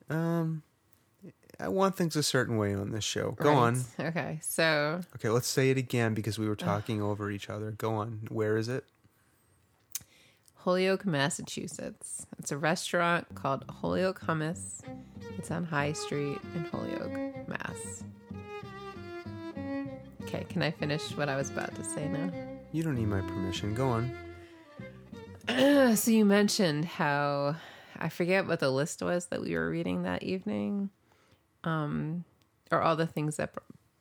Um 0.08 0.62
I 1.58 1.68
want 1.68 1.94
things 1.94 2.16
a 2.16 2.22
certain 2.22 2.56
way 2.56 2.72
on 2.74 2.90
this 2.90 3.04
show. 3.04 3.32
Go 3.32 3.52
on. 3.52 3.84
Okay, 3.98 4.38
so 4.42 5.00
Okay, 5.16 5.28
let's 5.28 5.46
say 5.48 5.68
it 5.70 5.76
again 5.76 6.14
because 6.14 6.38
we 6.38 6.48
were 6.48 6.56
talking 6.56 7.02
over 7.02 7.30
each 7.30 7.50
other. 7.50 7.72
Go 7.72 7.94
on. 7.96 8.22
Where 8.30 8.56
is 8.56 8.68
it? 8.70 8.84
Holyoke, 10.64 11.06
Massachusetts. 11.06 12.26
It's 12.38 12.52
a 12.52 12.58
restaurant 12.58 13.34
called 13.34 13.64
Holyoke 13.70 14.20
Hummus. 14.20 14.80
It's 15.38 15.50
on 15.50 15.64
High 15.64 15.94
Street 15.94 16.38
in 16.54 16.64
Holyoke, 16.66 17.48
Mass. 17.48 18.04
Okay, 20.22 20.44
can 20.50 20.60
I 20.62 20.70
finish 20.70 21.16
what 21.16 21.30
I 21.30 21.36
was 21.36 21.48
about 21.48 21.74
to 21.76 21.82
say 21.82 22.06
now? 22.08 22.30
You 22.72 22.82
don't 22.82 22.96
need 22.96 23.08
my 23.08 23.22
permission. 23.22 23.74
Go 23.74 23.88
on. 23.88 24.12
So 25.96 26.10
you 26.10 26.24
mentioned 26.26 26.84
how 26.84 27.56
I 27.98 28.10
forget 28.10 28.46
what 28.46 28.60
the 28.60 28.70
list 28.70 29.02
was 29.02 29.26
that 29.26 29.40
we 29.40 29.56
were 29.56 29.68
reading 29.68 30.02
that 30.02 30.22
evening, 30.22 30.90
um, 31.64 32.24
or 32.70 32.82
all 32.82 32.96
the 32.96 33.06
things 33.06 33.38
that 33.38 33.54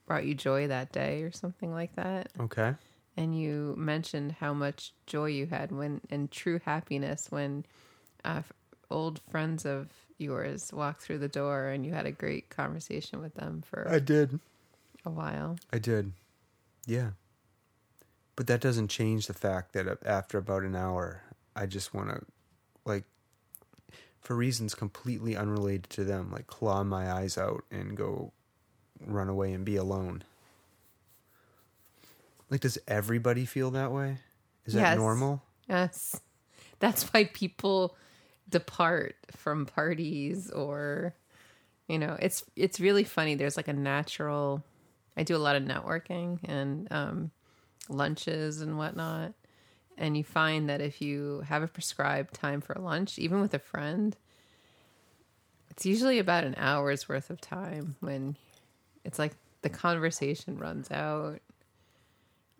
brought 0.06 0.26
you 0.26 0.36
joy 0.36 0.68
that 0.68 0.92
day, 0.92 1.24
or 1.24 1.32
something 1.32 1.72
like 1.72 1.96
that. 1.96 2.30
Okay. 2.40 2.76
And 3.20 3.38
you 3.38 3.76
mentioned 3.78 4.38
how 4.40 4.54
much 4.54 4.94
joy 5.06 5.26
you 5.26 5.46
had 5.46 5.74
when 5.74 6.00
and 6.10 6.32
true 6.32 6.62
happiness 6.64 7.28
when 7.30 7.66
uh, 8.24 8.44
old 8.90 9.20
friends 9.30 9.66
of 9.66 9.90
yours 10.18 10.72
walked 10.72 11.02
through 11.02 11.18
the 11.18 11.28
door 11.28 11.68
and 11.68 11.86
you 11.86 11.92
had 11.92 12.06
a 12.06 12.14
great 12.14 12.50
conversation 12.50 13.20
with 13.22 13.34
them 13.34 13.62
for 13.66 13.86
I 13.90 14.00
did. 14.00 14.40
a 15.06 15.10
while. 15.10 15.58
I 15.74 15.80
did. 15.80 16.14
Yeah. 16.88 17.10
But 18.38 18.48
that 18.48 18.62
doesn't 18.62 18.88
change 18.88 19.28
the 19.28 19.34
fact 19.34 19.74
that 19.74 20.02
after 20.06 20.38
about 20.38 20.64
an 20.64 20.78
hour, 20.78 21.22
I 21.58 21.66
just 21.66 21.94
want 21.94 22.08
to, 22.12 22.22
like, 22.86 23.04
for 24.22 24.34
reasons 24.34 24.76
completely 24.76 25.36
unrelated 25.36 25.90
to 25.90 26.06
them, 26.06 26.32
like 26.32 26.48
claw 26.48 26.86
my 26.86 27.12
eyes 27.12 27.38
out 27.38 27.66
and 27.70 27.98
go 27.98 28.32
run 29.06 29.28
away 29.28 29.52
and 29.52 29.66
be 29.66 29.76
alone. 29.76 30.24
Like, 32.50 32.62
does 32.62 32.78
everybody 32.88 33.46
feel 33.46 33.72
that 33.72 33.92
way? 33.92 34.18
Is 34.66 34.74
that 34.74 34.82
Yes. 34.82 34.98
normal? 34.98 35.44
Yes. 35.68 36.22
That's 36.80 37.04
why 37.14 37.26
people 37.26 37.96
depart 38.50 39.16
from 39.32 39.66
parties 39.66 40.50
or 40.52 41.14
you 41.88 41.98
know, 41.98 42.18
it's 42.22 42.44
it's 42.56 42.80
really 42.80 43.04
funny. 43.04 43.36
There's 43.36 43.58
like 43.58 43.68
a 43.68 43.74
natural 43.74 44.64
I 45.18 45.24
do 45.24 45.36
a 45.36 45.38
lot 45.40 45.56
of 45.56 45.64
networking 45.64 46.40
and 46.44 46.88
um 46.92 47.32
lunches 47.90 48.62
and 48.62 48.78
whatnot. 48.78 49.34
And 49.98 50.16
you 50.16 50.24
find 50.24 50.70
that 50.70 50.82
if 50.82 51.02
you 51.02 51.42
have 51.48 51.62
a 51.62 51.68
prescribed 51.68 52.34
time 52.34 52.62
for 52.62 52.76
lunch, 52.76 53.20
even 53.20 53.42
with 53.42 53.54
a 53.54 53.60
friend, 53.60 54.16
it's 55.72 55.86
usually 55.86 56.20
about 56.20 56.44
an 56.46 56.56
hour's 56.58 57.10
worth 57.10 57.30
of 57.30 57.42
time 57.42 57.96
when 58.00 58.38
it's 59.04 59.20
like 59.20 59.34
the 59.62 59.70
conversation 59.70 60.58
runs 60.58 60.90
out 60.92 61.42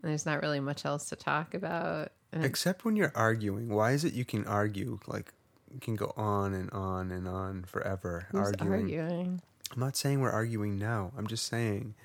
there's 0.02 0.26
not 0.26 0.42
really 0.42 0.60
much 0.60 0.86
else 0.86 1.10
to 1.10 1.16
talk 1.16 1.54
about. 1.54 2.12
Except 2.32 2.86
when 2.86 2.96
you're 2.96 3.12
arguing. 3.16 3.70
Why 3.70 3.92
is 3.92 4.06
it 4.06 4.14
you 4.14 4.26
can 4.26 4.46
argue 4.46 5.00
like 5.08 5.34
you 5.74 5.80
can 5.80 5.96
go 5.96 6.14
on 6.16 6.54
and 6.54 6.70
on 6.72 7.12
and 7.12 7.28
on 7.28 7.64
forever 7.64 8.28
arguing? 8.34 8.74
arguing? 8.74 9.42
I'm 9.74 9.80
not 9.80 9.96
saying 9.96 10.22
we're 10.22 10.32
arguing 10.32 10.78
now. 10.78 11.12
I'm 11.18 11.28
just 11.28 11.48
saying 11.48 11.96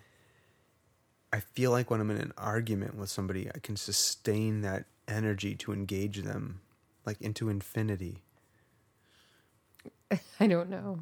I 1.34 1.40
feel 1.40 1.72
like 1.72 1.90
when 1.90 2.00
I'm 2.00 2.12
in 2.12 2.18
an 2.18 2.32
argument 2.38 2.96
with 2.96 3.10
somebody, 3.10 3.48
I 3.52 3.58
can 3.58 3.74
sustain 3.74 4.60
that 4.60 4.84
energy 5.08 5.56
to 5.56 5.72
engage 5.72 6.22
them 6.22 6.60
like 7.04 7.20
into 7.20 7.48
infinity. 7.48 8.22
I 10.38 10.46
don't 10.46 10.70
know. 10.70 11.00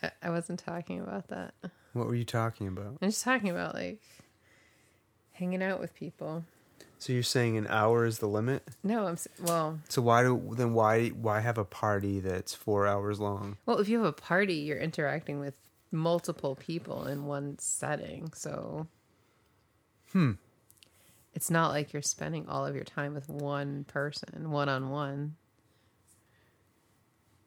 I, 0.00 0.12
I 0.22 0.30
wasn't 0.30 0.60
talking 0.60 1.00
about 1.00 1.26
that. 1.26 1.54
What 1.92 2.06
were 2.06 2.14
you 2.14 2.24
talking 2.24 2.68
about? 2.68 2.98
I'm 3.02 3.08
just 3.08 3.24
talking 3.24 3.50
about 3.50 3.74
like 3.74 4.00
hanging 5.32 5.62
out 5.62 5.80
with 5.80 5.94
people. 5.94 6.44
So 6.98 7.12
you're 7.12 7.22
saying 7.24 7.56
an 7.56 7.66
hour 7.66 8.04
is 8.06 8.18
the 8.18 8.28
limit? 8.28 8.62
No, 8.84 9.06
I'm 9.06 9.16
well. 9.40 9.80
So 9.88 10.00
why 10.02 10.22
do 10.22 10.54
then 10.56 10.72
why 10.72 11.08
why 11.08 11.40
have 11.40 11.58
a 11.58 11.64
party 11.64 12.20
that's 12.20 12.54
4 12.54 12.86
hours 12.86 13.18
long? 13.18 13.56
Well, 13.66 13.78
if 13.80 13.88
you 13.88 13.98
have 13.98 14.06
a 14.06 14.12
party, 14.12 14.54
you're 14.54 14.78
interacting 14.78 15.40
with 15.40 15.54
multiple 15.90 16.54
people 16.54 17.06
in 17.06 17.26
one 17.26 17.58
setting, 17.58 18.32
so 18.34 18.86
Hmm. 20.12 20.32
it's 21.34 21.50
not 21.50 21.70
like 21.70 21.92
you're 21.92 22.02
spending 22.02 22.48
all 22.48 22.64
of 22.66 22.74
your 22.74 22.84
time 22.84 23.14
with 23.14 23.28
one 23.28 23.84
person, 23.84 24.50
one 24.50 24.68
on 24.68 24.90
one. 24.90 25.36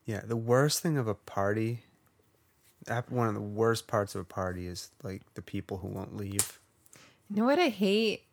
Yeah, 0.05 0.21
the 0.25 0.35
worst 0.35 0.81
thing 0.81 0.97
of 0.97 1.07
a 1.07 1.15
party, 1.15 1.83
one 3.09 3.27
of 3.27 3.33
the 3.35 3.41
worst 3.41 3.87
parts 3.87 4.15
of 4.15 4.21
a 4.21 4.25
party 4.25 4.67
is 4.67 4.89
like 5.01 5.21
the 5.33 5.41
people 5.41 5.77
who 5.77 5.87
won't 5.87 6.15
leave. 6.17 6.59
You 7.29 7.37
know 7.37 7.45
what 7.45 7.59
I 7.59 7.69
hate? 7.69 8.23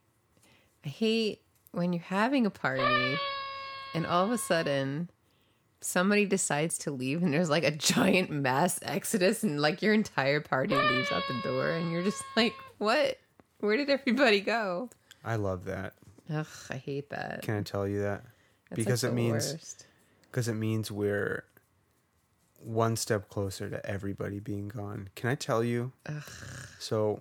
I 0.84 0.88
hate 0.88 1.42
when 1.72 1.92
you're 1.92 2.02
having 2.02 2.44
a 2.46 2.50
party 2.50 3.18
and 3.94 4.06
all 4.06 4.24
of 4.24 4.30
a 4.30 4.38
sudden 4.38 5.10
somebody 5.80 6.26
decides 6.26 6.78
to 6.78 6.90
leave 6.90 7.22
and 7.22 7.32
there's 7.32 7.50
like 7.50 7.64
a 7.64 7.70
giant 7.70 8.30
mass 8.30 8.78
exodus 8.82 9.42
and 9.42 9.60
like 9.60 9.82
your 9.82 9.94
entire 9.94 10.40
party 10.40 10.74
leaves 10.74 11.10
out 11.10 11.22
the 11.28 11.40
door 11.42 11.70
and 11.70 11.90
you're 11.90 12.02
just 12.02 12.22
like, 12.36 12.54
what? 12.78 13.18
Where 13.60 13.76
did 13.76 13.90
everybody 13.90 14.40
go? 14.40 14.90
I 15.24 15.36
love 15.36 15.64
that. 15.66 15.94
Ugh, 16.32 16.46
I 16.70 16.76
hate 16.76 17.10
that. 17.10 17.42
Can 17.42 17.56
I 17.56 17.62
tell 17.62 17.86
you 17.86 18.02
that? 18.02 18.24
That's, 18.70 18.76
because 18.76 19.02
like, 19.04 19.12
it 19.12 19.14
means 19.14 19.84
because 20.30 20.48
it 20.48 20.54
means 20.54 20.90
we're 20.90 21.44
one 22.58 22.96
step 22.96 23.28
closer 23.28 23.68
to 23.68 23.84
everybody 23.86 24.40
being 24.40 24.68
gone. 24.68 25.10
Can 25.14 25.30
I 25.30 25.34
tell 25.34 25.62
you? 25.62 25.92
Ugh. 26.06 26.22
So 26.78 27.20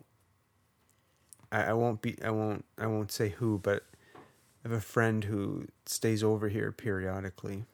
I, 1.52 1.66
I 1.66 1.74
won't 1.74 2.02
be 2.02 2.18
I 2.24 2.32
won't 2.32 2.66
I 2.78 2.88
won't 2.88 3.12
say 3.12 3.30
who, 3.30 3.60
but 3.60 3.84
I 4.16 4.70
have 4.70 4.78
a 4.78 4.82
friend 4.82 5.24
who 5.24 5.68
stays 5.86 6.24
over 6.24 6.50
here 6.50 6.72
periodically. 6.72 7.66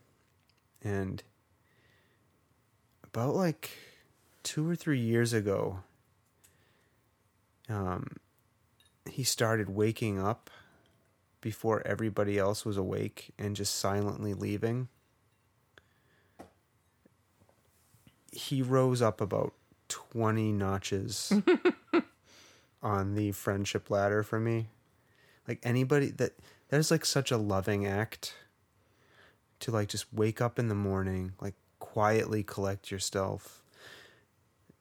And 0.84 1.22
about 3.04 3.36
like 3.36 3.72
two 4.44 4.70
or 4.70 4.76
three 4.76 5.00
years 5.00 5.34
ago, 5.34 5.80
um 7.70 8.18
he 9.10 9.24
started 9.24 9.70
waking 9.70 10.20
up 10.20 10.50
before 11.42 11.82
everybody 11.86 12.38
else 12.38 12.66
was 12.66 12.78
awake 12.78 13.34
and 13.38 13.56
just 13.56 13.76
silently 13.76 14.34
leaving. 14.34 14.90
He 18.32 18.62
rose 18.62 19.02
up 19.02 19.22
about 19.22 19.54
20 19.88 20.52
notches 20.52 21.32
on 22.84 23.16
the 23.16 23.32
friendship 23.32 23.90
ladder 23.90 24.24
for 24.24 24.40
me. 24.40 24.68
Like 25.48 25.60
anybody 25.64 26.08
that 26.12 26.34
that 26.70 26.78
is 26.78 26.92
like 26.92 27.06
such 27.06 27.32
a 27.32 27.38
loving 27.38 27.86
act 27.86 28.34
to 29.62 29.72
like 29.72 29.88
just 29.90 30.12
wake 30.14 30.42
up 30.42 30.60
in 30.60 30.68
the 30.68 30.76
morning, 30.76 31.32
like 31.42 31.56
quietly 31.80 32.44
collect 32.44 32.92
yourself 32.92 33.64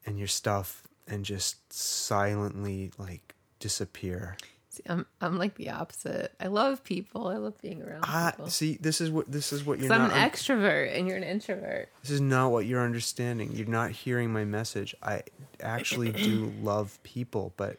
and 0.04 0.18
your 0.18 0.28
stuff 0.28 0.82
and 1.08 1.24
just 1.24 1.72
silently 1.72 2.90
like 2.98 3.34
disappear. 3.60 4.36
See, 4.70 4.82
I'm 4.88 5.06
I'm 5.20 5.38
like 5.38 5.54
the 5.54 5.70
opposite. 5.70 6.34
I 6.40 6.48
love 6.48 6.84
people. 6.84 7.28
I 7.28 7.36
love 7.36 7.54
being 7.62 7.82
around 7.82 8.04
Ah, 8.06 8.32
people. 8.32 8.50
see, 8.50 8.76
this 8.80 9.00
is 9.00 9.10
what 9.10 9.30
this 9.30 9.52
is 9.52 9.64
what 9.64 9.78
you're 9.78 9.88
So 9.88 9.94
I'm 9.94 10.02
not. 10.08 10.12
an 10.12 10.30
extrovert 10.30 10.94
and 10.98 11.06
you're 11.08 11.16
an 11.16 11.22
introvert. 11.22 11.88
this 12.02 12.10
is 12.10 12.20
not 12.20 12.50
what 12.50 12.66
you're 12.66 12.84
understanding. 12.84 13.52
You're 13.52 13.68
not 13.68 13.92
hearing 13.92 14.32
my 14.32 14.44
message. 14.44 14.94
I 15.02 15.22
actually 15.60 16.12
do 16.12 16.52
love 16.62 16.98
people, 17.04 17.54
but 17.56 17.78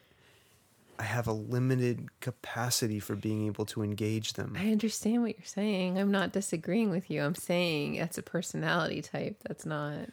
I 0.98 1.04
have 1.04 1.28
a 1.28 1.32
limited 1.32 2.08
capacity 2.20 2.98
for 2.98 3.14
being 3.14 3.46
able 3.46 3.64
to 3.66 3.82
engage 3.82 4.32
them. 4.32 4.56
I 4.58 4.72
understand 4.72 5.22
what 5.22 5.36
you're 5.38 5.44
saying. 5.46 5.96
I'm 5.98 6.10
not 6.10 6.32
disagreeing 6.32 6.90
with 6.90 7.08
you. 7.10 7.22
I'm 7.22 7.36
saying 7.36 7.96
that's 7.98 8.18
a 8.18 8.22
personality 8.22 9.00
type. 9.00 9.36
That's 9.46 9.64
not. 9.64 10.08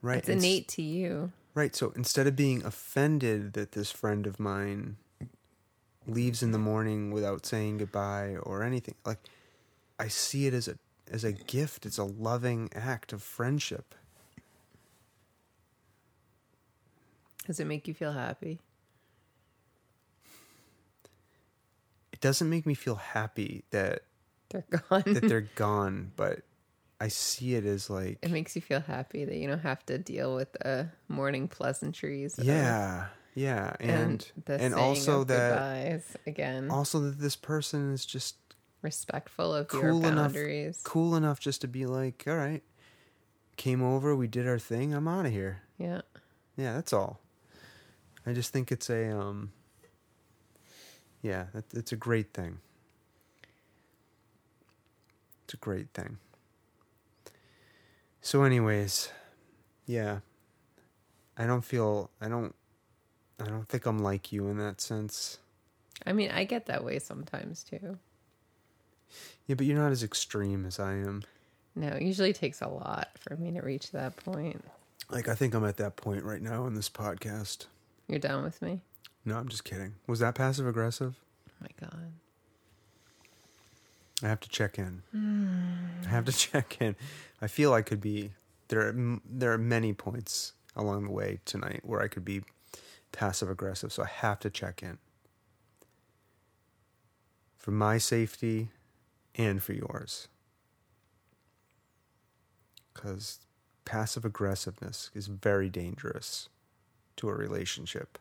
right? 0.00 0.18
It's 0.18 0.28
innate 0.28 0.68
to 0.68 0.82
you. 0.82 1.32
Right. 1.54 1.74
So 1.74 1.92
instead 1.96 2.26
of 2.28 2.36
being 2.36 2.64
offended 2.64 3.54
that 3.54 3.72
this 3.72 3.90
friend 3.90 4.26
of 4.26 4.38
mine 4.38 4.96
leaves 6.06 6.42
in 6.42 6.52
the 6.52 6.58
morning 6.58 7.10
without 7.10 7.44
saying 7.44 7.78
goodbye 7.78 8.36
or 8.42 8.62
anything, 8.62 8.94
like 9.04 9.18
I 9.98 10.08
see 10.08 10.46
it 10.46 10.54
as 10.54 10.68
a 10.68 10.78
as 11.10 11.24
a 11.24 11.32
gift. 11.32 11.84
It's 11.84 11.98
a 11.98 12.04
loving 12.04 12.70
act 12.74 13.12
of 13.12 13.22
friendship. 13.22 13.94
Does 17.46 17.58
it 17.58 17.66
make 17.66 17.88
you 17.88 17.94
feel 17.94 18.12
happy? 18.12 18.60
Doesn't 22.22 22.48
make 22.48 22.64
me 22.64 22.72
feel 22.74 22.94
happy 22.94 23.64
that 23.70 24.04
They're 24.48 24.64
gone. 24.70 25.02
that 25.06 25.28
they're 25.28 25.40
gone, 25.56 26.12
but 26.16 26.40
I 27.00 27.08
see 27.08 27.54
it 27.56 27.66
as 27.66 27.90
like 27.90 28.18
it 28.22 28.30
makes 28.30 28.56
you 28.56 28.62
feel 28.62 28.80
happy 28.80 29.24
that 29.26 29.36
you 29.36 29.46
don't 29.48 29.58
have 29.60 29.84
to 29.86 29.98
deal 29.98 30.34
with 30.34 30.52
the 30.54 30.88
morning 31.08 31.48
pleasantries. 31.48 32.38
of- 32.38 32.44
yeah, 32.46 33.08
yeah, 33.34 33.74
and 33.80 33.90
And, 33.90 34.32
the 34.46 34.54
and 34.60 34.74
also 34.74 35.24
that 35.24 36.04
again, 36.26 36.70
also 36.70 37.00
that 37.00 37.18
this 37.18 37.36
person 37.36 37.92
is 37.92 38.06
just 38.06 38.36
respectful 38.82 39.54
of 39.54 39.72
your 39.72 39.82
cool 39.92 40.06
enough 40.06 40.32
boundaries. 40.32 40.80
cool 40.84 41.14
enough 41.16 41.38
just 41.40 41.60
to 41.60 41.68
be 41.68 41.86
like, 41.86 42.24
all 42.26 42.36
right, 42.36 42.62
came 43.56 43.82
over, 43.82 44.14
we 44.16 44.26
did 44.28 44.46
our 44.48 44.58
thing, 44.58 44.92
I'm 44.94 45.06
out 45.08 45.26
of 45.26 45.32
here. 45.32 45.62
Yeah. 45.78 46.02
Yeah, 46.56 46.74
that's 46.74 46.92
all. 46.92 47.20
I 48.26 48.32
just 48.32 48.52
think 48.52 48.70
it's 48.70 48.88
a 48.90 49.10
um 49.16 49.52
yeah, 51.22 51.46
that, 51.54 51.64
it's 51.72 51.92
a 51.92 51.96
great 51.96 52.34
thing. 52.34 52.58
It's 55.44 55.54
a 55.54 55.56
great 55.56 55.88
thing. 55.94 56.18
So 58.20 58.42
anyways, 58.42 59.08
yeah. 59.86 60.18
I 61.36 61.46
don't 61.46 61.62
feel 61.64 62.10
I 62.20 62.28
don't 62.28 62.54
I 63.40 63.46
don't 63.46 63.68
think 63.68 63.86
I'm 63.86 63.98
like 63.98 64.32
you 64.32 64.48
in 64.48 64.58
that 64.58 64.80
sense. 64.80 65.38
I 66.06 66.12
mean, 66.12 66.30
I 66.30 66.44
get 66.44 66.66
that 66.66 66.84
way 66.84 66.98
sometimes 66.98 67.64
too. 67.64 67.98
Yeah, 69.46 69.54
but 69.54 69.66
you're 69.66 69.78
not 69.78 69.92
as 69.92 70.02
extreme 70.02 70.64
as 70.64 70.78
I 70.78 70.92
am. 70.92 71.22
No, 71.74 71.88
it 71.88 72.02
usually 72.02 72.32
takes 72.32 72.60
a 72.60 72.68
lot 72.68 73.08
for 73.18 73.36
me 73.36 73.50
to 73.52 73.60
reach 73.60 73.90
that 73.92 74.16
point. 74.16 74.62
Like 75.10 75.28
I 75.28 75.34
think 75.34 75.54
I'm 75.54 75.64
at 75.64 75.76
that 75.78 75.96
point 75.96 76.24
right 76.24 76.42
now 76.42 76.66
in 76.66 76.74
this 76.74 76.88
podcast. 76.88 77.66
You're 78.08 78.18
done 78.18 78.42
with 78.42 78.60
me? 78.62 78.80
No, 79.24 79.36
I'm 79.36 79.48
just 79.48 79.64
kidding. 79.64 79.94
Was 80.06 80.18
that 80.18 80.34
passive 80.34 80.66
aggressive? 80.66 81.16
Oh 81.48 81.52
my 81.60 81.68
God. 81.80 82.12
I 84.22 84.28
have 84.28 84.40
to 84.40 84.48
check 84.48 84.78
in. 84.78 85.02
Hmm. 85.12 86.06
I 86.06 86.10
have 86.10 86.24
to 86.26 86.32
check 86.36 86.76
in. 86.80 86.96
I 87.40 87.46
feel 87.46 87.72
I 87.72 87.82
could 87.82 88.00
be 88.00 88.32
there. 88.68 88.88
Are, 88.88 89.20
there 89.28 89.52
are 89.52 89.58
many 89.58 89.92
points 89.92 90.52
along 90.76 91.04
the 91.04 91.10
way 91.12 91.40
tonight 91.44 91.80
where 91.82 92.00
I 92.00 92.08
could 92.08 92.24
be 92.24 92.42
passive 93.12 93.50
aggressive, 93.50 93.92
so 93.92 94.02
I 94.02 94.06
have 94.06 94.40
to 94.40 94.50
check 94.50 94.82
in 94.82 94.98
for 97.56 97.70
my 97.70 97.98
safety 97.98 98.70
and 99.34 99.62
for 99.62 99.72
yours. 99.72 100.28
Because 102.92 103.40
passive 103.84 104.24
aggressiveness 104.24 105.10
is 105.14 105.26
very 105.26 105.68
dangerous 105.68 106.48
to 107.16 107.28
a 107.28 107.34
relationship. 107.34 108.18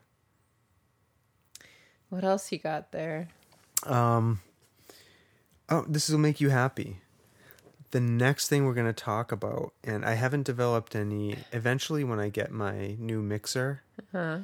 What 2.12 2.24
else 2.26 2.52
you 2.52 2.58
got 2.60 2.92
there? 2.92 3.30
Um, 3.86 4.42
oh, 5.70 5.86
this 5.88 6.10
will 6.10 6.20
make 6.20 6.40
you 6.42 6.50
happy. 6.50 6.98
The 7.92 8.02
next 8.02 8.48
thing 8.50 8.66
we're 8.66 8.74
going 8.74 8.86
to 8.86 8.94
talk 8.94 9.32
about, 9.32 9.74
and 9.84 10.04
I 10.06 10.14
haven't 10.16 10.44
developed 10.44 10.94
any. 10.96 11.38
Eventually, 11.54 12.04
when 12.04 12.20
I 12.20 12.28
get 12.30 12.52
my 12.52 12.96
new 13.00 13.22
mixer, 13.22 13.82
Huh? 14.12 14.40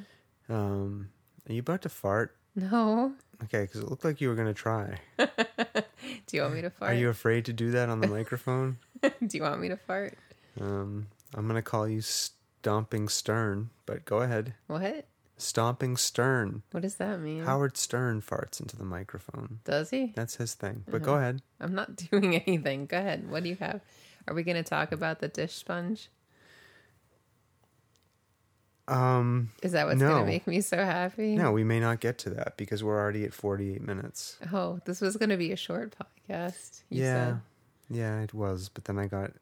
um, 0.48 1.10
are 1.48 1.52
you 1.52 1.60
about 1.60 1.82
to 1.82 1.88
fart? 1.90 2.34
No. 2.56 3.12
Okay, 3.44 3.62
because 3.62 3.82
it 3.82 3.88
looked 3.88 4.04
like 4.04 4.20
you 4.20 4.28
were 4.30 4.34
gonna 4.34 4.52
try. 4.54 4.98
Do 5.18 5.26
you 6.32 6.42
want 6.42 6.54
me 6.54 6.62
to 6.62 6.70
fart? 6.70 6.90
Are 6.90 6.94
you 6.94 7.08
afraid 7.08 7.44
to 7.44 7.52
do 7.52 7.70
that 7.70 7.88
on 7.88 8.00
the 8.00 8.08
microphone? 8.18 8.78
Do 9.02 9.36
you 9.36 9.42
want 9.44 9.60
me 9.60 9.68
to 9.68 9.76
fart? 9.76 10.18
Um, 10.60 11.06
I'm 11.34 11.46
gonna 11.46 11.62
call 11.62 11.86
you 11.86 12.00
Stomping 12.00 13.08
Stern, 13.08 13.70
but 13.86 14.04
go 14.04 14.22
ahead. 14.22 14.54
What? 14.66 15.06
Stomping 15.38 15.96
Stern. 15.96 16.62
What 16.72 16.82
does 16.82 16.96
that 16.96 17.20
mean? 17.20 17.44
Howard 17.44 17.76
Stern 17.76 18.20
farts 18.22 18.60
into 18.60 18.76
the 18.76 18.84
microphone. 18.84 19.60
Does 19.64 19.90
he? 19.90 20.12
That's 20.16 20.36
his 20.36 20.54
thing. 20.54 20.84
But 20.86 20.96
Uh-huh. 20.96 21.04
go 21.04 21.14
ahead. 21.14 21.42
I'm 21.60 21.74
not 21.74 21.96
doing 22.10 22.36
anything. 22.36 22.86
Go 22.86 22.98
ahead. 22.98 23.30
What 23.30 23.42
do 23.44 23.48
you 23.48 23.56
have? 23.56 23.80
Are 24.26 24.34
we 24.34 24.42
going 24.42 24.56
to 24.56 24.62
talk 24.68 24.92
about 24.92 25.20
the 25.20 25.28
dish 25.28 25.54
sponge? 25.54 26.08
Um, 28.86 29.50
Is 29.62 29.72
that 29.72 29.86
what's 29.86 30.00
going 30.00 30.24
to 30.24 30.24
make 30.26 30.46
me 30.46 30.62
so 30.62 30.78
happy? 30.78 31.34
no, 31.36 31.52
we 31.52 31.62
may 31.62 31.78
not 31.78 32.00
get 32.00 32.16
to 32.20 32.30
that 32.30 32.56
because 32.56 32.82
we're 32.82 32.98
already 32.98 33.24
at 33.24 33.34
48 33.34 33.82
minutes. 33.82 34.38
Oh, 34.52 34.80
this 34.86 35.00
was 35.02 35.16
going 35.16 35.28
to 35.28 35.36
be 35.36 35.52
a 35.52 35.56
short 35.56 35.94
podcast. 36.28 36.82
Yeah, 36.88 37.26
said. 37.26 37.40
yeah, 37.90 38.20
it 38.20 38.32
was. 38.32 38.70
But 38.70 38.86
then 38.86 38.98
I 38.98 39.06
got 39.06 39.32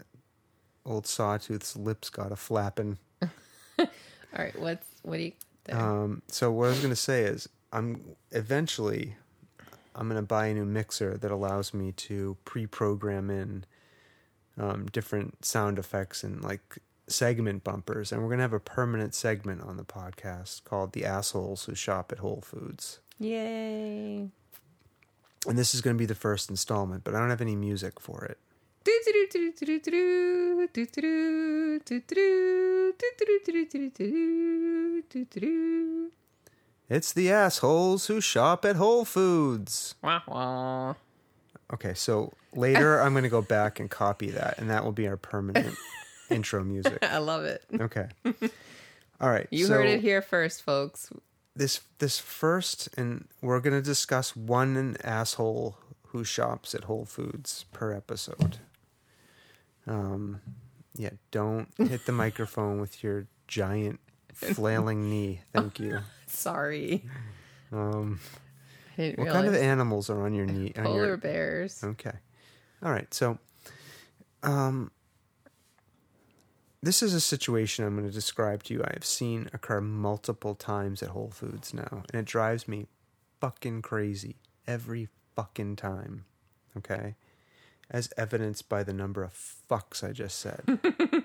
old 0.84 1.06
Sawtooth's 1.06 1.76
lips 1.76 2.10
got 2.10 2.32
a 2.32 2.36
flapping. 2.36 2.98
All 3.78 3.86
right. 4.36 4.58
What's 4.58 4.86
what 5.02 5.18
do 5.18 5.22
you? 5.24 5.32
There. 5.66 5.80
Um, 5.80 6.22
so 6.28 6.50
what 6.50 6.66
I 6.66 6.68
was 6.70 6.80
gonna 6.80 6.96
say 6.96 7.22
is, 7.24 7.48
I'm 7.72 8.16
eventually, 8.30 9.16
I'm 9.94 10.08
gonna 10.08 10.22
buy 10.22 10.46
a 10.46 10.54
new 10.54 10.64
mixer 10.64 11.16
that 11.18 11.30
allows 11.30 11.74
me 11.74 11.92
to 11.92 12.36
pre-program 12.44 13.30
in 13.30 13.64
um, 14.58 14.86
different 14.86 15.44
sound 15.44 15.78
effects 15.78 16.22
and 16.24 16.42
like 16.42 16.78
segment 17.08 17.64
bumpers, 17.64 18.12
and 18.12 18.22
we're 18.22 18.30
gonna 18.30 18.42
have 18.42 18.52
a 18.52 18.60
permanent 18.60 19.14
segment 19.14 19.62
on 19.62 19.76
the 19.76 19.84
podcast 19.84 20.64
called 20.64 20.92
"The 20.92 21.04
Assholes 21.04 21.64
Who 21.64 21.74
Shop 21.74 22.12
at 22.12 22.18
Whole 22.18 22.40
Foods." 22.40 23.00
Yay. 23.18 24.28
And 25.46 25.56
this 25.56 25.74
is 25.74 25.80
gonna 25.80 25.96
be 25.96 26.06
the 26.06 26.14
first 26.14 26.50
installment, 26.50 27.04
but 27.04 27.14
I 27.14 27.18
don't 27.20 27.30
have 27.30 27.40
any 27.40 27.56
music 27.56 28.00
for 28.00 28.24
it. 28.24 28.38
It's 36.88 37.12
the 37.12 37.32
assholes 37.32 38.06
who 38.06 38.20
shop 38.20 38.64
at 38.64 38.76
Whole 38.76 39.04
Foods. 39.04 39.96
Wah, 40.02 40.20
wah. 40.28 40.94
Okay, 41.72 41.94
so 41.94 42.32
later 42.54 43.00
I'm 43.00 43.12
going 43.12 43.24
to 43.24 43.28
go 43.28 43.42
back 43.42 43.80
and 43.80 43.90
copy 43.90 44.30
that, 44.30 44.58
and 44.58 44.70
that 44.70 44.84
will 44.84 44.92
be 44.92 45.08
our 45.08 45.16
permanent 45.16 45.76
intro 46.30 46.62
music. 46.62 46.98
I 47.02 47.18
love 47.18 47.44
it. 47.44 47.64
Okay. 47.80 48.06
All 49.20 49.30
right. 49.30 49.48
You 49.50 49.66
so 49.66 49.74
heard 49.74 49.86
it 49.86 50.00
here 50.00 50.22
first, 50.22 50.62
folks. 50.62 51.10
This 51.56 51.80
this 51.98 52.20
first, 52.20 52.88
and 52.96 53.26
we're 53.40 53.58
going 53.58 53.74
to 53.74 53.82
discuss 53.82 54.36
one 54.36 54.96
asshole 55.02 55.76
who 56.08 56.22
shops 56.22 56.72
at 56.72 56.84
Whole 56.84 57.04
Foods 57.04 57.64
per 57.72 57.92
episode. 57.92 58.58
Um, 59.86 60.40
yeah. 60.96 61.10
Don't 61.30 61.68
hit 61.78 62.06
the 62.06 62.12
microphone 62.12 62.80
with 62.80 63.02
your 63.02 63.26
giant 63.46 64.00
flailing 64.32 65.08
knee. 65.08 65.40
Thank 65.52 65.80
you. 65.80 66.00
Sorry. 66.26 67.04
Um, 67.72 68.20
what 68.96 69.28
kind 69.28 69.46
of 69.46 69.54
animals 69.54 70.08
are 70.10 70.24
on 70.24 70.34
your 70.34 70.46
knee? 70.46 70.72
polar 70.74 71.06
your- 71.06 71.16
bears? 71.16 71.82
Okay. 71.84 72.12
All 72.82 72.90
right. 72.90 73.12
So, 73.12 73.38
um, 74.42 74.90
this 76.82 77.02
is 77.02 77.14
a 77.14 77.20
situation 77.20 77.84
I'm 77.84 77.96
going 77.96 78.06
to 78.06 78.14
describe 78.14 78.62
to 78.64 78.74
you. 78.74 78.82
I 78.84 78.90
have 78.92 79.04
seen 79.04 79.48
occur 79.52 79.80
multiple 79.80 80.54
times 80.54 81.02
at 81.02 81.10
Whole 81.10 81.30
Foods 81.30 81.74
now, 81.74 82.04
and 82.12 82.20
it 82.20 82.24
drives 82.26 82.68
me 82.68 82.86
fucking 83.40 83.82
crazy 83.82 84.36
every 84.66 85.08
fucking 85.34 85.76
time. 85.76 86.24
Okay. 86.76 87.16
As 87.90 88.12
evidenced 88.16 88.68
by 88.68 88.82
the 88.82 88.92
number 88.92 89.22
of 89.22 89.32
fucks 89.70 90.02
I 90.02 90.12
just 90.12 90.38
said, 90.38 90.78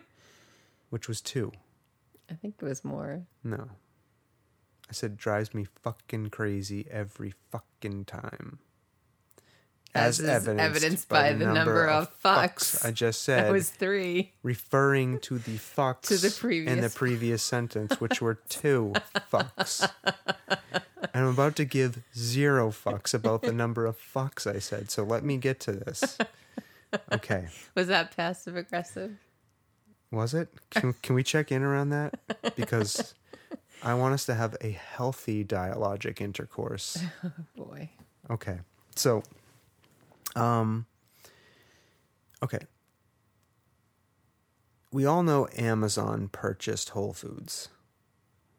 which 0.89 1.07
was 1.07 1.19
two. 1.21 1.51
I 2.29 2.35
think 2.35 2.55
it 2.61 2.65
was 2.65 2.83
more. 2.85 3.23
No. 3.43 3.69
I 4.89 4.93
said 4.93 5.17
drives 5.17 5.53
me 5.53 5.65
fucking 5.81 6.29
crazy 6.29 6.85
every 6.91 7.33
fucking 7.51 8.05
time. 8.05 8.59
As 9.93 10.21
is 10.21 10.47
evidenced 10.47 11.09
by 11.09 11.33
the 11.33 11.45
number 11.51 11.85
of 11.85 12.09
fucks. 12.23 12.85
I 12.85 12.91
just 12.91 13.23
said, 13.25 13.45
That 13.45 13.51
was 13.51 13.69
three. 13.69 14.31
referring 14.43 15.19
to 15.21 15.37
the 15.37 15.57
fucks 15.57 16.01
To 16.07 16.17
the 16.17 16.27
in 16.27 16.79
the 16.79 16.89
previous- 16.89 16.95
previous 16.95 17.43
sentence, 17.43 17.99
which 17.99 18.21
were 18.21 18.35
two 18.47 18.93
fucks. 19.31 19.89
I'm 21.13 21.25
about 21.27 21.55
to 21.57 21.65
give 21.65 22.03
zero 22.15 22.69
fucks 22.69 23.13
about 23.13 23.41
the 23.41 23.51
number 23.51 23.85
of 23.85 23.97
fucks 23.97 24.45
I 24.47 24.59
said. 24.59 24.89
So 24.91 25.03
let 25.03 25.25
me 25.25 25.35
get 25.37 25.59
to 25.61 25.73
this. 25.73 26.17
Okay. 27.11 27.47
Was 27.75 27.87
that 27.87 28.15
passive 28.15 28.55
aggressive? 28.55 29.17
Was 30.11 30.33
it? 30.33 30.49
Can, 30.71 30.93
can 31.01 31.15
we 31.15 31.23
check 31.23 31.51
in 31.51 31.63
around 31.63 31.89
that? 31.89 32.19
Because 32.55 33.13
I 33.83 33.93
want 33.93 34.13
us 34.13 34.25
to 34.25 34.35
have 34.35 34.55
a 34.61 34.71
healthy 34.71 35.43
dialogic 35.45 36.19
intercourse. 36.19 37.01
Boy. 37.55 37.89
Okay. 38.29 38.59
So, 38.95 39.23
um, 40.35 40.85
okay. 42.43 42.59
We 44.91 45.05
all 45.05 45.23
know 45.23 45.47
Amazon 45.57 46.27
purchased 46.29 46.89
Whole 46.89 47.13
Foods. 47.13 47.69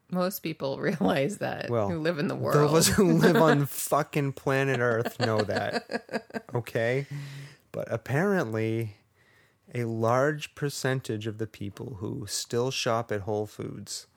Most 0.09 0.39
people 0.39 0.79
realize 0.79 1.37
that 1.37 1.69
Well, 1.69 1.89
who 1.89 1.99
live 1.99 2.17
in 2.19 2.27
the 2.27 2.35
world. 2.35 2.55
Those 2.55 2.87
who 2.87 3.13
live 3.13 3.37
on 3.37 3.65
fucking 3.67 4.33
planet 4.33 4.79
Earth 4.79 5.19
know 5.19 5.41
that. 5.41 6.33
Okay? 6.53 7.05
But 7.73 7.91
apparently, 7.91 8.97
a 9.75 9.83
large 9.83 10.55
percentage 10.55 11.27
of 11.27 11.39
the 11.39 11.47
people 11.47 11.97
who 11.99 12.25
still 12.27 12.71
shop 12.71 13.11
at 13.11 13.21
Whole 13.21 13.47
Foods 13.47 14.07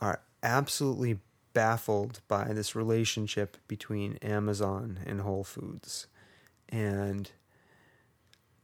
are 0.00 0.22
absolutely 0.42 1.20
baffled 1.52 2.20
by 2.26 2.52
this 2.52 2.74
relationship 2.74 3.58
between 3.68 4.16
Amazon 4.22 4.98
and 5.06 5.20
Whole 5.20 5.44
Foods. 5.44 6.06
And 6.68 7.30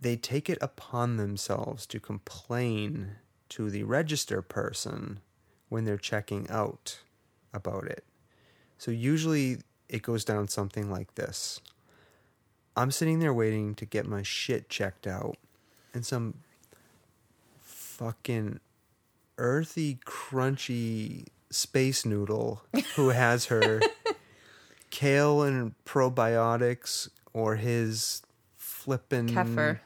they 0.00 0.16
take 0.16 0.48
it 0.48 0.58
upon 0.60 1.18
themselves 1.18 1.86
to 1.86 2.00
complain 2.00 3.16
to 3.50 3.70
the 3.70 3.82
register 3.82 4.40
person 4.40 5.20
when 5.68 5.84
they're 5.84 5.98
checking 5.98 6.48
out 6.48 7.00
about 7.52 7.84
it. 7.86 8.04
So 8.78 8.90
usually 8.90 9.58
it 9.88 10.02
goes 10.02 10.24
down 10.24 10.48
something 10.48 10.90
like 10.90 11.16
this. 11.16 11.60
I'm 12.76 12.90
sitting 12.90 13.20
there 13.20 13.32
waiting 13.34 13.74
to 13.76 13.84
get 13.86 14.06
my 14.06 14.22
shit 14.22 14.68
checked 14.68 15.06
out, 15.06 15.36
and 15.94 16.04
some 16.04 16.34
fucking 17.60 18.60
earthy, 19.38 19.98
crunchy 20.06 21.26
space 21.50 22.04
noodle 22.04 22.62
who 22.96 23.08
has 23.10 23.46
her 23.46 23.80
kale 24.90 25.42
and 25.42 25.74
probiotics 25.84 27.08
or 27.32 27.56
his 27.56 28.22
flippin' 28.56 29.28
Kefir. 29.28 29.80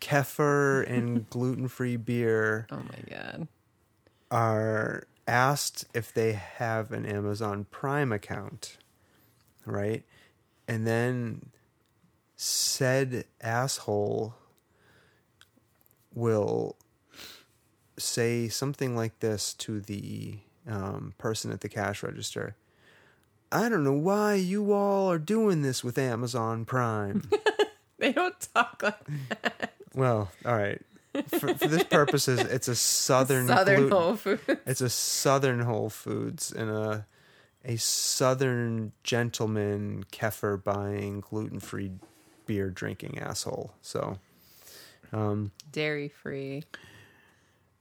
kefir 0.00 0.84
and 0.90 1.28
gluten-free 1.30 1.96
beer 1.96 2.66
Oh 2.70 2.76
my 2.76 3.00
god. 3.14 3.48
are 4.30 5.06
asked 5.26 5.86
if 5.94 6.12
they 6.12 6.32
have 6.32 6.92
an 6.92 7.04
Amazon 7.06 7.66
Prime 7.70 8.12
account, 8.12 8.76
right? 9.64 10.04
And 10.68 10.86
then 10.86 11.50
said 12.36 13.24
asshole 13.40 14.34
will 16.14 16.76
say 17.98 18.48
something 18.48 18.94
like 18.96 19.18
this 19.20 19.54
to 19.54 19.80
the 19.80 20.38
um, 20.68 21.14
person 21.18 21.50
at 21.52 21.60
the 21.60 21.68
cash 21.68 22.02
register. 22.02 22.56
I 23.52 23.68
don't 23.68 23.84
know 23.84 23.92
why 23.92 24.34
you 24.34 24.72
all 24.72 25.10
are 25.10 25.18
doing 25.18 25.62
this 25.62 25.82
with 25.84 25.98
Amazon 25.98 26.64
Prime. 26.64 27.22
They 27.98 28.12
don't 28.12 28.34
talk 28.54 28.82
like 28.82 28.98
that. 29.30 29.72
well, 29.94 30.30
all 30.44 30.54
right. 30.54 30.82
For, 31.28 31.54
for 31.54 31.66
this 31.66 31.82
purposes, 31.84 32.40
it's 32.40 32.68
a 32.68 32.74
southern 32.76 33.46
Southern 33.46 33.88
gluten- 33.88 33.96
Whole 33.98 34.16
Foods. 34.16 34.42
it's 34.66 34.80
a 34.82 34.90
southern 34.90 35.60
Whole 35.60 35.88
Foods 35.88 36.52
and 36.52 36.68
a 36.68 37.06
a 37.64 37.76
southern 37.78 38.92
gentleman 39.02 40.04
kefir 40.12 40.62
buying 40.62 41.20
gluten 41.20 41.58
free 41.58 41.92
beer 42.46 42.70
drinking 42.70 43.18
asshole. 43.18 43.72
So 43.82 44.18
um 45.12 45.52
Dairy 45.72 46.08
free 46.08 46.64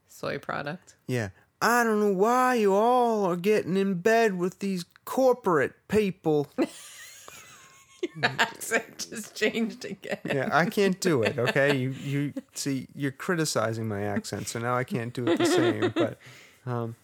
soy 0.07 0.37
product. 0.37 0.95
yeah. 1.07 1.29
I 1.61 1.83
don't 1.83 1.99
know 1.99 2.13
why 2.13 2.55
you 2.55 2.73
all 2.75 3.25
are 3.25 3.37
getting 3.37 3.77
in 3.77 3.95
bed 3.95 4.37
with 4.37 4.59
these 4.59 4.85
corporate 5.05 5.73
people. 5.87 6.47
Your 6.57 8.25
Accent 8.39 9.07
just 9.09 9.35
changed 9.35 9.83
again. 9.85 10.19
Yeah, 10.25 10.49
I 10.51 10.65
can't 10.65 10.99
do 10.99 11.23
it, 11.23 11.39
okay? 11.39 11.75
You 11.75 11.89
you 12.03 12.33
see 12.53 12.87
you're 12.93 13.11
criticizing 13.11 13.87
my 13.87 14.01
accent, 14.03 14.47
so 14.47 14.59
now 14.59 14.75
I 14.75 14.83
can't 14.83 15.11
do 15.13 15.25
it 15.27 15.37
the 15.39 15.45
same, 15.45 15.91
but 15.95 16.19
um 16.67 16.95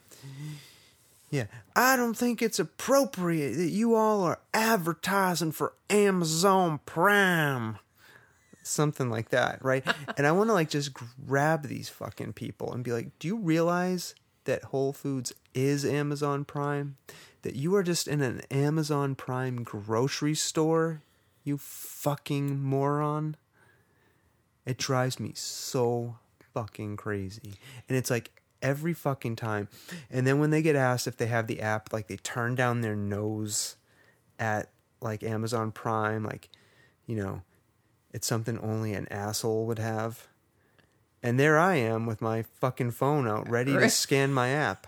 Yeah, 1.32 1.46
I 1.78 1.96
don't 1.96 2.14
think 2.14 2.42
it's 2.42 2.60
appropriate 2.60 3.56
that 3.56 3.70
you 3.70 3.96
all 3.96 4.24
are 4.24 4.40
advertising 4.54 5.54
for 5.54 5.74
Amazon 5.90 6.82
Prime. 6.86 7.80
Something 8.64 9.10
like 9.10 9.30
that, 9.30 9.64
right? 9.64 9.84
and 10.18 10.28
I 10.28 10.34
want 10.34 10.50
to 10.50 10.54
like 10.54 10.70
just 10.70 10.92
grab 10.94 11.68
these 11.68 11.88
fucking 11.88 12.34
people 12.34 12.74
and 12.74 12.84
be 12.84 12.92
like, 12.92 13.18
"Do 13.18 13.30
you 13.30 13.38
realize 13.38 14.14
that 14.44 14.66
Whole 14.66 14.92
Foods 14.92 15.32
is 15.54 15.86
Amazon 15.86 16.44
Prime? 16.44 16.98
That 17.44 17.56
you 17.56 17.74
are 17.76 17.84
just 17.84 18.10
in 18.10 18.22
an 18.22 18.42
Amazon 18.52 19.16
Prime 19.16 19.64
grocery 19.64 20.36
store? 20.36 21.02
You 21.46 21.58
fucking 21.58 22.62
moron." 22.62 23.38
It 24.66 24.78
drives 24.78 25.18
me 25.18 25.32
so 25.34 26.18
fucking 26.54 26.98
crazy. 26.98 27.54
And 27.88 27.98
it's 27.98 28.12
like 28.12 28.32
every 28.62 28.93
fucking 28.93 29.36
time. 29.36 29.68
And 30.09 30.26
then 30.26 30.39
when 30.39 30.49
they 30.49 30.62
get 30.62 30.76
asked 30.76 31.07
if 31.07 31.18
they 31.18 31.28
have 31.28 31.47
the 31.47 31.62
app, 31.62 31.91
like 31.91 32.07
they 32.07 32.18
turn 32.18 32.55
down 32.55 32.82
their 32.82 32.95
nose 32.95 33.76
at 34.39 34.70
like 35.01 35.24
Amazon 35.24 35.72
Prime, 35.72 36.24
like, 36.24 36.49
you 37.05 37.16
know, 37.16 37.41
it's 38.14 38.28
something 38.28 38.59
only 38.59 38.93
an 38.93 39.07
asshole 39.09 39.66
would 39.66 39.80
have. 39.80 40.28
And 41.24 41.39
there 41.39 41.59
I 41.59 41.76
am 41.76 42.05
with 42.05 42.22
my 42.22 42.43
fucking 42.43 42.91
phone 42.91 43.28
out, 43.28 43.49
ready 43.49 43.74
to 43.74 43.89
scan 43.89 44.34
my 44.34 44.49
app. 44.49 44.88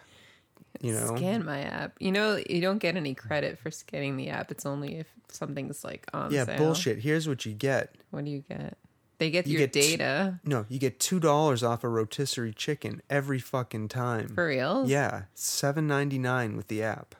You 0.81 0.93
know, 0.93 1.15
Scan 1.15 1.45
my 1.45 1.61
app. 1.61 1.93
You 1.99 2.11
know, 2.11 2.41
you 2.49 2.59
don't 2.59 2.79
get 2.79 2.97
any 2.97 3.13
credit 3.13 3.59
for 3.59 3.69
scanning 3.69 4.17
the 4.17 4.29
app. 4.29 4.51
It's 4.51 4.65
only 4.65 4.97
if 4.97 5.07
something's 5.29 5.83
like 5.83 6.07
on 6.13 6.31
yeah, 6.31 6.45
sale. 6.45 6.57
bullshit. 6.57 6.99
Here's 6.99 7.27
what 7.27 7.45
you 7.45 7.53
get. 7.53 7.95
What 8.09 8.25
do 8.25 8.31
you 8.31 8.43
get? 8.49 8.77
They 9.23 9.31
get 9.31 9.47
You 9.47 9.53
your 9.59 9.67
get 9.67 9.73
t- 9.73 9.91
data. 9.95 10.41
No, 10.43 10.65
you 10.67 10.79
get 10.79 10.99
two 10.99 11.17
dollars 11.17 11.63
off 11.63 11.85
a 11.85 11.87
rotisserie 11.87 12.51
chicken 12.53 13.01
every 13.09 13.39
fucking 13.39 13.87
time. 13.87 14.27
For 14.35 14.47
real? 14.47 14.83
Yeah, 14.85 15.23
seven 15.33 15.87
ninety 15.87 16.19
nine 16.19 16.57
with 16.57 16.67
the 16.67 16.83
app. 16.83 17.15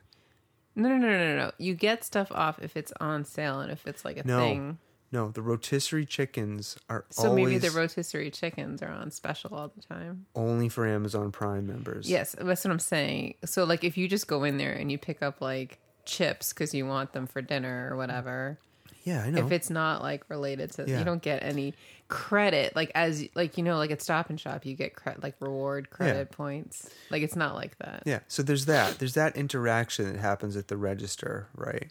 No, 0.75 0.89
no, 0.89 0.97
no, 0.97 1.17
no, 1.17 1.35
no. 1.37 1.51
You 1.57 1.75
get 1.75 2.03
stuff 2.03 2.29
off 2.33 2.59
if 2.61 2.75
it's 2.75 2.91
on 2.99 3.23
sale 3.23 3.61
and 3.61 3.71
if 3.71 3.87
it's 3.87 4.03
like 4.03 4.17
a 4.17 4.27
No, 4.27 4.39
thing. 4.39 4.79
no, 5.13 5.29
the 5.31 5.41
rotisserie 5.41 6.05
chickens 6.05 6.75
are 6.89 7.05
So 7.09 7.33
maybe 7.33 7.57
the 7.57 7.71
rotisserie 7.71 8.31
chickens 8.31 8.81
are 8.81 8.89
on 8.91 9.09
special 9.11 9.55
all 9.55 9.71
the 9.73 9.81
time. 9.81 10.25
only 10.35 10.67
for 10.67 10.85
Amazon 10.85 11.31
Prime 11.31 11.65
members. 11.65 12.09
Yes, 12.09 12.35
that's 12.37 12.65
what 12.65 12.71
I'm 12.71 12.79
saying. 12.79 13.35
So 13.45 13.63
like 13.63 13.85
if 13.85 13.97
you 13.97 14.09
just 14.09 14.27
go 14.27 14.43
in 14.43 14.57
there 14.57 14.73
and 14.73 14.91
you 14.91 14.97
pick 14.97 15.21
up 15.21 15.39
like 15.39 15.79
chips 16.03 16.51
because 16.51 16.73
you 16.73 16.85
want 16.85 17.13
them 17.13 17.27
for 17.27 17.41
dinner 17.41 17.87
or 17.89 17.95
whatever, 17.95 18.59
yeah, 19.03 19.23
I 19.23 19.29
know. 19.29 19.45
if 19.45 19.51
it's 19.51 19.69
not 19.69 20.01
like 20.01 20.23
related 20.29 20.71
to, 20.73 20.85
Yeah. 20.87 20.99
you 20.99 21.05
don't 21.05 21.21
get 21.21 21.43
any 21.43 21.73
credit. 22.07 22.75
Like 22.75 22.91
as 22.95 23.25
like 23.35 23.57
you 23.57 23.63
know, 23.63 23.77
like 23.77 23.91
at 23.91 24.01
Stop 24.01 24.29
and 24.29 24.39
Shop, 24.39 24.65
you 24.65 24.75
get 24.75 24.93
like 25.21 25.35
reward 25.39 25.89
credit 25.89 26.31
points. 26.31 26.89
Like 27.09 27.21
it's 27.21 27.35
not 27.35 27.55
like 27.55 27.77
that. 27.79 28.03
yeah, 28.05 28.19
so 28.27 28.43
there's 28.43 28.65
that. 28.65 28.99
There's 28.99 29.13
that 29.15 29.35
interaction 29.35 30.13
that 30.13 30.19
happens 30.19 30.55
at 30.55 30.67
the 30.67 30.77
register, 30.77 31.47
right? 31.55 31.89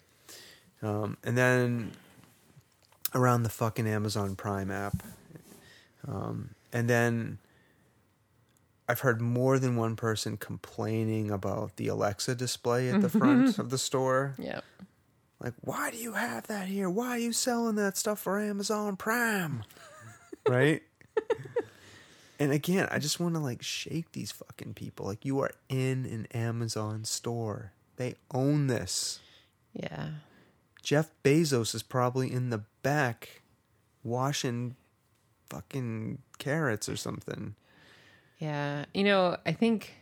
Um, 0.81 1.17
and 1.23 1.37
then 1.37 1.91
around 3.15 3.43
the 3.43 3.49
fucking 3.49 3.87
Amazon 3.87 4.35
Prime 4.35 4.69
app, 4.71 5.03
um, 6.07 6.49
and 6.73 6.89
then 6.89 7.37
I've 8.89 8.99
heard 8.99 9.21
more 9.21 9.59
than 9.59 9.75
one 9.77 9.95
person 9.95 10.35
complaining 10.35 11.31
about 11.31 11.77
the 11.77 11.87
Alexa 11.87 12.35
display 12.35 12.89
at 12.89 13.01
the 13.01 13.07
front 13.09 13.57
of 13.59 13.69
the 13.69 13.77
store. 13.77 14.35
Yeah. 14.37 14.59
Like, 15.39 15.53
why 15.61 15.91
do 15.91 15.97
you 15.97 16.13
have 16.13 16.47
that 16.47 16.67
here? 16.67 16.89
Why 16.89 17.09
are 17.09 17.17
you 17.19 17.33
selling 17.33 17.75
that 17.75 17.97
stuff 17.97 18.19
for 18.19 18.39
Amazon 18.39 18.95
Prime? 18.95 19.63
right? 20.47 20.81
and 22.39 22.51
again, 22.51 22.87
I 22.91 22.99
just 22.99 23.19
want 23.19 23.35
to 23.35 23.39
like 23.39 23.61
shake 23.61 24.11
these 24.13 24.31
fucking 24.31 24.73
people. 24.73 25.05
Like, 25.05 25.25
you 25.25 25.39
are 25.39 25.51
in 25.69 26.05
an 26.05 26.27
Amazon 26.33 27.03
store, 27.03 27.73
they 27.97 28.15
own 28.33 28.67
this. 28.67 29.19
Yeah. 29.73 30.09
Jeff 30.81 31.11
Bezos 31.23 31.73
is 31.73 31.83
probably 31.83 32.31
in 32.31 32.49
the 32.49 32.63
back 32.81 33.41
washing 34.03 34.75
fucking 35.49 36.19
carrots 36.37 36.89
or 36.89 36.95
something. 36.95 37.55
Yeah. 38.39 38.85
You 38.93 39.03
know, 39.03 39.37
I 39.45 39.53
think 39.53 39.93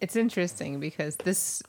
it's 0.00 0.16
interesting 0.16 0.80
because 0.80 1.16
this 1.16 1.62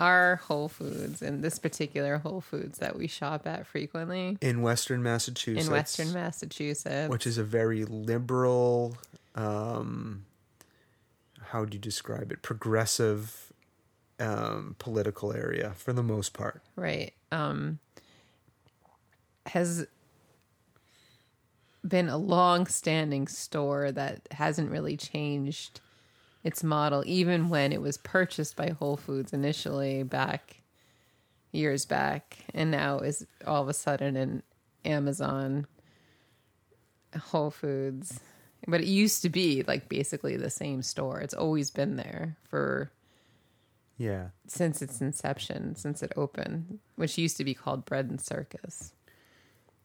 our 0.00 0.36
Whole 0.36 0.68
Foods 0.68 1.22
and 1.22 1.42
this 1.42 1.58
particular 1.58 2.18
Whole 2.18 2.40
Foods 2.40 2.78
that 2.78 2.96
we 2.96 3.06
shop 3.06 3.46
at 3.46 3.66
frequently 3.66 4.36
In 4.40 4.62
Western 4.62 5.02
Massachusetts. 5.02 5.66
in 5.66 5.72
Western 5.72 6.12
Massachusetts. 6.12 7.08
which 7.10 7.26
is 7.26 7.38
a 7.38 7.44
very 7.44 7.84
liberal 7.84 8.96
um 9.34 10.24
how 11.50 11.64
do 11.64 11.74
you 11.74 11.78
describe 11.80 12.32
it 12.32 12.42
progressive 12.42 13.52
um 14.20 14.74
political 14.78 15.32
area 15.32 15.72
for 15.76 15.92
the 15.92 16.02
most 16.02 16.32
part 16.32 16.62
right 16.76 17.12
um 17.32 17.78
has 19.46 19.86
been 21.86 22.08
a 22.08 22.16
long-standing 22.16 23.28
store 23.28 23.92
that 23.92 24.20
hasn't 24.32 24.70
really 24.70 24.96
changed 24.96 25.80
its 26.46 26.62
model 26.62 27.02
even 27.06 27.48
when 27.48 27.72
it 27.72 27.82
was 27.82 27.98
purchased 27.98 28.54
by 28.54 28.68
Whole 28.68 28.96
Foods 28.96 29.32
initially 29.32 30.04
back 30.04 30.62
years 31.50 31.84
back 31.84 32.38
and 32.54 32.70
now 32.70 33.00
is 33.00 33.26
all 33.44 33.62
of 33.62 33.68
a 33.68 33.74
sudden 33.74 34.14
an 34.16 34.44
Amazon 34.84 35.66
Whole 37.20 37.50
Foods. 37.50 38.20
But 38.68 38.80
it 38.80 38.86
used 38.86 39.22
to 39.22 39.28
be 39.28 39.64
like 39.66 39.88
basically 39.88 40.36
the 40.36 40.48
same 40.48 40.82
store. 40.82 41.18
It's 41.20 41.34
always 41.34 41.72
been 41.72 41.96
there 41.96 42.36
for 42.48 42.92
yeah. 43.98 44.28
since 44.46 44.80
its 44.82 45.00
inception, 45.00 45.74
since 45.74 46.00
it 46.00 46.12
opened, 46.16 46.78
which 46.94 47.18
used 47.18 47.38
to 47.38 47.44
be 47.44 47.54
called 47.54 47.84
Bread 47.84 48.08
and 48.08 48.20
Circus. 48.20 48.92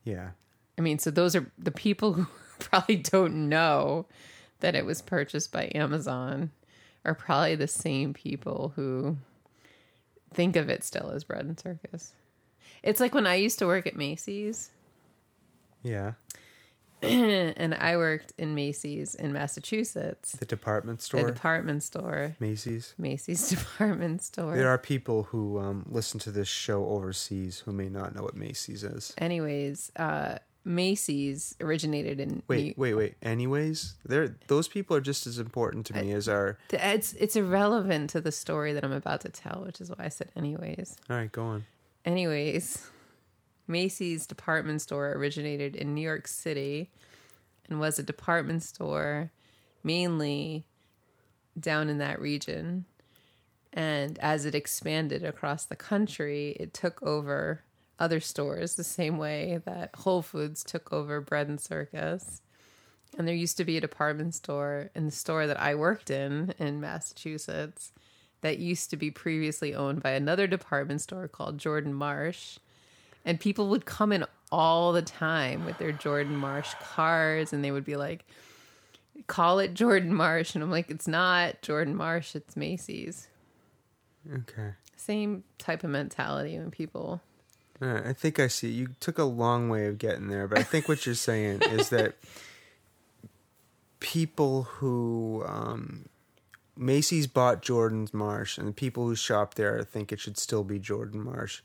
yeah. 0.03 0.29
I 0.77 0.81
mean, 0.81 0.99
so 0.99 1.09
those 1.09 1.35
are 1.35 1.51
the 1.57 1.71
people 1.71 2.13
who 2.13 2.27
probably 2.59 2.97
don't 2.97 3.49
know 3.49 4.05
that 4.61 4.75
it 4.75 4.85
was 4.85 5.01
purchased 5.01 5.51
by 5.51 5.71
Amazon 5.75 6.51
are 7.05 7.15
probably 7.15 7.55
the 7.55 7.67
same 7.67 8.13
people 8.13 8.73
who 8.75 9.17
think 10.33 10.55
of 10.55 10.69
it 10.69 10.83
still 10.83 11.11
as 11.11 11.23
Bread 11.23 11.45
and 11.45 11.59
Circus. 11.59 12.13
It's 12.83 12.99
like 12.99 13.13
when 13.13 13.27
I 13.27 13.35
used 13.35 13.59
to 13.59 13.67
work 13.67 13.85
at 13.85 13.95
Macy's 13.95 14.71
yeah 15.83 16.13
and 17.01 17.73
I 17.73 17.97
worked 17.97 18.31
in 18.37 18.53
Macy's 18.53 19.15
in 19.15 19.33
Massachusetts, 19.33 20.33
the 20.33 20.45
department 20.45 21.01
store. 21.01 21.23
the 21.23 21.31
department 21.31 21.81
store, 21.81 22.35
macy's 22.39 22.93
Macy's 22.95 23.49
department 23.49 24.21
store. 24.21 24.55
there 24.55 24.69
are 24.69 24.77
people 24.77 25.23
who 25.23 25.57
um, 25.59 25.83
listen 25.89 26.19
to 26.19 26.29
this 26.31 26.47
show 26.47 26.85
overseas 26.85 27.63
who 27.65 27.71
may 27.71 27.89
not 27.89 28.13
know 28.13 28.21
what 28.21 28.35
macy's 28.35 28.83
is 28.83 29.15
Anyways, 29.17 29.91
uh, 29.95 30.37
Macy's 30.63 31.55
originated 31.59 32.19
in 32.19 32.43
wait 32.47 32.77
New- 32.77 32.81
wait 32.81 32.93
wait 32.93 33.15
anyways 33.23 33.95
they're 34.05 34.35
those 34.47 34.67
people 34.67 34.95
are 34.95 35.01
just 35.01 35.25
as 35.25 35.39
important 35.39 35.85
to 35.87 35.93
me 35.95 36.11
as 36.11 36.29
our 36.29 36.57
It's 36.71 37.13
it's 37.13 37.35
irrelevant 37.35 38.11
to 38.11 38.21
the 38.21 38.31
story 38.31 38.71
that 38.73 38.83
I'm 38.83 38.91
about 38.91 39.21
to 39.21 39.29
tell, 39.29 39.63
which 39.65 39.81
is 39.81 39.89
why 39.89 40.05
I 40.05 40.09
said 40.09 40.29
anyways. 40.35 40.97
all 41.09 41.15
right 41.17 41.31
go 41.31 41.43
on 41.43 41.65
Anyways, 42.05 42.87
Macy's 43.67 44.25
department 44.25 44.81
store 44.81 45.11
originated 45.13 45.75
in 45.75 45.93
New 45.93 46.01
York 46.01 46.27
City 46.27 46.89
and 47.69 47.79
was 47.79 47.99
a 47.99 48.03
department 48.03 48.63
store 48.63 49.31
mainly 49.83 50.65
down 51.59 51.89
in 51.89 51.97
that 51.99 52.19
region. 52.19 52.85
And 53.73 54.17
as 54.19 54.45
it 54.45 54.55
expanded 54.55 55.23
across 55.23 55.65
the 55.65 55.75
country, 55.75 56.57
it 56.59 56.73
took 56.73 57.01
over 57.03 57.61
other 58.01 58.19
stores 58.19 58.75
the 58.75 58.83
same 58.83 59.17
way 59.17 59.61
that 59.65 59.95
Whole 59.95 60.23
Foods 60.23 60.63
took 60.63 60.91
over 60.91 61.21
Bread 61.21 61.47
and 61.47 61.61
Circus. 61.61 62.41
And 63.17 63.27
there 63.27 63.35
used 63.35 63.57
to 63.57 63.65
be 63.65 63.77
a 63.77 63.81
department 63.81 64.33
store 64.33 64.89
in 64.95 65.05
the 65.05 65.11
store 65.11 65.45
that 65.45 65.59
I 65.59 65.75
worked 65.75 66.09
in 66.09 66.53
in 66.57 66.81
Massachusetts 66.81 67.91
that 68.41 68.57
used 68.57 68.89
to 68.89 68.97
be 68.97 69.11
previously 69.11 69.75
owned 69.75 70.01
by 70.01 70.11
another 70.11 70.47
department 70.47 71.01
store 71.01 71.27
called 71.27 71.59
Jordan 71.59 71.93
Marsh. 71.93 72.57
And 73.23 73.39
people 73.39 73.67
would 73.69 73.85
come 73.85 74.11
in 74.11 74.25
all 74.51 74.93
the 74.93 75.03
time 75.03 75.65
with 75.65 75.77
their 75.77 75.91
Jordan 75.91 76.35
Marsh 76.35 76.73
cards 76.81 77.53
and 77.53 77.63
they 77.63 77.71
would 77.71 77.85
be 77.85 77.97
like, 77.97 78.25
call 79.27 79.59
it 79.59 79.75
Jordan 79.75 80.13
Marsh. 80.13 80.55
And 80.55 80.63
I'm 80.63 80.71
like, 80.71 80.89
it's 80.89 81.07
not 81.07 81.61
Jordan 81.61 81.95
Marsh, 81.95 82.35
it's 82.35 82.57
Macy's. 82.57 83.27
okay 84.33 84.71
Same 84.95 85.43
type 85.59 85.83
of 85.83 85.91
mentality 85.91 86.57
when 86.57 86.71
people. 86.71 87.21
Right, 87.81 88.05
I 88.05 88.13
think 88.13 88.39
I 88.39 88.47
see. 88.47 88.69
You 88.69 88.89
took 88.99 89.17
a 89.17 89.23
long 89.23 89.67
way 89.67 89.87
of 89.87 89.97
getting 89.97 90.27
there, 90.27 90.47
but 90.47 90.59
I 90.59 90.63
think 90.63 90.87
what 90.87 91.05
you're 91.05 91.15
saying 91.15 91.63
is 91.63 91.89
that 91.89 92.15
people 93.99 94.63
who 94.63 95.43
um, 95.47 96.05
Macy's 96.77 97.25
bought 97.25 97.63
Jordan's 97.63 98.13
Marsh, 98.13 98.57
and 98.59 98.67
the 98.67 98.71
people 98.73 99.07
who 99.07 99.15
shop 99.15 99.55
there 99.55 99.83
think 99.83 100.11
it 100.11 100.19
should 100.19 100.37
still 100.37 100.63
be 100.63 100.77
Jordan 100.77 101.23
Marsh. 101.23 101.61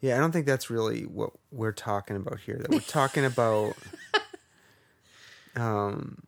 Yeah, 0.00 0.16
I 0.16 0.20
don't 0.20 0.30
think 0.30 0.46
that's 0.46 0.70
really 0.70 1.02
what 1.02 1.32
we're 1.50 1.72
talking 1.72 2.14
about 2.14 2.38
here. 2.40 2.58
That 2.58 2.70
we're 2.70 2.80
talking 2.80 3.24
about 3.24 3.74
um, 5.56 6.22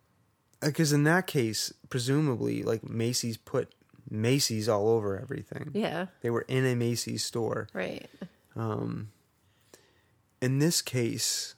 Because 0.61 0.93
in 0.93 1.05
that 1.05 1.27
case, 1.27 1.73
presumably, 1.91 2.63
like 2.63 2.89
Macy's 2.89 3.37
put 3.37 3.73
Macy's 4.11 4.69
all 4.69 4.89
over 4.89 5.19
everything. 5.19 5.71
Yeah. 5.75 6.07
They 6.21 6.31
were 6.31 6.45
in 6.49 6.67
a 6.67 6.75
Macy's 6.75 7.25
store. 7.25 7.69
Right. 7.73 8.09
In 10.43 10.59
this 10.59 10.83
case, 10.83 11.55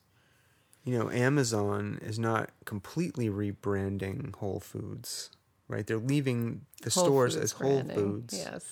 you 0.85 0.99
know, 0.99 1.11
Amazon 1.11 1.99
is 2.03 2.19
not 2.19 2.51
completely 2.67 3.31
rebranding 3.31 4.37
Whole 4.37 4.61
Foods, 4.61 5.31
right? 5.67 5.87
They're 5.87 5.97
leaving 5.97 6.67
the 6.83 6.91
Whole 6.91 7.05
stores 7.05 7.35
Foods 7.35 7.45
as 7.45 7.53
Whole 7.53 7.83
branding. 7.83 7.97
Foods. 7.97 8.35
Yes. 8.37 8.65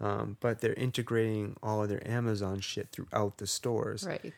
Um, 0.00 0.38
but 0.40 0.60
they're 0.60 0.72
integrating 0.74 1.56
all 1.62 1.82
of 1.82 1.88
their 1.90 2.06
Amazon 2.08 2.60
shit 2.60 2.88
throughout 2.92 3.36
the 3.38 3.46
stores. 3.46 4.04
Right. 4.04 4.32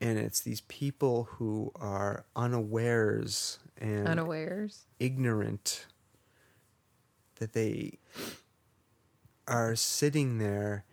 And 0.00 0.18
it's 0.18 0.40
these 0.40 0.62
people 0.62 1.28
who 1.32 1.70
are 1.76 2.24
unawares 2.34 3.58
and 3.78 4.08
Unawares. 4.08 4.86
ignorant 4.98 5.86
that 7.36 7.52
they 7.52 7.98
are 9.46 9.76
sitting 9.76 10.38
there 10.38 10.84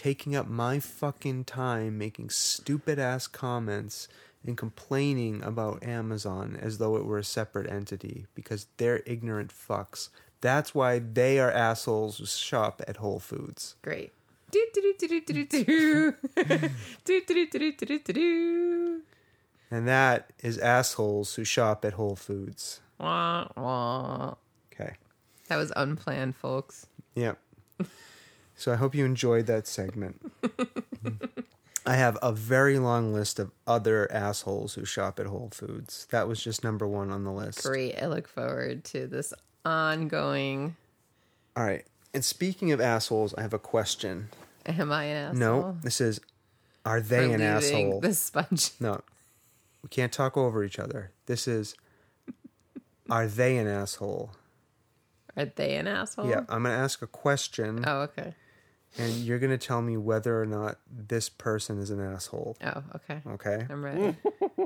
taking 0.00 0.34
up 0.34 0.48
my 0.48 0.78
fucking 0.78 1.44
time 1.44 1.98
making 1.98 2.30
stupid 2.30 2.98
ass 2.98 3.26
comments 3.26 4.08
and 4.42 4.56
complaining 4.56 5.42
about 5.42 5.84
Amazon 5.84 6.58
as 6.58 6.78
though 6.78 6.96
it 6.96 7.04
were 7.04 7.18
a 7.18 7.24
separate 7.24 7.70
entity 7.70 8.24
because 8.34 8.66
they're 8.78 9.02
ignorant 9.04 9.52
fucks. 9.52 10.08
That's 10.40 10.74
why 10.74 11.00
they 11.00 11.38
are 11.38 11.50
assholes 11.50 12.16
who 12.16 12.24
shop 12.24 12.80
at 12.88 12.96
Whole 12.96 13.18
Foods. 13.18 13.74
Great. 13.82 14.14
Do, 14.50 14.66
do, 14.72 14.80
do, 14.80 15.06
do, 15.06 15.20
do, 15.20 15.20
do, 15.20 15.44
do. 15.44 16.14
Do, 17.04 17.20
do, 17.20 17.20
do, 17.26 17.46
do, 17.46 17.58
do, 17.58 17.72
do, 17.72 17.98
do, 17.98 18.12
do. 18.14 19.02
And 19.70 19.86
that 19.86 20.32
is 20.42 20.56
assholes 20.56 21.34
who 21.34 21.44
shop 21.44 21.84
at 21.84 21.92
Whole 21.92 22.16
Foods. 22.16 22.80
Wah, 22.98 23.48
wah. 23.54 24.36
Okay. 24.72 24.94
That 25.48 25.56
was 25.56 25.70
unplanned, 25.76 26.36
folks. 26.36 26.86
Yep. 27.16 27.38
So 28.60 28.70
I 28.70 28.76
hope 28.76 28.94
you 28.94 29.06
enjoyed 29.06 29.46
that 29.46 29.66
segment. 29.66 30.20
I 31.86 31.94
have 31.94 32.18
a 32.20 32.30
very 32.30 32.78
long 32.78 33.10
list 33.14 33.38
of 33.38 33.52
other 33.66 34.06
assholes 34.12 34.74
who 34.74 34.84
shop 34.84 35.18
at 35.18 35.24
Whole 35.24 35.48
Foods. 35.50 36.06
That 36.10 36.28
was 36.28 36.44
just 36.44 36.62
number 36.62 36.86
one 36.86 37.10
on 37.10 37.24
the 37.24 37.32
list. 37.32 37.62
Great. 37.62 37.94
I 38.02 38.06
look 38.06 38.28
forward 38.28 38.84
to 38.84 39.06
this 39.06 39.32
ongoing. 39.64 40.76
All 41.56 41.64
right. 41.64 41.86
And 42.12 42.22
speaking 42.22 42.70
of 42.70 42.82
assholes, 42.82 43.32
I 43.32 43.40
have 43.40 43.54
a 43.54 43.58
question. 43.58 44.28
Am 44.66 44.92
I 44.92 45.04
an 45.04 45.16
asshole? 45.16 45.38
No, 45.38 45.78
this 45.82 45.98
is 46.02 46.20
Are 46.84 47.00
For 47.00 47.08
they 47.08 47.24
an 47.24 47.30
leaving 47.30 47.46
asshole? 47.46 48.00
The 48.00 48.12
sponge. 48.14 48.72
No. 48.80 49.00
We 49.82 49.88
can't 49.88 50.12
talk 50.12 50.36
over 50.36 50.62
each 50.62 50.78
other. 50.78 51.12
This 51.24 51.48
is 51.48 51.74
Are 53.08 53.26
they 53.26 53.56
an 53.56 53.66
asshole? 53.66 54.32
Are 55.34 55.46
they 55.46 55.76
an 55.76 55.88
asshole? 55.88 56.28
Yeah, 56.28 56.40
I'm 56.50 56.64
going 56.64 56.76
to 56.76 56.82
ask 56.82 57.00
a 57.00 57.06
question 57.06 57.84
Oh, 57.86 58.00
okay. 58.00 58.34
And 58.98 59.12
you're 59.16 59.38
going 59.38 59.50
to 59.50 59.58
tell 59.66 59.82
me 59.82 59.96
whether 59.96 60.40
or 60.40 60.46
not 60.46 60.78
this 60.90 61.28
person 61.28 61.78
is 61.78 61.90
an 61.90 62.00
asshole. 62.00 62.56
Oh, 62.62 62.82
okay. 62.96 63.20
Okay? 63.26 63.66
I'm 63.68 63.84
ready. 63.84 64.16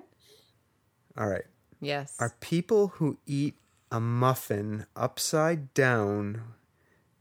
All 1.19 1.29
right. 1.29 1.45
Yes. 1.81 2.17
Are 2.19 2.35
people 2.41 2.89
who 2.89 3.19
eat 3.27 3.55
a 3.91 4.01
muffin 4.01 4.87
upside 4.97 5.73
down 5.75 6.43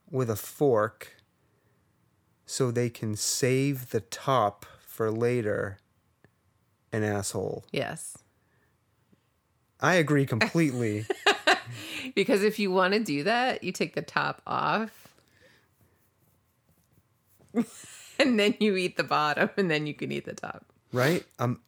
with 0.09 0.29
a 0.29 0.35
fork 0.35 1.15
so 2.45 2.71
they 2.71 2.89
can 2.89 3.15
save 3.15 3.89
the 3.89 4.01
top 4.01 4.65
for 4.85 5.11
later 5.11 5.79
an 6.91 7.03
asshole? 7.03 7.65
yes. 7.71 8.17
I 9.79 9.95
agree 9.95 10.25
completely. 10.25 11.05
Because 12.15 12.43
if 12.43 12.59
you 12.59 12.71
want 12.71 12.93
to 12.93 12.99
do 12.99 13.23
that, 13.23 13.63
you 13.63 13.71
take 13.71 13.95
the 13.95 14.01
top 14.01 14.41
off. 14.45 15.02
and 18.19 18.39
then 18.39 18.55
you 18.59 18.75
eat 18.75 18.97
the 18.97 19.03
bottom 19.03 19.49
and 19.57 19.69
then 19.69 19.85
you 19.87 19.93
can 19.93 20.11
eat 20.11 20.25
the 20.25 20.33
top. 20.33 20.65
right? 20.91 21.25
Um 21.39 21.61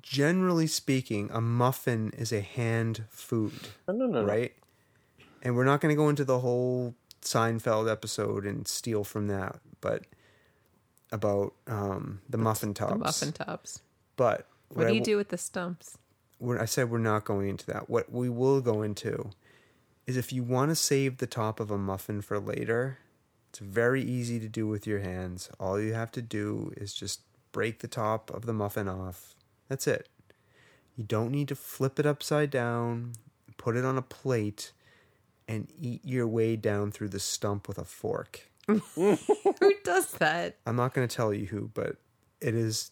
generally 0.00 0.66
speaking, 0.66 1.28
a 1.32 1.40
muffin 1.40 2.12
is 2.16 2.32
a 2.32 2.40
hand 2.40 3.04
food. 3.10 3.52
No, 3.88 3.94
no, 3.94 4.06
no. 4.06 4.24
Right? 4.24 4.52
And 5.42 5.56
we're 5.56 5.64
not 5.64 5.80
going 5.80 5.92
to 5.92 5.96
go 5.96 6.08
into 6.08 6.24
the 6.24 6.38
whole 6.40 6.94
Seinfeld 7.22 7.90
episode 7.90 8.44
and 8.46 8.68
steal 8.68 9.02
from 9.04 9.26
that, 9.28 9.58
but 9.80 10.04
about 11.10 11.54
um, 11.66 12.20
the 12.28 12.38
muffin 12.38 12.74
tops. 12.74 12.92
The 12.92 12.98
muffin 12.98 13.32
tops. 13.32 13.80
But 14.16 14.46
What 14.68 14.86
I 14.86 14.90
do 14.90 14.94
you 14.94 15.00
w- 15.00 15.14
do 15.14 15.16
with 15.16 15.28
the 15.30 15.38
stumps? 15.38 15.98
we're, 16.38 16.60
I 16.60 16.64
said 16.66 16.90
we're 16.90 16.98
not 16.98 17.24
going 17.24 17.48
into 17.48 17.66
that. 17.66 17.88
What 17.90 18.12
we 18.12 18.28
will 18.28 18.60
go 18.60 18.82
into 18.82 19.30
is 20.06 20.16
if 20.16 20.32
you 20.32 20.42
want 20.42 20.70
to 20.70 20.76
save 20.76 21.18
the 21.18 21.26
top 21.26 21.58
of 21.60 21.70
a 21.70 21.78
muffin 21.78 22.20
for 22.20 22.38
later, 22.38 22.98
it's 23.50 23.58
very 23.58 24.02
easy 24.02 24.38
to 24.40 24.48
do 24.48 24.66
with 24.66 24.86
your 24.86 25.00
hands. 25.00 25.50
All 25.58 25.80
you 25.80 25.94
have 25.94 26.12
to 26.12 26.22
do 26.22 26.72
is 26.76 26.92
just 26.94 27.22
break 27.52 27.80
the 27.80 27.88
top 27.88 28.30
of 28.30 28.46
the 28.46 28.52
muffin 28.52 28.88
off. 28.88 29.34
That's 29.68 29.86
it. 29.86 30.08
You 30.96 31.04
don't 31.04 31.30
need 31.30 31.48
to 31.48 31.54
flip 31.54 31.98
it 31.98 32.06
upside 32.06 32.50
down, 32.50 33.12
put 33.56 33.76
it 33.76 33.84
on 33.84 33.96
a 33.96 34.02
plate, 34.02 34.72
and 35.46 35.68
eat 35.80 36.04
your 36.04 36.26
way 36.26 36.56
down 36.56 36.90
through 36.92 37.08
the 37.08 37.20
stump 37.20 37.68
with 37.68 37.78
a 37.78 37.84
fork. 37.84 38.50
Who 38.66 39.16
does 39.84 40.12
that? 40.18 40.56
I'm 40.66 40.76
not 40.76 40.92
going 40.92 41.06
to 41.08 41.16
tell 41.16 41.32
you 41.32 41.46
who, 41.46 41.70
but 41.72 41.96
it 42.42 42.54
is 42.54 42.90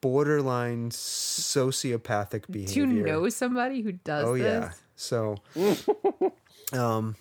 borderline 0.00 0.90
sociopathic 0.90 2.44
behavior. 2.50 2.86
Do 2.86 2.94
you 2.94 3.02
know 3.02 3.28
somebody 3.30 3.80
who 3.80 3.92
does 3.92 4.28
Oh 4.28 4.36
this? 4.36 4.44
yeah. 4.44 4.70
So, 4.94 5.36
um, 6.72 7.16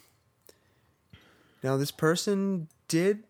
now 1.64 1.78
this 1.78 1.92
person 1.92 2.68
did. 2.88 3.24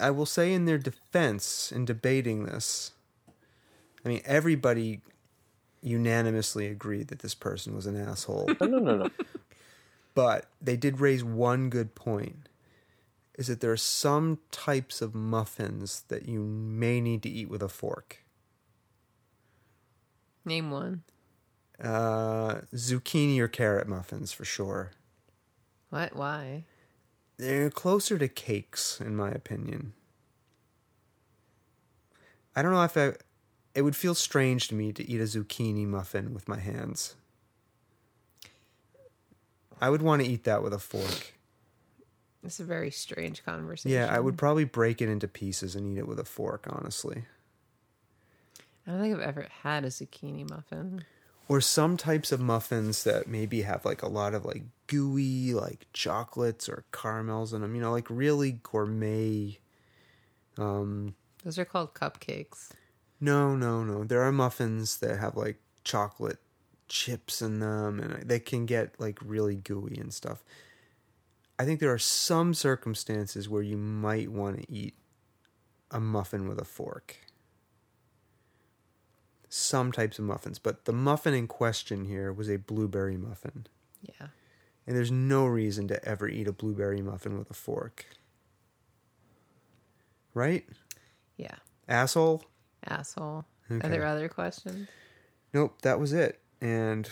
I 0.00 0.10
will 0.10 0.26
say 0.26 0.52
in 0.52 0.64
their 0.64 0.78
defense 0.78 1.70
in 1.70 1.84
debating 1.84 2.46
this. 2.46 2.92
I 4.04 4.08
mean, 4.08 4.22
everybody 4.24 5.00
unanimously 5.82 6.66
agreed 6.66 7.08
that 7.08 7.20
this 7.20 7.34
person 7.34 7.74
was 7.74 7.86
an 7.86 7.96
asshole. 7.96 8.50
No, 8.60 8.66
no, 8.66 8.78
no, 8.78 8.96
no. 8.96 9.10
but 10.14 10.46
they 10.60 10.76
did 10.76 11.00
raise 11.00 11.22
one 11.22 11.70
good 11.70 11.94
point 11.94 12.48
is 13.36 13.48
that 13.48 13.60
there 13.60 13.72
are 13.72 13.76
some 13.76 14.38
types 14.50 15.02
of 15.02 15.14
muffins 15.14 16.04
that 16.08 16.28
you 16.28 16.42
may 16.42 17.00
need 17.00 17.22
to 17.22 17.28
eat 17.28 17.48
with 17.48 17.62
a 17.62 17.68
fork. 17.68 18.18
Name 20.44 20.70
one. 20.70 21.02
Uh, 21.82 22.60
zucchini 22.74 23.38
or 23.40 23.48
carrot 23.48 23.88
muffins 23.88 24.32
for 24.32 24.44
sure. 24.44 24.92
What? 25.90 26.14
Why? 26.14 26.64
They're 27.36 27.70
closer 27.70 28.18
to 28.18 28.28
cakes, 28.28 29.00
in 29.00 29.16
my 29.16 29.30
opinion. 29.30 29.92
I 32.54 32.62
don't 32.62 32.72
know 32.72 32.84
if 32.84 32.96
I. 32.96 33.14
It 33.74 33.82
would 33.82 33.96
feel 33.96 34.14
strange 34.14 34.68
to 34.68 34.74
me 34.74 34.92
to 34.92 35.08
eat 35.08 35.20
a 35.20 35.24
zucchini 35.24 35.84
muffin 35.86 36.32
with 36.32 36.46
my 36.46 36.58
hands. 36.58 37.16
I 39.80 39.90
would 39.90 40.02
want 40.02 40.22
to 40.22 40.28
eat 40.28 40.44
that 40.44 40.62
with 40.62 40.72
a 40.72 40.78
fork. 40.78 41.34
It's 42.44 42.60
a 42.60 42.64
very 42.64 42.90
strange 42.90 43.44
conversation. 43.44 43.90
Yeah, 43.90 44.14
I 44.14 44.20
would 44.20 44.38
probably 44.38 44.64
break 44.64 45.02
it 45.02 45.08
into 45.08 45.26
pieces 45.26 45.74
and 45.74 45.86
eat 45.86 45.98
it 45.98 46.06
with 46.06 46.20
a 46.20 46.24
fork, 46.24 46.66
honestly. 46.68 47.24
I 48.86 48.90
don't 48.90 49.00
think 49.00 49.14
I've 49.16 49.22
ever 49.22 49.48
had 49.62 49.84
a 49.84 49.88
zucchini 49.88 50.48
muffin. 50.48 51.04
Or 51.46 51.60
some 51.60 51.96
types 51.96 52.32
of 52.32 52.40
muffins 52.40 53.04
that 53.04 53.26
maybe 53.28 53.62
have 53.62 53.84
like 53.84 54.02
a 54.02 54.08
lot 54.08 54.34
of 54.34 54.44
like 54.44 54.62
gooey 54.86 55.52
like 55.54 55.86
chocolates 55.92 56.68
or 56.68 56.84
caramels 56.92 57.52
in 57.52 57.60
them, 57.60 57.74
you 57.74 57.80
know, 57.80 57.92
like 57.92 58.08
really 58.08 58.60
gourmet 58.62 59.58
um 60.56 61.14
Those 61.42 61.58
are 61.58 61.64
called 61.64 61.94
cupcakes. 61.94 62.70
No, 63.20 63.56
no, 63.56 63.84
no. 63.84 64.04
There 64.04 64.22
are 64.22 64.32
muffins 64.32 64.98
that 64.98 65.18
have 65.18 65.36
like 65.36 65.58
chocolate 65.84 66.38
chips 66.88 67.42
in 67.42 67.60
them 67.60 68.00
and 68.00 68.28
they 68.28 68.38
can 68.38 68.66
get 68.66 68.98
like 68.98 69.18
really 69.22 69.56
gooey 69.56 69.96
and 69.98 70.12
stuff. 70.12 70.42
I 71.58 71.64
think 71.64 71.80
there 71.80 71.92
are 71.92 71.98
some 71.98 72.52
circumstances 72.54 73.48
where 73.48 73.62
you 73.62 73.76
might 73.76 74.30
want 74.30 74.60
to 74.60 74.72
eat 74.72 74.94
a 75.90 76.00
muffin 76.00 76.48
with 76.48 76.58
a 76.58 76.64
fork. 76.64 77.16
Some 79.56 79.92
types 79.92 80.18
of 80.18 80.24
muffins, 80.24 80.58
but 80.58 80.84
the 80.84 80.92
muffin 80.92 81.32
in 81.32 81.46
question 81.46 82.06
here 82.06 82.32
was 82.32 82.50
a 82.50 82.56
blueberry 82.56 83.16
muffin. 83.16 83.68
Yeah. 84.02 84.26
And 84.84 84.96
there's 84.96 85.12
no 85.12 85.46
reason 85.46 85.86
to 85.86 86.04
ever 86.04 86.26
eat 86.26 86.48
a 86.48 86.52
blueberry 86.52 87.00
muffin 87.00 87.38
with 87.38 87.48
a 87.52 87.54
fork. 87.54 88.04
Right? 90.34 90.66
Yeah. 91.36 91.54
Asshole? 91.88 92.42
Asshole. 92.84 93.44
Okay. 93.70 93.86
Are 93.86 93.90
there 93.90 94.04
other 94.04 94.28
questions? 94.28 94.88
Nope, 95.52 95.80
that 95.82 96.00
was 96.00 96.12
it. 96.12 96.40
And 96.60 97.08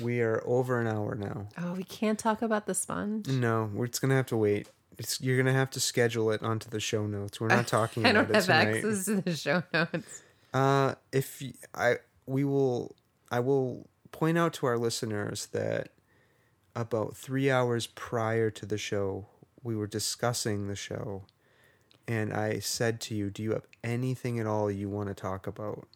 we 0.00 0.22
are 0.22 0.42
over 0.46 0.80
an 0.80 0.86
hour 0.86 1.14
now. 1.14 1.48
Oh, 1.58 1.74
we 1.74 1.84
can't 1.84 2.18
talk 2.18 2.40
about 2.40 2.64
the 2.64 2.74
sponge. 2.74 3.28
No, 3.28 3.68
we're 3.74 3.88
just 3.88 4.00
gonna 4.00 4.16
have 4.16 4.24
to 4.28 4.36
wait. 4.38 4.66
It's, 4.96 5.20
you're 5.20 5.36
gonna 5.36 5.52
have 5.52 5.68
to 5.72 5.80
schedule 5.80 6.30
it 6.30 6.42
onto 6.42 6.70
the 6.70 6.80
show 6.80 7.06
notes. 7.06 7.38
We're 7.38 7.48
not 7.48 7.66
talking 7.66 8.06
I 8.06 8.10
about 8.10 8.28
don't 8.28 8.34
have 8.36 8.44
tonight. 8.46 8.76
access 8.76 9.04
to 9.04 9.20
the 9.20 9.36
show 9.36 9.62
notes. 9.74 10.22
Uh, 10.52 10.94
if 11.12 11.42
I 11.74 11.96
we 12.26 12.44
will, 12.44 12.96
I 13.30 13.40
will 13.40 13.88
point 14.12 14.38
out 14.38 14.52
to 14.54 14.66
our 14.66 14.78
listeners 14.78 15.46
that 15.46 15.90
about 16.74 17.16
three 17.16 17.50
hours 17.50 17.86
prior 17.86 18.50
to 18.50 18.66
the 18.66 18.78
show, 18.78 19.26
we 19.62 19.76
were 19.76 19.86
discussing 19.86 20.68
the 20.68 20.76
show, 20.76 21.24
and 22.06 22.32
I 22.32 22.58
said 22.58 23.00
to 23.02 23.14
you, 23.14 23.30
Do 23.30 23.42
you 23.42 23.52
have 23.52 23.66
anything 23.84 24.38
at 24.38 24.46
all 24.46 24.70
you 24.70 24.88
want 24.88 25.08
to 25.08 25.14
talk 25.14 25.46
about? 25.46 25.86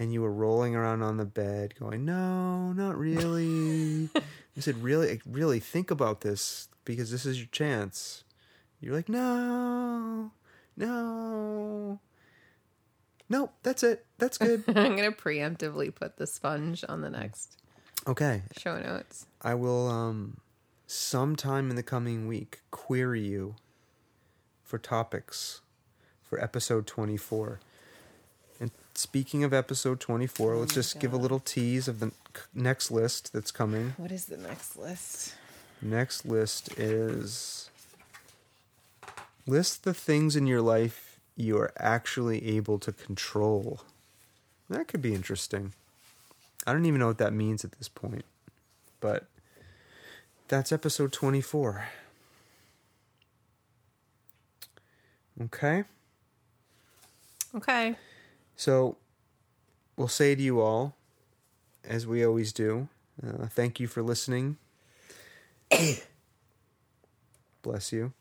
And 0.00 0.12
you 0.12 0.22
were 0.22 0.32
rolling 0.32 0.76
around 0.76 1.02
on 1.02 1.16
the 1.16 1.24
bed 1.24 1.74
going, 1.78 2.04
No, 2.04 2.72
not 2.72 2.96
really. 2.96 4.08
I 4.16 4.60
said, 4.60 4.82
Really, 4.82 5.20
really 5.26 5.60
think 5.60 5.90
about 5.90 6.20
this 6.20 6.68
because 6.84 7.10
this 7.10 7.26
is 7.26 7.38
your 7.38 7.48
chance. 7.50 8.24
You're 8.80 8.94
like, 8.94 9.08
No, 9.08 10.30
no. 10.76 12.00
Nope, 13.28 13.52
that's 13.62 13.82
it. 13.82 14.06
That's 14.18 14.38
good. 14.46 14.64
I'm 14.68 14.96
gonna 14.96 15.12
preemptively 15.12 15.94
put 15.94 16.16
the 16.16 16.26
sponge 16.26 16.84
on 16.88 17.02
the 17.02 17.10
next 17.10 17.58
okay. 18.06 18.42
show 18.56 18.78
notes. 18.78 19.26
I 19.42 19.54
will 19.54 19.88
um 19.88 20.38
sometime 20.86 21.70
in 21.70 21.76
the 21.76 21.82
coming 21.82 22.26
week 22.26 22.60
query 22.70 23.22
you 23.22 23.56
for 24.64 24.78
topics 24.78 25.60
for 26.22 26.42
episode 26.42 26.86
24. 26.86 27.60
And 28.60 28.70
speaking 28.94 29.44
of 29.44 29.52
episode 29.52 30.00
24, 30.00 30.56
let's 30.56 30.74
just 30.74 30.98
give 30.98 31.12
a 31.12 31.16
little 31.16 31.40
tease 31.40 31.88
of 31.88 32.00
the 32.00 32.12
next 32.54 32.90
list 32.90 33.32
that's 33.32 33.50
coming. 33.50 33.94
What 33.96 34.12
is 34.12 34.26
the 34.26 34.36
next 34.36 34.76
list? 34.76 35.34
Next 35.80 36.26
list 36.26 36.78
is 36.78 37.70
list 39.46 39.84
the 39.84 39.94
things 39.94 40.36
in 40.36 40.46
your 40.46 40.60
life 40.60 41.07
you 41.38 41.56
are 41.56 41.72
actually 41.78 42.44
able 42.56 42.80
to 42.80 42.92
control. 42.92 43.80
That 44.68 44.88
could 44.88 45.00
be 45.00 45.14
interesting. 45.14 45.72
I 46.66 46.72
don't 46.72 46.84
even 46.84 46.98
know 46.98 47.06
what 47.06 47.18
that 47.18 47.32
means 47.32 47.64
at 47.64 47.72
this 47.72 47.88
point. 47.88 48.24
But 49.00 49.26
that's 50.48 50.72
episode 50.72 51.12
24. 51.12 51.86
Okay? 55.44 55.84
Okay. 57.54 57.94
So 58.56 58.96
we'll 59.96 60.08
say 60.08 60.34
to 60.34 60.42
you 60.42 60.60
all, 60.60 60.96
as 61.84 62.04
we 62.04 62.26
always 62.26 62.52
do, 62.52 62.88
uh, 63.24 63.46
thank 63.46 63.78
you 63.78 63.86
for 63.86 64.02
listening. 64.02 64.56
Bless 67.62 67.92
you. 67.92 68.12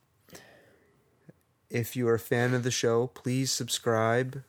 If 1.70 1.96
you 1.96 2.08
are 2.08 2.16
a 2.16 2.20
fan 2.20 2.54
of 2.54 2.64
the 2.64 2.72
show, 2.72 3.08
please 3.08 3.52
subscribe. 3.52 4.44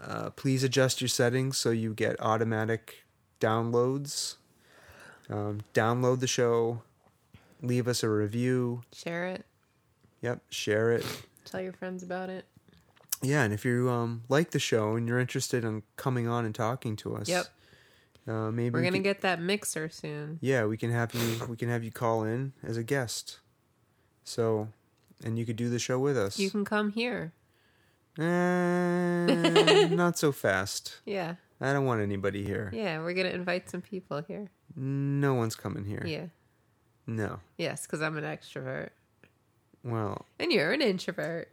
Uh, 0.00 0.30
please 0.30 0.62
adjust 0.64 1.00
your 1.00 1.08
settings 1.08 1.56
so 1.56 1.70
you 1.70 1.94
get 1.94 2.20
automatic 2.20 3.04
downloads. 3.40 4.36
Um, 5.30 5.62
download 5.72 6.20
the 6.20 6.26
show. 6.26 6.82
Leave 7.62 7.88
us 7.88 8.02
a 8.02 8.08
review. 8.08 8.82
Share 8.92 9.26
it. 9.26 9.44
Yep, 10.20 10.40
share 10.50 10.92
it. 10.92 11.04
Tell 11.44 11.60
your 11.60 11.72
friends 11.72 12.02
about 12.02 12.28
it. 12.30 12.44
Yeah, 13.22 13.42
and 13.42 13.54
if 13.54 13.64
you 13.64 13.88
um, 13.90 14.22
like 14.28 14.50
the 14.50 14.58
show 14.58 14.96
and 14.96 15.08
you're 15.08 15.18
interested 15.18 15.64
in 15.64 15.82
coming 15.96 16.28
on 16.28 16.44
and 16.44 16.54
talking 16.54 16.94
to 16.96 17.16
us, 17.16 17.28
Yep. 17.28 17.46
uh, 18.28 18.50
maybe 18.50 18.70
We're 18.70 18.80
we 18.80 18.84
gonna 18.86 18.96
can- 18.96 19.02
get 19.02 19.20
that 19.22 19.40
mixer 19.40 19.88
soon. 19.88 20.38
Yeah, 20.42 20.66
we 20.66 20.76
can 20.76 20.90
have 20.90 21.14
you. 21.14 21.46
We 21.46 21.56
can 21.56 21.68
have 21.68 21.82
you 21.84 21.90
call 21.90 22.24
in 22.24 22.52
as 22.62 22.76
a 22.76 22.82
guest. 22.82 23.38
So, 24.24 24.68
and 25.22 25.38
you 25.38 25.44
could 25.46 25.56
do 25.56 25.68
the 25.68 25.78
show 25.78 25.98
with 25.98 26.16
us. 26.16 26.38
You 26.38 26.50
can 26.50 26.64
come 26.64 26.90
here. 26.92 27.32
Eh, 28.18 29.86
not 29.90 30.18
so 30.18 30.32
fast. 30.32 31.00
Yeah. 31.04 31.34
I 31.60 31.72
don't 31.72 31.84
want 31.84 32.00
anybody 32.00 32.44
here. 32.44 32.70
Yeah, 32.74 33.00
we're 33.00 33.14
gonna 33.14 33.30
invite 33.30 33.70
some 33.70 33.80
people 33.80 34.22
here. 34.26 34.50
No 34.76 35.34
one's 35.34 35.54
coming 35.54 35.84
here. 35.84 36.02
Yeah. 36.06 36.26
No. 37.06 37.40
Yes, 37.58 37.82
because 37.86 38.02
I'm 38.02 38.16
an 38.16 38.24
extrovert. 38.24 38.90
Well, 39.82 40.26
And 40.38 40.50
you're 40.52 40.72
an 40.72 40.80
introvert. 40.82 41.50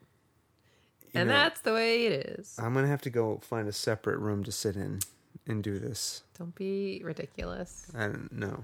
and 1.14 1.28
know, 1.30 1.36
that's 1.36 1.62
the 1.62 1.74
way 1.74 2.06
it 2.08 2.40
is. 2.40 2.56
I'm 2.58 2.74
gonna 2.74 2.88
have 2.88 3.02
to 3.04 3.10
go 3.10 3.40
find 3.44 3.68
a 3.68 3.74
separate 3.74 4.18
room 4.20 4.44
to 4.46 4.52
sit 4.52 4.76
in 4.76 5.00
and 5.48 5.64
do 5.64 5.80
this. 5.80 6.24
Don't 6.38 6.56
be 6.56 7.02
ridiculous. 7.04 7.92
I 7.98 8.08
don't 8.08 8.32
know. 8.32 8.64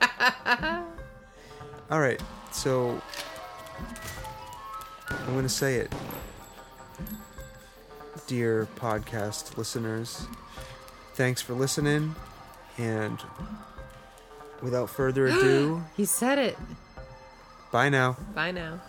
All 1.90 2.00
right, 2.00 2.20
so 2.52 3.00
I'm 5.10 5.26
going 5.32 5.42
to 5.44 5.48
say 5.48 5.76
it. 5.76 5.92
Dear 8.26 8.68
podcast 8.76 9.56
listeners, 9.56 10.26
thanks 11.14 11.40
for 11.40 11.54
listening. 11.54 12.14
And 12.76 13.18
without 14.62 14.90
further 14.90 15.26
ado, 15.28 15.82
He 15.96 16.04
said 16.04 16.38
it. 16.38 16.58
bye 17.72 17.88
now. 17.88 18.16
Bye 18.34 18.50
now. 18.50 18.80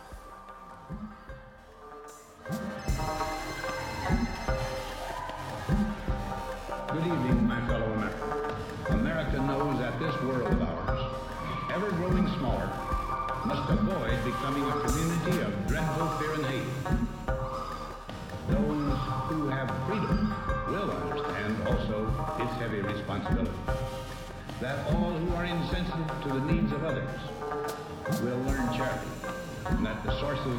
The 30.44 30.58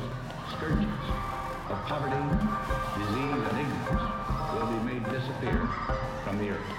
scourges 0.52 0.84
of 1.70 1.78
poverty, 1.86 2.20
disease, 3.00 3.40
and 3.48 3.56
ignorance 3.60 4.04
will 4.52 4.66
be 4.66 4.80
made 4.84 5.04
disappear 5.08 5.68
from 6.22 6.36
the 6.38 6.50
earth. 6.50 6.70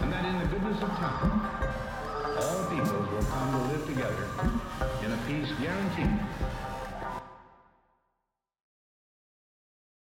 And 0.00 0.10
that 0.12 0.24
in 0.24 0.38
the 0.38 0.46
goodness 0.46 0.80
of 0.82 0.88
time, 0.96 1.28
all 2.40 2.64
peoples 2.70 3.08
will 3.12 3.24
come 3.24 3.52
to 3.52 3.58
live 3.72 3.86
together 3.86 4.28
in 5.04 5.12
a 5.12 5.18
peace 5.28 5.52
guaranteed 5.60 6.20